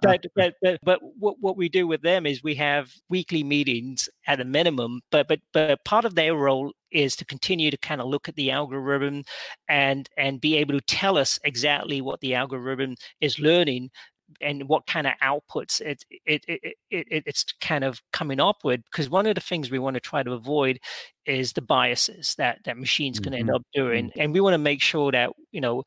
But, 0.03 0.27
but, 0.35 0.55
but 0.63 0.79
but 0.83 1.01
what, 1.19 1.37
what 1.41 1.57
we 1.57 1.69
do 1.69 1.87
with 1.87 2.03
them 2.03 2.27
is 2.27 2.43
we 2.43 2.55
have 2.57 2.93
weekly 3.09 3.43
meetings 3.43 4.09
at 4.27 4.41
a 4.41 4.45
minimum 4.45 5.01
but 5.11 5.29
but 5.29 5.41
but 5.53 5.85
part 5.85 6.05
of 6.05 6.15
their 6.15 6.35
role 6.35 6.73
is 6.91 7.17
to 7.17 7.25
continue 7.25 7.71
to 7.71 7.77
kind 7.77 8.01
of 8.01 8.07
look 8.07 8.29
at 8.29 8.37
the 8.37 8.51
algorithm 8.51 9.25
and 9.69 10.09
and 10.17 10.41
be 10.41 10.57
able 10.57 10.75
to 10.75 10.81
tell 10.87 11.19
us 11.19 11.39
exactly 11.45 12.01
what 12.01 12.21
the 12.21 12.35
algorithm 12.35 12.95
is 13.21 13.39
learning 13.39 13.91
and 14.41 14.69
what 14.69 14.87
kind 14.87 15.07
of 15.07 15.13
outputs 15.23 15.81
it, 15.81 16.05
it, 16.25 16.45
it, 16.49 16.77
it, 16.91 17.23
it's 17.27 17.45
kind 17.61 17.85
of 17.85 18.01
coming 18.13 18.41
up 18.41 18.57
with 18.65 18.81
because 18.85 19.09
one 19.09 19.27
of 19.27 19.35
the 19.35 19.41
things 19.41 19.71
we 19.71 19.79
want 19.79 19.95
to 19.95 20.01
try 20.01 20.23
to 20.23 20.33
avoid 20.33 20.79
is 21.27 21.53
the 21.53 21.63
biases 21.63 22.35
that 22.37 22.59
that 22.65 22.79
machines 22.79 23.21
can 23.21 23.33
mm-hmm. 23.33 23.41
end 23.41 23.51
up 23.51 23.63
doing 23.73 24.07
mm-hmm. 24.07 24.21
and 24.21 24.33
we 24.33 24.41
want 24.41 24.55
to 24.55 24.59
make 24.59 24.81
sure 24.81 25.13
that 25.13 25.31
you 25.53 25.61
know 25.61 25.85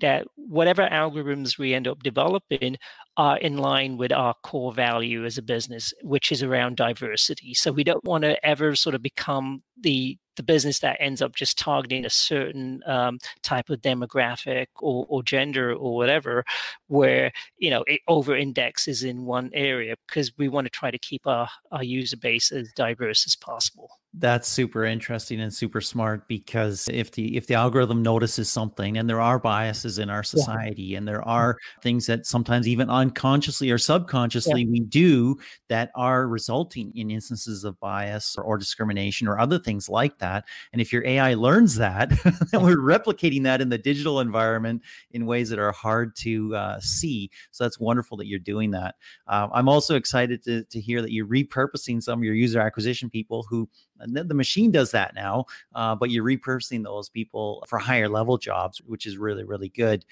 that 0.00 0.26
whatever 0.36 0.88
algorithms 0.90 1.58
we 1.58 1.74
end 1.74 1.88
up 1.88 2.02
developing 2.02 2.76
are 3.16 3.36
in 3.38 3.56
line 3.56 3.96
with 3.96 4.12
our 4.12 4.34
core 4.44 4.72
value 4.72 5.24
as 5.24 5.38
a 5.38 5.42
business, 5.42 5.92
which 6.02 6.30
is 6.30 6.42
around 6.42 6.76
diversity. 6.76 7.54
So 7.54 7.72
we 7.72 7.84
don't 7.84 8.04
want 8.04 8.22
to 8.22 8.44
ever 8.46 8.74
sort 8.76 8.94
of 8.94 9.02
become 9.02 9.62
the 9.80 10.16
the 10.38 10.42
business 10.42 10.78
that 10.78 10.96
ends 11.00 11.20
up 11.20 11.34
just 11.34 11.58
targeting 11.58 12.06
a 12.06 12.10
certain 12.10 12.82
um, 12.86 13.18
type 13.42 13.68
of 13.68 13.82
demographic 13.82 14.68
or, 14.80 15.04
or 15.10 15.22
gender 15.22 15.74
or 15.74 15.94
whatever, 15.94 16.44
where 16.86 17.30
you 17.58 17.68
know 17.68 17.84
it 17.86 18.00
over 18.08 18.34
indexes 18.34 19.04
in 19.04 19.26
one 19.26 19.50
area 19.52 19.94
because 20.06 20.32
we 20.38 20.48
want 20.48 20.64
to 20.64 20.70
try 20.70 20.90
to 20.90 20.98
keep 20.98 21.26
our, 21.26 21.48
our 21.70 21.84
user 21.84 22.16
base 22.16 22.50
as 22.50 22.72
diverse 22.72 23.26
as 23.26 23.36
possible 23.36 23.90
that's 24.14 24.48
super 24.48 24.84
interesting 24.84 25.40
and 25.40 25.52
super 25.52 25.82
smart 25.82 26.26
because 26.28 26.88
if 26.90 27.12
the 27.12 27.36
if 27.36 27.46
the 27.46 27.54
algorithm 27.54 28.02
notices 28.02 28.48
something 28.48 28.96
and 28.96 29.08
there 29.08 29.20
are 29.20 29.38
biases 29.38 29.98
in 29.98 30.08
our 30.08 30.22
society 30.22 30.82
yeah. 30.82 30.98
and 30.98 31.06
there 31.06 31.26
are 31.28 31.58
things 31.82 32.06
that 32.06 32.24
sometimes 32.24 32.66
even 32.66 32.88
unconsciously 32.88 33.70
or 33.70 33.76
subconsciously 33.76 34.62
yeah. 34.62 34.70
we 34.70 34.80
do 34.80 35.36
that 35.68 35.90
are 35.94 36.26
resulting 36.26 36.90
in 36.96 37.10
instances 37.10 37.64
of 37.64 37.78
bias 37.80 38.34
or, 38.38 38.44
or, 38.44 38.58
discrimination 38.58 39.28
or 39.28 39.38
other 39.38 39.58
things 39.58 39.88
like 39.88 40.18
that 40.18 40.44
and 40.72 40.80
if 40.80 40.90
your 40.90 41.06
ai 41.06 41.34
learns 41.34 41.74
that 41.74 42.08
then 42.50 42.62
we're 42.62 42.78
replicating 42.78 43.42
that 43.42 43.60
in 43.60 43.68
the 43.68 43.78
digital 43.78 44.20
environment 44.20 44.82
in 45.10 45.26
ways 45.26 45.50
that 45.50 45.58
are 45.58 45.70
hard 45.70 46.16
to 46.16 46.56
uh, 46.56 46.80
see 46.80 47.30
so 47.50 47.62
that's 47.62 47.78
wonderful 47.78 48.16
that 48.16 48.26
you're 48.26 48.38
doing 48.38 48.70
that 48.70 48.94
uh, 49.26 49.48
i'm 49.52 49.68
also 49.68 49.96
excited 49.96 50.42
to, 50.42 50.64
to 50.64 50.80
hear 50.80 51.02
that 51.02 51.12
you're 51.12 51.26
repurposing 51.26 52.02
some 52.02 52.18
of 52.18 52.24
your 52.24 52.34
user 52.34 52.58
acquisition 52.58 53.10
people 53.10 53.44
who 53.48 53.68
the 54.06 54.34
machine 54.34 54.70
does 54.70 54.90
that 54.92 55.14
now, 55.14 55.46
uh, 55.74 55.94
but 55.94 56.10
you're 56.10 56.24
repurposing 56.24 56.84
those 56.84 57.08
people 57.08 57.64
for 57.68 57.78
higher 57.78 58.08
level 58.08 58.38
jobs, 58.38 58.78
which 58.78 59.06
is 59.06 59.18
really, 59.18 59.44
really 59.44 59.68
good. 59.68 60.04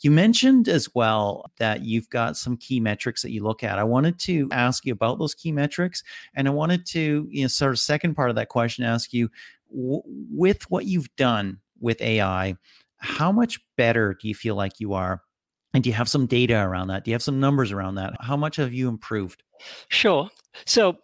You 0.00 0.10
mentioned 0.10 0.66
as 0.68 0.88
well 0.94 1.50
that 1.58 1.82
you've 1.82 2.08
got 2.08 2.36
some 2.36 2.56
key 2.56 2.80
metrics 2.80 3.20
that 3.22 3.32
you 3.32 3.42
look 3.42 3.62
at. 3.62 3.78
I 3.78 3.84
wanted 3.84 4.18
to 4.20 4.48
ask 4.50 4.86
you 4.86 4.92
about 4.92 5.18
those 5.18 5.34
key 5.34 5.52
metrics, 5.52 6.02
and 6.34 6.48
I 6.48 6.50
wanted 6.50 6.86
to, 6.86 7.28
you 7.30 7.42
know, 7.42 7.48
sort 7.48 7.72
of 7.72 7.78
second 7.78 8.14
part 8.14 8.30
of 8.30 8.36
that 8.36 8.48
question, 8.48 8.84
ask 8.84 9.12
you 9.12 9.30
w- 9.70 10.02
with 10.06 10.70
what 10.70 10.86
you've 10.86 11.14
done 11.16 11.58
with 11.80 12.00
AI, 12.00 12.56
how 12.96 13.30
much 13.30 13.60
better 13.76 14.16
do 14.20 14.28
you 14.28 14.34
feel 14.34 14.54
like 14.54 14.80
you 14.80 14.94
are? 14.94 15.22
And 15.74 15.84
do 15.84 15.90
you 15.90 15.94
have 15.94 16.08
some 16.08 16.26
data 16.26 16.56
around 16.56 16.88
that? 16.88 17.04
Do 17.04 17.10
you 17.10 17.14
have 17.14 17.22
some 17.22 17.38
numbers 17.40 17.70
around 17.70 17.94
that? 17.96 18.14
How 18.20 18.36
much 18.36 18.56
have 18.56 18.72
you 18.72 18.88
improved? 18.88 19.42
Sure. 19.88 20.28
So 20.66 20.96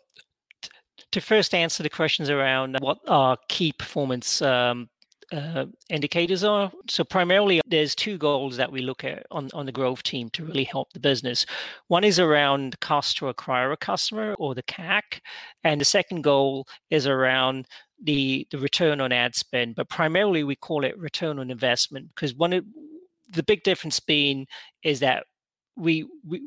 to 1.16 1.20
first 1.22 1.55
answer 1.55 1.83
the 1.83 1.88
questions 1.88 2.29
around 2.29 2.76
what 2.81 2.98
our 3.09 3.38
key 3.48 3.72
performance 3.72 4.42
um, 4.42 4.87
uh, 5.33 5.64
indicators 5.88 6.44
are. 6.44 6.70
So 6.90 7.05
primarily, 7.05 7.62
there's 7.66 7.94
two 7.94 8.18
goals 8.18 8.59
that 8.59 8.70
we 8.70 8.83
look 8.83 9.02
at 9.02 9.24
on, 9.31 9.48
on 9.55 9.64
the 9.64 9.72
growth 9.72 10.02
team 10.02 10.29
to 10.35 10.44
really 10.44 10.64
help 10.64 10.92
the 10.92 11.00
business. 11.00 11.46
One 11.88 12.05
is 12.05 12.20
around 12.20 12.79
cost 12.81 13.16
to 13.16 13.29
acquire 13.29 13.72
a 13.72 13.79
customer 13.79 14.35
or 14.35 14.55
the 14.55 14.62
CAC, 14.64 15.20
and 15.64 15.81
the 15.81 15.87
second 15.87 16.20
goal 16.20 16.66
is 16.90 17.07
around 17.07 17.66
the 18.02 18.46
the 18.50 18.59
return 18.59 19.00
on 19.00 19.11
ad 19.11 19.35
spend. 19.35 19.74
But 19.74 19.88
primarily, 19.88 20.44
we 20.44 20.55
call 20.55 20.85
it 20.85 20.98
return 20.98 21.38
on 21.38 21.50
investment 21.50 22.11
because 22.14 22.35
one 22.35 22.52
of 22.52 22.62
the 23.31 23.42
big 23.42 23.62
difference 23.62 24.00
being 24.00 24.46
is 24.83 25.00
that 25.00 25.24
we 25.76 26.07
we 26.29 26.42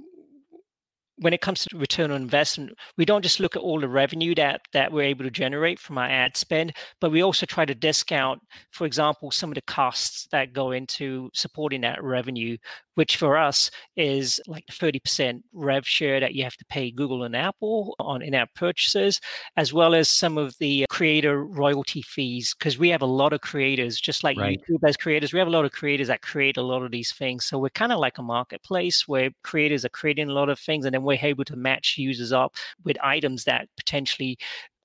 when 1.19 1.34
it 1.34 1.41
comes 1.41 1.65
to 1.65 1.77
return 1.77 2.12
on 2.12 2.21
investment, 2.21 2.71
we 2.97 3.05
don't 3.05 3.21
just 3.21 3.39
look 3.39 3.55
at 3.55 3.62
all 3.62 3.79
the 3.79 3.88
revenue 3.89 4.34
that 4.36 4.62
that 4.73 4.91
we're 4.91 5.03
able 5.03 5.23
to 5.25 5.32
generate 5.32 5.79
from 5.79 5.97
our 5.97 6.08
ad 6.08 6.38
spend, 6.38 6.73
but 7.01 7.12
we 7.12 7.21
also 7.23 7.45
try 7.45 7.65
to 7.65 7.75
discount, 7.75 8.41
for 8.71 8.86
example, 8.86 9.32
some 9.32 9.51
of 9.51 9.55
the 9.55 9.62
costs 9.63 10.27
that 10.32 10.53
go 10.53 10.71
into 10.71 11.29
supporting 11.34 11.82
that 11.82 12.03
revenue, 12.03 12.58
which 12.99 13.15
for 13.15 13.38
us 13.38 13.71
is 13.95 14.41
like 14.45 14.65
the 14.65 14.73
30% 14.73 15.41
rev 15.53 15.88
share 15.88 16.19
that 16.19 16.35
you 16.35 16.43
have 16.43 16.57
to 16.57 16.65
pay 16.65 16.91
Google 16.91 17.23
and 17.23 17.33
Apple 17.33 17.95
on 17.97 18.21
in-app 18.21 18.53
purchases, 18.55 19.21
as 19.55 19.71
well 19.71 19.95
as 19.95 20.09
some 20.09 20.38
of 20.38 20.53
the 20.59 20.83
uh, 20.83 20.93
creator 20.93 21.45
royalty 21.45 22.01
fees, 22.01 22.53
because 22.59 22.77
we 22.77 22.89
have 22.89 23.01
a 23.01 23.05
lot 23.05 23.31
of 23.31 23.39
creators, 23.39 24.01
just 24.01 24.21
like 24.21 24.38
right. 24.38 24.59
YouTube 24.69 24.85
as 24.85 24.97
creators, 24.97 25.31
we 25.31 25.39
have 25.39 25.47
a 25.47 25.51
lot 25.51 25.63
of 25.63 25.71
creators 25.71 26.07
that 26.07 26.21
create 26.21 26.57
a 26.57 26.62
lot 26.62 26.83
of 26.83 26.91
these 26.91 27.13
things. 27.13 27.45
So 27.45 27.57
we're 27.57 27.69
kind 27.69 27.93
of 27.93 27.99
like 27.99 28.17
a 28.17 28.21
marketplace 28.21 29.07
where 29.07 29.29
creators 29.45 29.85
are 29.85 29.89
creating 29.89 30.27
a 30.27 30.33
lot 30.33 30.49
of 30.49 30.59
things 30.59 30.83
and 30.83 30.93
then 30.93 31.03
we're 31.03 31.19
able 31.21 31.45
to 31.45 31.55
match 31.55 31.95
users 31.97 32.33
up 32.33 32.53
with 32.83 32.97
items 33.01 33.45
that 33.45 33.69
potentially 33.77 34.38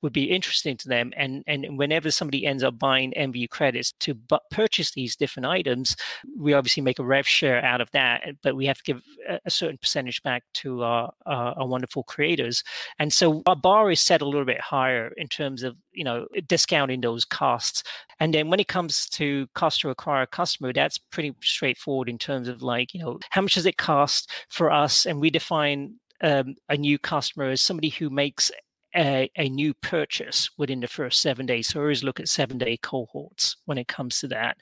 would 0.05 0.13
be 0.13 0.25
interesting 0.25 0.77
to 0.77 0.87
them. 0.87 1.13
And 1.17 1.43
and 1.47 1.79
whenever 1.79 2.11
somebody 2.11 2.47
ends 2.47 2.63
up 2.63 2.79
buying 2.79 3.13
IMVU 3.17 3.49
credits 3.49 3.93
to 4.01 4.13
bu- 4.15 4.37
purchase 4.51 4.93
these 4.93 5.17
different 5.17 5.47
items, 5.47 5.97
we 6.39 6.53
obviously 6.53 6.83
make 6.83 6.99
a 6.99 7.05
rev 7.05 7.27
share 7.27 7.65
out 7.65 7.81
of 7.81 7.91
that, 7.93 8.23
but 8.43 8.55
we 8.55 8.67
have 8.67 8.77
to 8.77 8.85
give 8.85 9.03
a, 9.29 9.41
a 9.47 9.51
certain 9.51 9.79
percentage 9.79 10.23
back 10.23 10.45
to 10.53 10.83
our, 10.83 11.11
our, 11.25 11.59
our 11.59 11.67
wonderful 11.67 12.03
creators. 12.03 12.63
And 12.99 13.13
so 13.13 13.43
our 13.47 13.57
bar 13.57 13.91
is 13.91 14.01
set 14.01 14.21
a 14.21 14.27
little 14.27 14.45
bit 14.45 14.61
higher 14.61 15.11
in 15.17 15.27
terms 15.27 15.63
of 15.63 15.75
you 15.93 16.05
know 16.05 16.27
discounting 16.47 17.01
those 17.01 17.25
costs. 17.25 17.83
And 18.21 18.35
then 18.35 18.51
when 18.51 18.61
it 18.61 18.69
comes 18.69 19.09
to 19.11 19.49
cost 19.55 19.81
to 19.81 19.91
acquire 19.91 20.23
a 20.23 20.27
customer, 20.27 20.75
that's 20.75 20.99
pretty 20.99 21.35
straightforward 21.43 22.11
in 22.11 22.19
terms 22.19 22.47
of 22.49 22.63
like 22.63 22.93
you 22.93 23.01
know 23.01 23.19
how 23.31 23.41
much 23.41 23.55
does 23.55 23.67
it 23.67 23.79
cost 23.79 24.31
for 24.51 24.71
us, 24.71 25.07
and 25.07 25.19
we 25.19 25.31
define 25.31 25.95
um, 26.21 26.57
a 26.69 26.77
new 26.77 26.99
customer 26.99 27.51
as 27.51 27.61
somebody 27.61 27.89
who 27.89 28.11
makes 28.11 28.51
a, 28.97 29.31
a, 29.37 29.49
new 29.49 29.75
purchase 29.75 30.51
within 30.57 30.81
the 30.81 30.87
first 30.87 31.21
seven 31.21 31.47
days. 31.47 31.69
So 31.69 31.81
always 31.81 32.05
look 32.05 32.21
at 32.21 32.29
seven 32.29 32.59
day 32.59 32.77
cohorts 32.77 33.57
when 33.67 33.79
it 33.79 33.89
comes 33.89 34.21
to 34.21 34.29
that. 34.29 34.57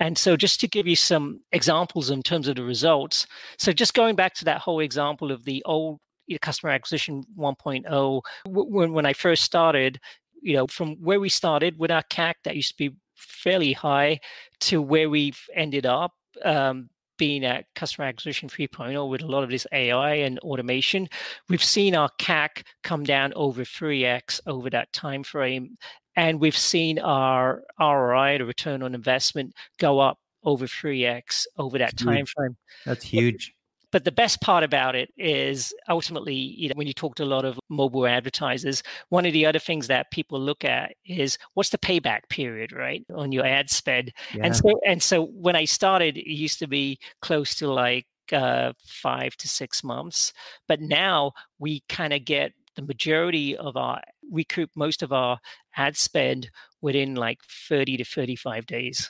And 0.00 0.16
so 0.16 0.36
just 0.36 0.60
to 0.60 0.68
give 0.68 0.86
you 0.86 0.96
some 0.96 1.40
examples 1.52 2.10
in 2.10 2.22
terms 2.22 2.48
of 2.48 2.56
the 2.56 2.62
results. 2.62 3.26
So 3.58 3.72
just 3.72 3.94
going 3.94 4.16
back 4.16 4.34
to 4.34 4.44
that 4.46 4.60
whole 4.60 4.80
example 4.80 5.32
of 5.32 5.44
the 5.44 5.62
old 5.64 6.00
customer 6.40 6.72
acquisition 6.72 7.24
1.0, 7.38 8.22
when, 8.46 8.92
when 8.92 9.06
I 9.06 9.12
first 9.12 9.42
started, 9.42 10.00
you 10.40 10.54
know, 10.54 10.66
from 10.66 10.96
where 10.96 11.20
we 11.20 11.28
started 11.28 11.78
with 11.78 11.90
our 11.90 12.04
CAC 12.04 12.34
that 12.44 12.56
used 12.56 12.70
to 12.70 12.90
be 12.90 12.96
fairly 13.14 13.72
high 13.72 14.20
to 14.60 14.80
where 14.80 15.10
we've 15.10 15.40
ended 15.54 15.86
up. 15.86 16.12
Um, 16.44 16.90
being 17.16 17.44
at 17.44 17.66
customer 17.74 18.06
acquisition 18.06 18.48
3.0 18.48 19.08
with 19.08 19.22
a 19.22 19.26
lot 19.26 19.44
of 19.44 19.50
this 19.50 19.66
AI 19.72 20.14
and 20.14 20.38
automation, 20.40 21.08
we've 21.48 21.64
seen 21.64 21.94
our 21.94 22.10
CAC 22.18 22.64
come 22.82 23.04
down 23.04 23.32
over 23.34 23.62
3x 23.62 24.40
over 24.46 24.68
that 24.70 24.92
time 24.92 25.22
frame, 25.22 25.76
and 26.16 26.40
we've 26.40 26.56
seen 26.56 26.98
our 26.98 27.62
ROI, 27.80 28.38
the 28.38 28.44
return 28.44 28.82
on 28.82 28.94
investment, 28.94 29.54
go 29.78 29.98
up 30.00 30.18
over 30.44 30.66
3x 30.66 31.46
over 31.56 31.78
that 31.78 31.96
time 31.96 32.26
frame. 32.26 32.56
That's 32.84 33.04
huge. 33.04 33.53
But 33.94 34.04
the 34.04 34.10
best 34.10 34.40
part 34.40 34.64
about 34.64 34.96
it 34.96 35.10
is 35.16 35.72
ultimately, 35.88 36.34
you 36.34 36.68
know, 36.68 36.72
when 36.74 36.88
you 36.88 36.92
talk 36.92 37.14
to 37.14 37.22
a 37.22 37.26
lot 37.26 37.44
of 37.44 37.60
mobile 37.68 38.08
advertisers, 38.08 38.82
one 39.10 39.24
of 39.24 39.32
the 39.32 39.46
other 39.46 39.60
things 39.60 39.86
that 39.86 40.10
people 40.10 40.40
look 40.40 40.64
at 40.64 40.94
is 41.06 41.38
what's 41.52 41.68
the 41.68 41.78
payback 41.78 42.28
period, 42.28 42.72
right, 42.72 43.04
on 43.14 43.30
your 43.30 43.46
ad 43.46 43.70
spend. 43.70 44.12
Yeah. 44.34 44.46
And 44.46 44.56
so, 44.56 44.80
and 44.84 45.00
so 45.00 45.26
when 45.26 45.54
I 45.54 45.64
started, 45.64 46.16
it 46.16 46.28
used 46.28 46.58
to 46.58 46.66
be 46.66 46.98
close 47.22 47.54
to 47.54 47.68
like 47.68 48.08
uh, 48.32 48.72
five 48.84 49.36
to 49.36 49.48
six 49.48 49.84
months, 49.84 50.32
but 50.66 50.80
now 50.80 51.30
we 51.60 51.84
kind 51.88 52.12
of 52.12 52.24
get 52.24 52.50
the 52.74 52.82
majority 52.82 53.56
of 53.56 53.76
our 53.76 54.02
recoup 54.28 54.70
most 54.74 55.04
of 55.04 55.12
our 55.12 55.38
ad 55.76 55.96
spend 55.96 56.50
within 56.80 57.14
like 57.14 57.38
30 57.68 57.98
to 57.98 58.04
35 58.04 58.66
days 58.66 59.08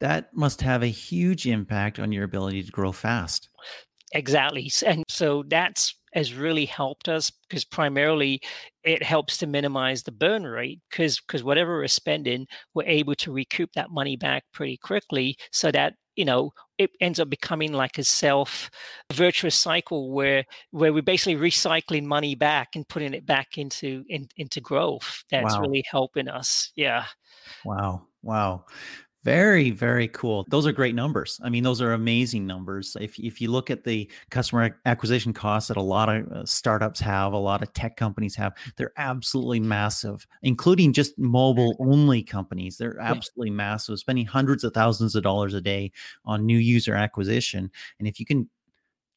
that 0.00 0.32
must 0.32 0.62
have 0.62 0.82
a 0.82 0.88
huge 0.88 1.46
impact 1.46 1.98
on 1.98 2.12
your 2.12 2.24
ability 2.24 2.62
to 2.62 2.72
grow 2.72 2.92
fast 2.92 3.48
Exactly. 4.12 4.70
And 4.86 5.04
so 5.08 5.44
that's 5.48 5.94
has 6.14 6.34
really 6.34 6.64
helped 6.64 7.08
us 7.08 7.30
because 7.48 7.64
primarily 7.64 8.40
it 8.82 9.02
helps 9.02 9.36
to 9.38 9.46
minimize 9.46 10.02
the 10.02 10.12
burn 10.12 10.44
rate 10.44 10.80
because 10.90 11.20
because 11.20 11.44
whatever 11.44 11.78
we're 11.78 11.86
spending, 11.88 12.46
we're 12.74 12.86
able 12.86 13.14
to 13.16 13.32
recoup 13.32 13.70
that 13.74 13.90
money 13.90 14.16
back 14.16 14.44
pretty 14.52 14.78
quickly 14.78 15.36
so 15.52 15.70
that 15.70 15.94
you 16.16 16.24
know 16.24 16.50
it 16.78 16.90
ends 17.00 17.20
up 17.20 17.30
becoming 17.30 17.72
like 17.72 17.98
a 17.98 18.04
self 18.04 18.70
virtuous 19.12 19.56
cycle 19.56 20.12
where 20.12 20.44
where 20.70 20.92
we're 20.92 21.02
basically 21.02 21.36
recycling 21.36 22.04
money 22.04 22.34
back 22.34 22.70
and 22.74 22.88
putting 22.88 23.14
it 23.14 23.24
back 23.24 23.56
into 23.56 24.04
in, 24.08 24.26
into 24.36 24.60
growth 24.60 25.22
that's 25.30 25.54
wow. 25.54 25.60
really 25.60 25.84
helping 25.88 26.28
us 26.28 26.72
yeah 26.74 27.04
wow 27.64 28.02
wow 28.22 28.64
very, 29.24 29.70
very 29.70 30.08
cool. 30.08 30.46
Those 30.48 30.66
are 30.66 30.72
great 30.72 30.94
numbers. 30.94 31.40
I 31.42 31.48
mean, 31.48 31.64
those 31.64 31.82
are 31.82 31.92
amazing 31.92 32.46
numbers. 32.46 32.96
If, 33.00 33.18
if 33.18 33.40
you 33.40 33.50
look 33.50 33.68
at 33.68 33.84
the 33.84 34.08
customer 34.30 34.78
acquisition 34.86 35.32
costs 35.32 35.68
that 35.68 35.76
a 35.76 35.82
lot 35.82 36.08
of 36.08 36.32
uh, 36.32 36.44
startups 36.46 37.00
have, 37.00 37.32
a 37.32 37.38
lot 37.38 37.62
of 37.62 37.72
tech 37.72 37.96
companies 37.96 38.36
have, 38.36 38.54
they're 38.76 38.92
absolutely 38.96 39.60
massive, 39.60 40.26
including 40.42 40.92
just 40.92 41.18
mobile 41.18 41.76
only 41.80 42.22
companies. 42.22 42.78
They're 42.78 43.00
absolutely 43.00 43.50
massive, 43.50 43.98
spending 43.98 44.24
hundreds 44.26 44.62
of 44.62 44.72
thousands 44.72 45.14
of 45.14 45.24
dollars 45.24 45.52
a 45.54 45.60
day 45.60 45.90
on 46.24 46.46
new 46.46 46.58
user 46.58 46.94
acquisition. 46.94 47.70
And 47.98 48.06
if 48.06 48.20
you 48.20 48.26
can 48.26 48.48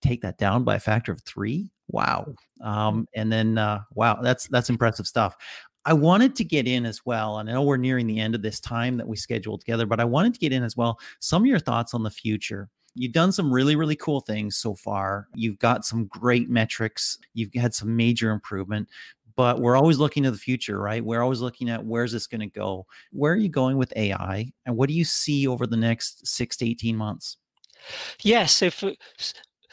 take 0.01 0.21
that 0.21 0.39
down 0.39 0.63
by 0.63 0.75
a 0.75 0.79
factor 0.79 1.11
of 1.11 1.21
three, 1.21 1.71
wow. 1.89 2.33
Um, 2.61 3.07
and 3.13 3.31
then, 3.31 3.57
uh, 3.57 3.81
wow, 3.93 4.19
that's 4.21 4.47
that's 4.47 4.69
impressive 4.69 5.05
stuff. 5.05 5.37
I 5.85 5.93
wanted 5.93 6.35
to 6.35 6.43
get 6.43 6.67
in 6.67 6.85
as 6.85 7.05
well, 7.05 7.39
and 7.39 7.49
I 7.49 7.53
know 7.53 7.63
we're 7.63 7.77
nearing 7.77 8.07
the 8.07 8.19
end 8.19 8.35
of 8.35 8.41
this 8.41 8.59
time 8.59 8.97
that 8.97 9.07
we 9.07 9.17
scheduled 9.17 9.61
together, 9.61 9.85
but 9.85 9.99
I 9.99 10.05
wanted 10.05 10.33
to 10.33 10.39
get 10.39 10.53
in 10.53 10.63
as 10.63 10.77
well 10.77 10.99
some 11.19 11.41
of 11.41 11.47
your 11.47 11.59
thoughts 11.59 11.93
on 11.93 12.03
the 12.03 12.11
future. 12.11 12.69
You've 12.93 13.13
done 13.13 13.31
some 13.31 13.51
really, 13.51 13.75
really 13.75 13.95
cool 13.95 14.19
things 14.19 14.57
so 14.57 14.75
far. 14.75 15.27
You've 15.33 15.57
got 15.59 15.85
some 15.85 16.05
great 16.07 16.49
metrics. 16.49 17.17
You've 17.33 17.53
had 17.55 17.73
some 17.73 17.95
major 17.95 18.31
improvement, 18.31 18.89
but 19.35 19.61
we're 19.61 19.77
always 19.77 19.97
looking 19.97 20.23
to 20.23 20.31
the 20.31 20.37
future, 20.37 20.79
right? 20.79 21.03
We're 21.03 21.23
always 21.23 21.39
looking 21.39 21.69
at 21.69 21.83
where's 21.83 22.11
this 22.11 22.27
going 22.27 22.41
to 22.41 22.47
go? 22.47 22.85
Where 23.11 23.31
are 23.33 23.37
you 23.37 23.49
going 23.49 23.77
with 23.77 23.93
AI? 23.95 24.51
And 24.65 24.75
what 24.75 24.89
do 24.89 24.93
you 24.93 25.05
see 25.05 25.47
over 25.47 25.65
the 25.65 25.77
next 25.77 26.27
six 26.27 26.57
to 26.57 26.69
18 26.69 26.95
months? 26.95 27.37
Yes. 28.21 28.23
Yeah, 28.23 28.45
so 28.45 28.69
for, 28.69 28.93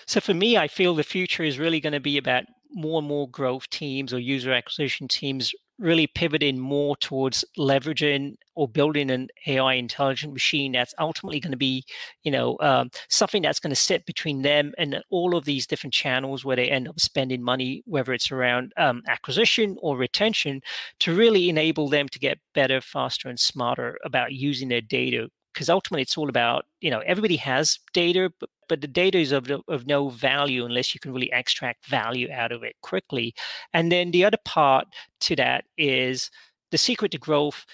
so 0.07 0.21
for 0.21 0.33
me, 0.33 0.57
I 0.57 0.69
feel 0.69 0.95
the 0.95 1.03
future 1.03 1.43
is 1.43 1.59
really 1.59 1.81
going 1.81 1.93
to 1.93 2.01
be 2.01 2.19
about 2.19 2.45
more 2.71 3.01
and 3.01 3.09
more 3.09 3.29
growth 3.29 3.69
teams 3.71 4.15
or 4.15 4.21
user 4.21 4.53
acquisition 4.53 5.09
teams 5.09 5.53
really 5.79 6.07
pivoting 6.07 6.59
more 6.59 6.97
towards 6.97 7.45
leveraging 7.57 8.35
or 8.55 8.67
building 8.67 9.11
an 9.11 9.29
AI 9.47 9.75
intelligent 9.75 10.33
machine 10.33 10.73
that's 10.73 10.95
ultimately 10.99 11.39
going 11.39 11.53
to 11.53 11.57
be, 11.57 11.85
you 12.25 12.33
know, 12.33 12.57
um, 12.61 12.91
something 13.09 13.43
that's 13.43 13.61
going 13.61 13.71
to 13.71 13.77
sit 13.77 14.05
between 14.05 14.43
them 14.43 14.73
and 14.79 15.01
all 15.11 15.37
of 15.37 15.45
these 15.45 15.67
different 15.67 15.95
channels 15.95 16.45
where 16.45 16.57
they 16.57 16.69
end 16.69 16.89
up 16.89 16.99
spending 16.99 17.43
money, 17.43 17.83
whether 17.87 18.13
it's 18.13 18.33
around 18.33 18.73
um, 18.77 19.03
acquisition 19.07 19.77
or 19.81 19.97
retention, 19.97 20.61
to 21.01 21.15
really 21.15 21.49
enable 21.49 21.89
them 21.89 22.09
to 22.09 22.19
get 22.19 22.39
better, 22.55 22.81
faster, 22.81 23.29
and 23.29 23.39
smarter 23.39 23.97
about 24.05 24.33
using 24.33 24.69
their 24.69 24.81
data 24.81 25.29
because 25.53 25.69
ultimately 25.69 26.03
it's 26.03 26.17
all 26.17 26.29
about 26.29 26.67
you 26.81 26.91
know 26.91 27.01
everybody 27.01 27.37
has 27.37 27.79
data 27.93 28.33
but, 28.41 28.51
but 28.69 28.81
the 28.81 28.87
data 28.87 29.19
is 29.19 29.33
of, 29.33 29.51
of 29.69 29.87
no 29.87 30.11
value 30.11 30.65
unless 30.65 30.95
you 30.95 31.01
can 31.01 31.13
really 31.13 31.33
extract 31.33 31.87
value 31.87 32.29
out 32.31 32.53
of 32.53 32.63
it 32.63 32.77
quickly. 32.83 33.35
And 33.73 33.91
then 33.91 34.11
the 34.11 34.25
other 34.25 34.39
part 34.45 34.87
to 35.21 35.37
that 35.37 35.65
is 35.77 36.31
the 36.71 36.79
secret 36.79 37.13
to 37.13 37.19
growth 37.19 37.65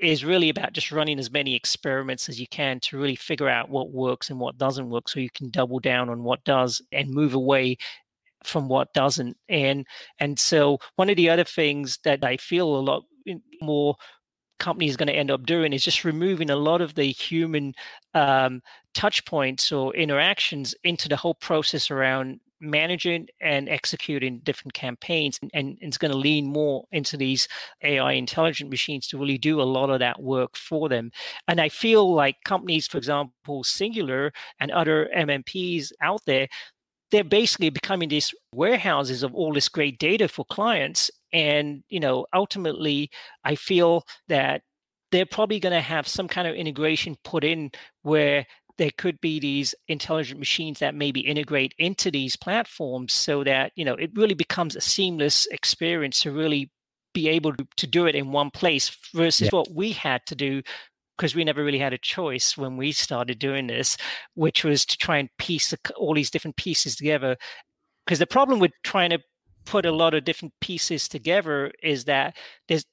is 0.00 0.24
really 0.24 0.48
about 0.48 0.72
just 0.72 0.92
running 0.92 1.18
as 1.18 1.30
many 1.30 1.54
experiments 1.54 2.28
as 2.28 2.38
you 2.38 2.46
can 2.48 2.78
to 2.78 2.98
really 2.98 3.16
figure 3.16 3.48
out 3.48 3.68
what 3.68 3.90
works 3.90 4.30
and 4.30 4.38
what 4.38 4.58
doesn't 4.58 4.90
work 4.90 5.08
so 5.08 5.18
you 5.18 5.30
can 5.30 5.50
double 5.50 5.80
down 5.80 6.08
on 6.08 6.22
what 6.22 6.44
does 6.44 6.80
and 6.92 7.10
move 7.10 7.34
away 7.34 7.76
from 8.44 8.68
what 8.68 8.92
doesn't. 8.92 9.36
And 9.48 9.86
and 10.20 10.38
so 10.38 10.78
one 10.96 11.10
of 11.10 11.16
the 11.16 11.28
other 11.28 11.44
things 11.44 11.98
that 12.04 12.24
i 12.24 12.36
feel 12.36 12.76
a 12.76 12.78
lot 12.78 13.02
more 13.60 13.96
company 14.58 14.88
is 14.88 14.96
going 14.96 15.08
to 15.08 15.14
end 15.14 15.30
up 15.30 15.46
doing 15.46 15.72
is 15.72 15.84
just 15.84 16.04
removing 16.04 16.50
a 16.50 16.56
lot 16.56 16.80
of 16.80 16.94
the 16.94 17.04
human 17.04 17.74
um, 18.14 18.60
touch 18.94 19.24
points 19.24 19.72
or 19.72 19.94
interactions 19.94 20.74
into 20.84 21.08
the 21.08 21.16
whole 21.16 21.34
process 21.34 21.90
around 21.90 22.40
managing 22.60 23.28
and 23.40 23.68
executing 23.68 24.40
different 24.40 24.74
campaigns. 24.74 25.38
And, 25.40 25.50
and 25.54 25.78
it's 25.80 25.98
going 25.98 26.10
to 26.10 26.16
lean 26.16 26.46
more 26.46 26.84
into 26.90 27.16
these 27.16 27.46
ai 27.82 28.12
intelligent 28.12 28.70
machines 28.70 29.06
to 29.08 29.18
really 29.18 29.38
do 29.38 29.60
a 29.60 29.62
lot 29.62 29.90
of 29.90 30.00
that 30.00 30.20
work 30.20 30.56
for 30.56 30.88
them. 30.88 31.10
And 31.46 31.60
i 31.60 31.68
feel 31.68 32.12
like 32.12 32.36
companies 32.44 32.86
for 32.86 32.98
example 32.98 33.64
Singular 33.64 34.32
and 34.60 34.70
other 34.70 35.08
MMPs 35.16 35.92
out 36.02 36.20
there 36.26 36.48
they're 37.10 37.24
basically 37.24 37.70
becoming 37.70 38.08
these 38.08 38.34
warehouses 38.52 39.22
of 39.22 39.34
all 39.34 39.52
this 39.52 39.68
great 39.68 39.98
data 39.98 40.28
for 40.28 40.44
clients 40.46 41.10
and 41.32 41.82
you 41.88 42.00
know 42.00 42.26
ultimately 42.34 43.10
i 43.44 43.54
feel 43.54 44.04
that 44.28 44.62
they're 45.10 45.26
probably 45.26 45.58
going 45.58 45.72
to 45.72 45.80
have 45.80 46.06
some 46.06 46.28
kind 46.28 46.46
of 46.46 46.54
integration 46.54 47.16
put 47.24 47.44
in 47.44 47.70
where 48.02 48.46
there 48.76 48.90
could 48.96 49.20
be 49.20 49.40
these 49.40 49.74
intelligent 49.88 50.38
machines 50.38 50.78
that 50.78 50.94
maybe 50.94 51.20
integrate 51.20 51.74
into 51.78 52.10
these 52.10 52.36
platforms 52.36 53.12
so 53.12 53.44
that 53.44 53.72
you 53.74 53.84
know 53.84 53.94
it 53.94 54.10
really 54.14 54.34
becomes 54.34 54.76
a 54.76 54.80
seamless 54.80 55.46
experience 55.46 56.20
to 56.20 56.32
really 56.32 56.70
be 57.14 57.28
able 57.28 57.54
to, 57.54 57.66
to 57.76 57.86
do 57.86 58.06
it 58.06 58.14
in 58.14 58.30
one 58.30 58.50
place 58.50 58.96
versus 59.14 59.46
yeah. 59.46 59.58
what 59.58 59.70
we 59.72 59.92
had 59.92 60.24
to 60.26 60.34
do 60.34 60.62
because 61.18 61.34
we 61.34 61.42
never 61.44 61.64
really 61.64 61.80
had 61.80 61.92
a 61.92 61.98
choice 61.98 62.56
when 62.56 62.76
we 62.76 62.92
started 62.92 63.38
doing 63.40 63.66
this, 63.66 63.96
which 64.34 64.64
was 64.64 64.86
to 64.86 64.96
try 64.96 65.18
and 65.18 65.28
piece 65.36 65.74
all 65.96 66.14
these 66.14 66.30
different 66.30 66.56
pieces 66.56 66.94
together. 66.94 67.36
Because 68.06 68.20
the 68.20 68.26
problem 68.26 68.60
with 68.60 68.70
trying 68.84 69.10
to 69.10 69.18
put 69.66 69.84
a 69.84 69.92
lot 69.92 70.14
of 70.14 70.24
different 70.24 70.54
pieces 70.60 71.08
together 71.08 71.72
is 71.82 72.04
that 72.04 72.36
there's 72.68 72.84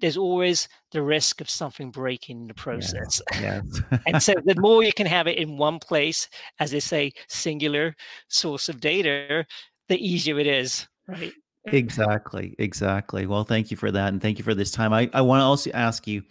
there's 0.00 0.16
always 0.16 0.68
the 0.92 1.02
risk 1.02 1.40
of 1.40 1.50
something 1.50 1.90
breaking 1.90 2.42
in 2.42 2.46
the 2.46 2.54
process. 2.54 3.20
Yeah. 3.40 3.60
and 4.06 4.22
so 4.22 4.32
the 4.44 4.54
more 4.58 4.82
you 4.82 4.92
can 4.92 5.06
have 5.06 5.26
it 5.26 5.36
in 5.36 5.58
one 5.58 5.78
place, 5.78 6.28
as 6.60 6.70
they 6.70 6.80
say, 6.80 7.12
singular 7.28 7.94
source 8.28 8.68
of 8.68 8.80
data, 8.80 9.44
the 9.88 9.98
easier 9.98 10.38
it 10.38 10.46
is, 10.46 10.86
right? 11.08 11.32
Exactly, 11.66 12.54
exactly. 12.58 13.26
Well, 13.26 13.44
thank 13.44 13.70
you 13.70 13.76
for 13.76 13.90
that. 13.90 14.08
And 14.12 14.22
thank 14.22 14.38
you 14.38 14.44
for 14.44 14.54
this 14.54 14.70
time. 14.70 14.92
I, 14.92 15.10
I 15.12 15.22
want 15.22 15.40
to 15.40 15.44
also 15.44 15.70
ask 15.72 16.06
you 16.06 16.22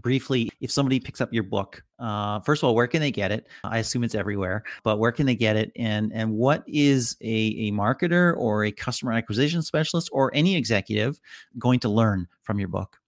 briefly 0.00 0.50
if 0.60 0.70
somebody 0.70 1.00
picks 1.00 1.20
up 1.20 1.32
your 1.32 1.42
book 1.42 1.82
uh, 1.98 2.40
first 2.40 2.62
of 2.62 2.68
all 2.68 2.74
where 2.74 2.86
can 2.86 3.00
they 3.00 3.10
get 3.10 3.32
it 3.32 3.46
i 3.64 3.78
assume 3.78 4.04
it's 4.04 4.14
everywhere 4.14 4.62
but 4.82 4.98
where 4.98 5.12
can 5.12 5.26
they 5.26 5.34
get 5.34 5.56
it 5.56 5.72
and 5.76 6.12
and 6.12 6.30
what 6.30 6.62
is 6.66 7.16
a, 7.22 7.26
a 7.26 7.72
marketer 7.72 8.36
or 8.36 8.64
a 8.64 8.72
customer 8.72 9.12
acquisition 9.12 9.62
specialist 9.62 10.08
or 10.12 10.30
any 10.34 10.56
executive 10.56 11.18
going 11.58 11.80
to 11.80 11.88
learn 11.88 12.26
from 12.42 12.58
your 12.58 12.68
book 12.68 12.98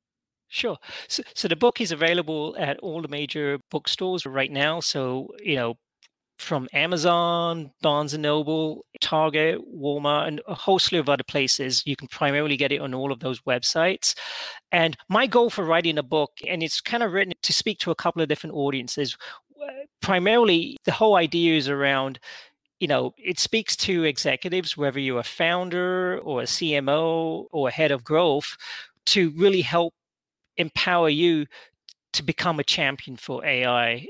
Sure. 0.51 0.79
So, 1.09 1.23
so 1.35 1.47
the 1.47 1.57
book 1.57 1.79
is 1.81 1.93
available 1.93 2.57
at 2.59 2.79
all 2.79 3.03
the 3.03 3.09
major 3.09 3.59
bookstores 3.71 4.25
right 4.25 4.51
now. 4.51 4.81
So, 4.81 5.29
you 5.43 5.57
know, 5.57 5.75
from 6.39 6.69
Amazon, 6.73 7.71
Barnes 7.83 8.15
and 8.15 8.23
Noble, 8.23 8.85
Target, 9.01 9.61
Walmart, 9.75 10.29
and 10.29 10.41
a 10.47 10.55
whole 10.55 10.79
slew 10.79 11.01
of 11.01 11.09
other 11.09 11.25
places. 11.25 11.83
You 11.85 11.97
can 11.97 12.09
primarily 12.09 12.57
get 12.57 12.73
it 12.73 12.81
on 12.81 12.95
all 12.95 13.13
of 13.13 13.21
those 13.21 13.41
websites. 13.43 14.15
And 14.73 14.97
my 15.09 15.27
goal 15.27 15.51
for 15.51 15.65
writing 15.65 15.99
a 15.99 16.03
book, 16.03 16.31
and 16.47 16.63
it's 16.63 16.81
kind 16.81 17.03
of 17.03 17.13
written 17.13 17.35
to 17.43 17.53
speak 17.53 17.79
to 17.81 17.91
a 17.91 17.97
couple 17.97 18.23
of 18.23 18.29
different 18.29 18.55
audiences. 18.55 19.17
Uh, 19.61 19.67
primarily, 20.01 20.77
the 20.85 20.93
whole 20.93 21.17
idea 21.17 21.57
is 21.57 21.69
around 21.69 22.19
you 22.81 22.87
know, 22.87 23.13
it 23.19 23.41
speaks 23.41 23.75
to 23.75 24.05
executives, 24.05 24.77
whether 24.77 25.01
you're 25.01 25.19
a 25.19 25.25
founder 25.25 26.21
or 26.21 26.43
a 26.43 26.45
CMO 26.45 27.47
or 27.51 27.69
a 27.69 27.73
head 27.73 27.91
of 27.91 28.05
growth, 28.05 28.57
to 29.07 29.31
really 29.31 29.63
help 29.63 29.95
empower 30.57 31.09
you 31.09 31.47
to 32.13 32.23
become 32.23 32.61
a 32.61 32.65
champion 32.65 33.17
for 33.17 33.45
AI 33.45 34.07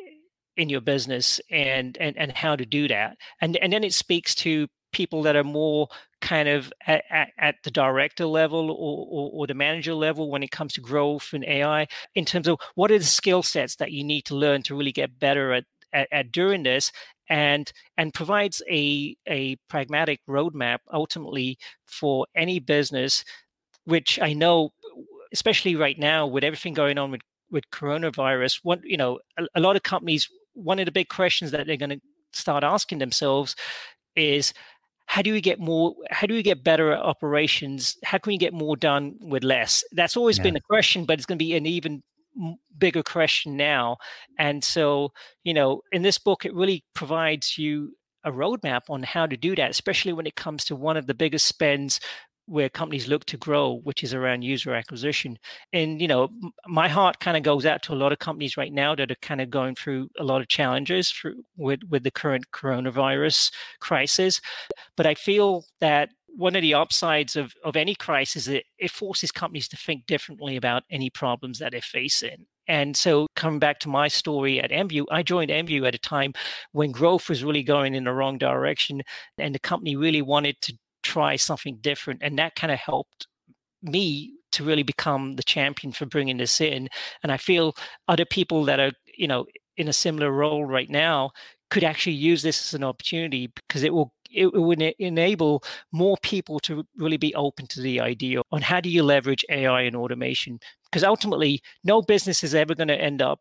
in 0.58 0.68
your 0.68 0.80
business 0.80 1.40
and 1.50 1.96
and 1.98 2.18
and 2.18 2.32
how 2.32 2.56
to 2.56 2.66
do 2.66 2.88
that. 2.88 3.16
And 3.40 3.56
and 3.56 3.72
then 3.72 3.84
it 3.84 3.94
speaks 3.94 4.34
to 4.36 4.68
people 4.92 5.22
that 5.22 5.36
are 5.36 5.44
more 5.44 5.88
kind 6.20 6.48
of 6.48 6.72
at, 6.86 7.04
at, 7.10 7.28
at 7.38 7.54
the 7.62 7.70
director 7.70 8.26
level 8.26 8.70
or, 8.70 9.06
or, 9.08 9.30
or, 9.34 9.46
the 9.46 9.54
manager 9.54 9.94
level 9.94 10.30
when 10.30 10.42
it 10.42 10.50
comes 10.50 10.72
to 10.72 10.80
growth 10.80 11.32
and 11.32 11.44
AI 11.44 11.86
in 12.14 12.24
terms 12.24 12.48
of 12.48 12.58
what 12.74 12.90
are 12.90 12.98
the 12.98 13.04
skill 13.04 13.42
sets 13.42 13.76
that 13.76 13.92
you 13.92 14.02
need 14.02 14.24
to 14.24 14.34
learn 14.34 14.62
to 14.62 14.74
really 14.74 14.92
get 14.92 15.18
better 15.20 15.52
at, 15.52 15.64
at, 15.92 16.08
at 16.10 16.32
doing 16.32 16.62
this 16.62 16.90
and 17.28 17.72
and 17.96 18.14
provides 18.14 18.62
a 18.68 19.16
a 19.28 19.56
pragmatic 19.68 20.20
roadmap 20.28 20.78
ultimately 20.92 21.58
for 21.86 22.26
any 22.34 22.58
business 22.58 23.24
which 23.84 24.18
I 24.20 24.32
know 24.32 24.70
especially 25.32 25.76
right 25.76 25.98
now 25.98 26.26
with 26.26 26.44
everything 26.44 26.74
going 26.74 26.98
on 26.98 27.10
with 27.10 27.20
with 27.50 27.70
coronavirus 27.70 28.60
one 28.62 28.80
you 28.84 28.96
know 28.96 29.20
a, 29.38 29.44
a 29.54 29.60
lot 29.60 29.76
of 29.76 29.82
companies 29.82 30.28
one 30.58 30.78
of 30.78 30.86
the 30.86 30.92
big 30.92 31.08
questions 31.08 31.50
that 31.52 31.66
they're 31.66 31.76
going 31.76 31.90
to 31.90 32.00
start 32.32 32.64
asking 32.64 32.98
themselves 32.98 33.56
is 34.16 34.52
how 35.06 35.22
do 35.22 35.32
we 35.32 35.40
get 35.40 35.58
more 35.58 35.94
how 36.10 36.26
do 36.26 36.34
we 36.34 36.42
get 36.42 36.62
better 36.62 36.92
at 36.92 37.00
operations? 37.00 37.96
How 38.04 38.18
can 38.18 38.30
we 38.30 38.38
get 38.38 38.52
more 38.52 38.76
done 38.76 39.16
with 39.20 39.42
less? 39.42 39.82
That's 39.92 40.16
always 40.16 40.36
yeah. 40.38 40.44
been 40.44 40.56
a 40.56 40.60
question 40.60 41.04
but 41.04 41.14
it's 41.14 41.26
going 41.26 41.38
to 41.38 41.44
be 41.44 41.56
an 41.56 41.66
even 41.66 42.02
bigger 42.78 43.02
question 43.02 43.56
now. 43.56 43.96
And 44.38 44.62
so 44.62 45.12
you 45.44 45.54
know 45.54 45.80
in 45.92 46.02
this 46.02 46.18
book 46.18 46.44
it 46.44 46.54
really 46.54 46.84
provides 46.94 47.56
you 47.56 47.94
a 48.24 48.32
roadmap 48.32 48.82
on 48.90 49.02
how 49.02 49.26
to 49.26 49.36
do 49.36 49.54
that 49.54 49.70
especially 49.70 50.12
when 50.12 50.26
it 50.26 50.34
comes 50.34 50.64
to 50.64 50.76
one 50.76 50.96
of 50.96 51.06
the 51.06 51.14
biggest 51.14 51.46
spends 51.46 52.00
where 52.48 52.68
companies 52.68 53.08
look 53.08 53.24
to 53.26 53.36
grow, 53.36 53.80
which 53.84 54.02
is 54.02 54.14
around 54.14 54.42
user 54.42 54.74
acquisition. 54.74 55.38
And 55.72 56.00
you 56.00 56.08
know, 56.08 56.28
my 56.66 56.88
heart 56.88 57.20
kind 57.20 57.36
of 57.36 57.42
goes 57.42 57.66
out 57.66 57.82
to 57.84 57.92
a 57.92 57.96
lot 58.02 58.12
of 58.12 58.18
companies 58.18 58.56
right 58.56 58.72
now 58.72 58.94
that 58.94 59.10
are 59.10 59.16
kind 59.22 59.40
of 59.40 59.50
going 59.50 59.74
through 59.74 60.08
a 60.18 60.24
lot 60.24 60.40
of 60.40 60.48
challenges 60.48 61.10
for, 61.10 61.34
with 61.56 61.80
with 61.88 62.04
the 62.04 62.10
current 62.10 62.46
coronavirus 62.52 63.52
crisis. 63.80 64.40
But 64.96 65.06
I 65.06 65.14
feel 65.14 65.64
that 65.80 66.10
one 66.28 66.54
of 66.54 66.62
the 66.62 66.74
upsides 66.74 67.36
of, 67.36 67.52
of 67.64 67.74
any 67.76 67.94
crisis 67.94 68.46
is 68.46 68.62
it, 68.78 68.90
forces 68.90 69.32
companies 69.32 69.66
to 69.68 69.76
think 69.76 70.06
differently 70.06 70.56
about 70.56 70.84
any 70.90 71.10
problems 71.10 71.58
that 71.58 71.72
they're 71.72 71.80
facing. 71.80 72.46
And 72.68 72.96
so, 72.96 73.26
coming 73.34 73.58
back 73.58 73.80
to 73.80 73.88
my 73.88 74.08
story 74.08 74.60
at 74.60 74.70
IMVU, 74.70 75.06
I 75.10 75.22
joined 75.22 75.50
IMVU 75.50 75.88
at 75.88 75.94
a 75.94 75.98
time 75.98 76.34
when 76.72 76.92
growth 76.92 77.28
was 77.28 77.42
really 77.42 77.62
going 77.62 77.94
in 77.94 78.04
the 78.04 78.12
wrong 78.12 78.36
direction, 78.36 79.02
and 79.38 79.54
the 79.54 79.58
company 79.58 79.96
really 79.96 80.22
wanted 80.22 80.60
to 80.62 80.78
try 81.08 81.36
something 81.36 81.78
different. 81.80 82.20
And 82.22 82.38
that 82.38 82.54
kind 82.54 82.72
of 82.72 82.78
helped 82.78 83.26
me 83.82 84.34
to 84.52 84.64
really 84.64 84.82
become 84.82 85.36
the 85.36 85.42
champion 85.42 85.92
for 85.92 86.06
bringing 86.06 86.36
this 86.38 86.60
in. 86.60 86.88
And 87.22 87.32
I 87.32 87.36
feel 87.36 87.74
other 88.08 88.24
people 88.24 88.64
that 88.66 88.80
are, 88.80 88.92
you 89.16 89.26
know, 89.26 89.46
in 89.76 89.88
a 89.88 89.92
similar 89.92 90.30
role 90.30 90.64
right 90.64 90.90
now 90.90 91.30
could 91.70 91.84
actually 91.84 92.16
use 92.16 92.42
this 92.42 92.60
as 92.62 92.74
an 92.74 92.84
opportunity 92.84 93.50
because 93.54 93.82
it 93.82 93.92
will 93.92 94.12
it 94.30 94.52
would 94.52 94.82
enable 94.98 95.62
more 95.90 96.16
people 96.22 96.60
to 96.60 96.84
really 96.96 97.16
be 97.16 97.34
open 97.34 97.66
to 97.66 97.80
the 97.80 97.98
idea 97.98 98.42
on 98.52 98.60
how 98.60 98.78
do 98.78 98.90
you 98.90 99.02
leverage 99.02 99.42
AI 99.48 99.82
and 99.82 99.96
automation 99.96 100.58
because 100.84 101.02
ultimately 101.02 101.62
no 101.82 102.02
business 102.02 102.44
is 102.44 102.54
ever 102.54 102.74
going 102.74 102.88
to 102.88 103.00
end 103.00 103.22
up 103.22 103.40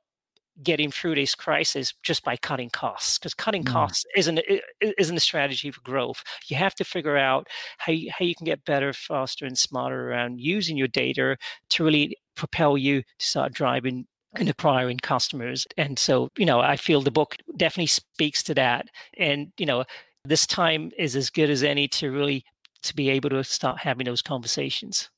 getting 0.63 0.91
through 0.91 1.15
this 1.15 1.35
crisis 1.35 1.93
just 2.03 2.23
by 2.23 2.35
cutting 2.37 2.69
costs 2.69 3.17
because 3.17 3.33
cutting 3.33 3.63
mm. 3.63 3.71
costs 3.71 4.05
isn't 4.15 4.39
isn't 4.97 5.17
a 5.17 5.21
strategy 5.21 5.71
for 5.71 5.81
growth. 5.81 6.23
You 6.47 6.57
have 6.57 6.75
to 6.75 6.83
figure 6.83 7.17
out 7.17 7.47
how 7.77 7.91
you, 7.91 8.11
how 8.11 8.25
you 8.25 8.35
can 8.35 8.45
get 8.45 8.65
better 8.65 8.93
faster 8.93 9.45
and 9.45 9.57
smarter 9.57 10.09
around 10.09 10.39
using 10.39 10.77
your 10.77 10.87
data 10.87 11.37
to 11.69 11.83
really 11.83 12.17
propel 12.35 12.77
you 12.77 13.01
to 13.01 13.25
start 13.25 13.53
driving 13.53 14.05
and 14.35 14.49
acquiring 14.49 14.97
customers. 14.97 15.65
And 15.77 15.97
so 15.97 16.29
you 16.37 16.45
know 16.45 16.59
i 16.59 16.75
feel 16.75 17.01
the 17.01 17.11
book 17.11 17.35
definitely 17.55 17.87
speaks 17.87 18.43
to 18.43 18.53
that. 18.55 18.87
And 19.17 19.51
you 19.57 19.65
know 19.65 19.85
this 20.25 20.47
time 20.47 20.91
is 20.97 21.15
as 21.15 21.29
good 21.29 21.49
as 21.49 21.63
any 21.63 21.87
to 21.87 22.11
really 22.11 22.43
to 22.83 22.95
be 22.95 23.09
able 23.09 23.29
to 23.29 23.43
start 23.43 23.79
having 23.79 24.05
those 24.05 24.21
conversations 24.21 25.09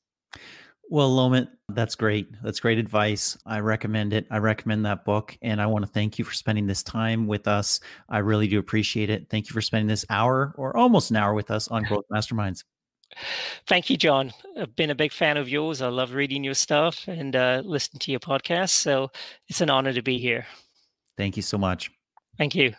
well, 0.90 1.08
Lomit, 1.08 1.48
that's 1.68 1.94
great. 1.94 2.28
That's 2.42 2.58
great 2.58 2.76
advice. 2.78 3.38
I 3.46 3.60
recommend 3.60 4.12
it. 4.12 4.26
I 4.28 4.38
recommend 4.38 4.84
that 4.86 5.04
book. 5.04 5.38
And 5.40 5.62
I 5.62 5.66
want 5.66 5.86
to 5.86 5.90
thank 5.90 6.18
you 6.18 6.24
for 6.24 6.34
spending 6.34 6.66
this 6.66 6.82
time 6.82 7.28
with 7.28 7.46
us. 7.46 7.78
I 8.08 8.18
really 8.18 8.48
do 8.48 8.58
appreciate 8.58 9.08
it. 9.08 9.28
Thank 9.30 9.48
you 9.48 9.52
for 9.52 9.60
spending 9.60 9.86
this 9.86 10.04
hour 10.10 10.52
or 10.58 10.76
almost 10.76 11.10
an 11.10 11.16
hour 11.16 11.32
with 11.32 11.52
us 11.52 11.68
on 11.68 11.82
Growth 11.88 12.06
Masterminds. 12.12 12.64
Thank 13.68 13.88
you, 13.88 13.96
John. 13.96 14.32
I've 14.58 14.74
been 14.74 14.90
a 14.90 14.94
big 14.96 15.12
fan 15.12 15.36
of 15.36 15.48
yours. 15.48 15.80
I 15.80 15.88
love 15.88 16.12
reading 16.12 16.42
your 16.42 16.54
stuff 16.54 17.06
and 17.06 17.36
uh, 17.36 17.62
listening 17.64 18.00
to 18.00 18.10
your 18.10 18.20
podcast. 18.20 18.70
So 18.70 19.12
it's 19.48 19.60
an 19.60 19.70
honor 19.70 19.92
to 19.92 20.02
be 20.02 20.18
here. 20.18 20.44
Thank 21.16 21.36
you 21.36 21.42
so 21.42 21.56
much. 21.56 21.90
Thank 22.36 22.56
you. 22.56 22.74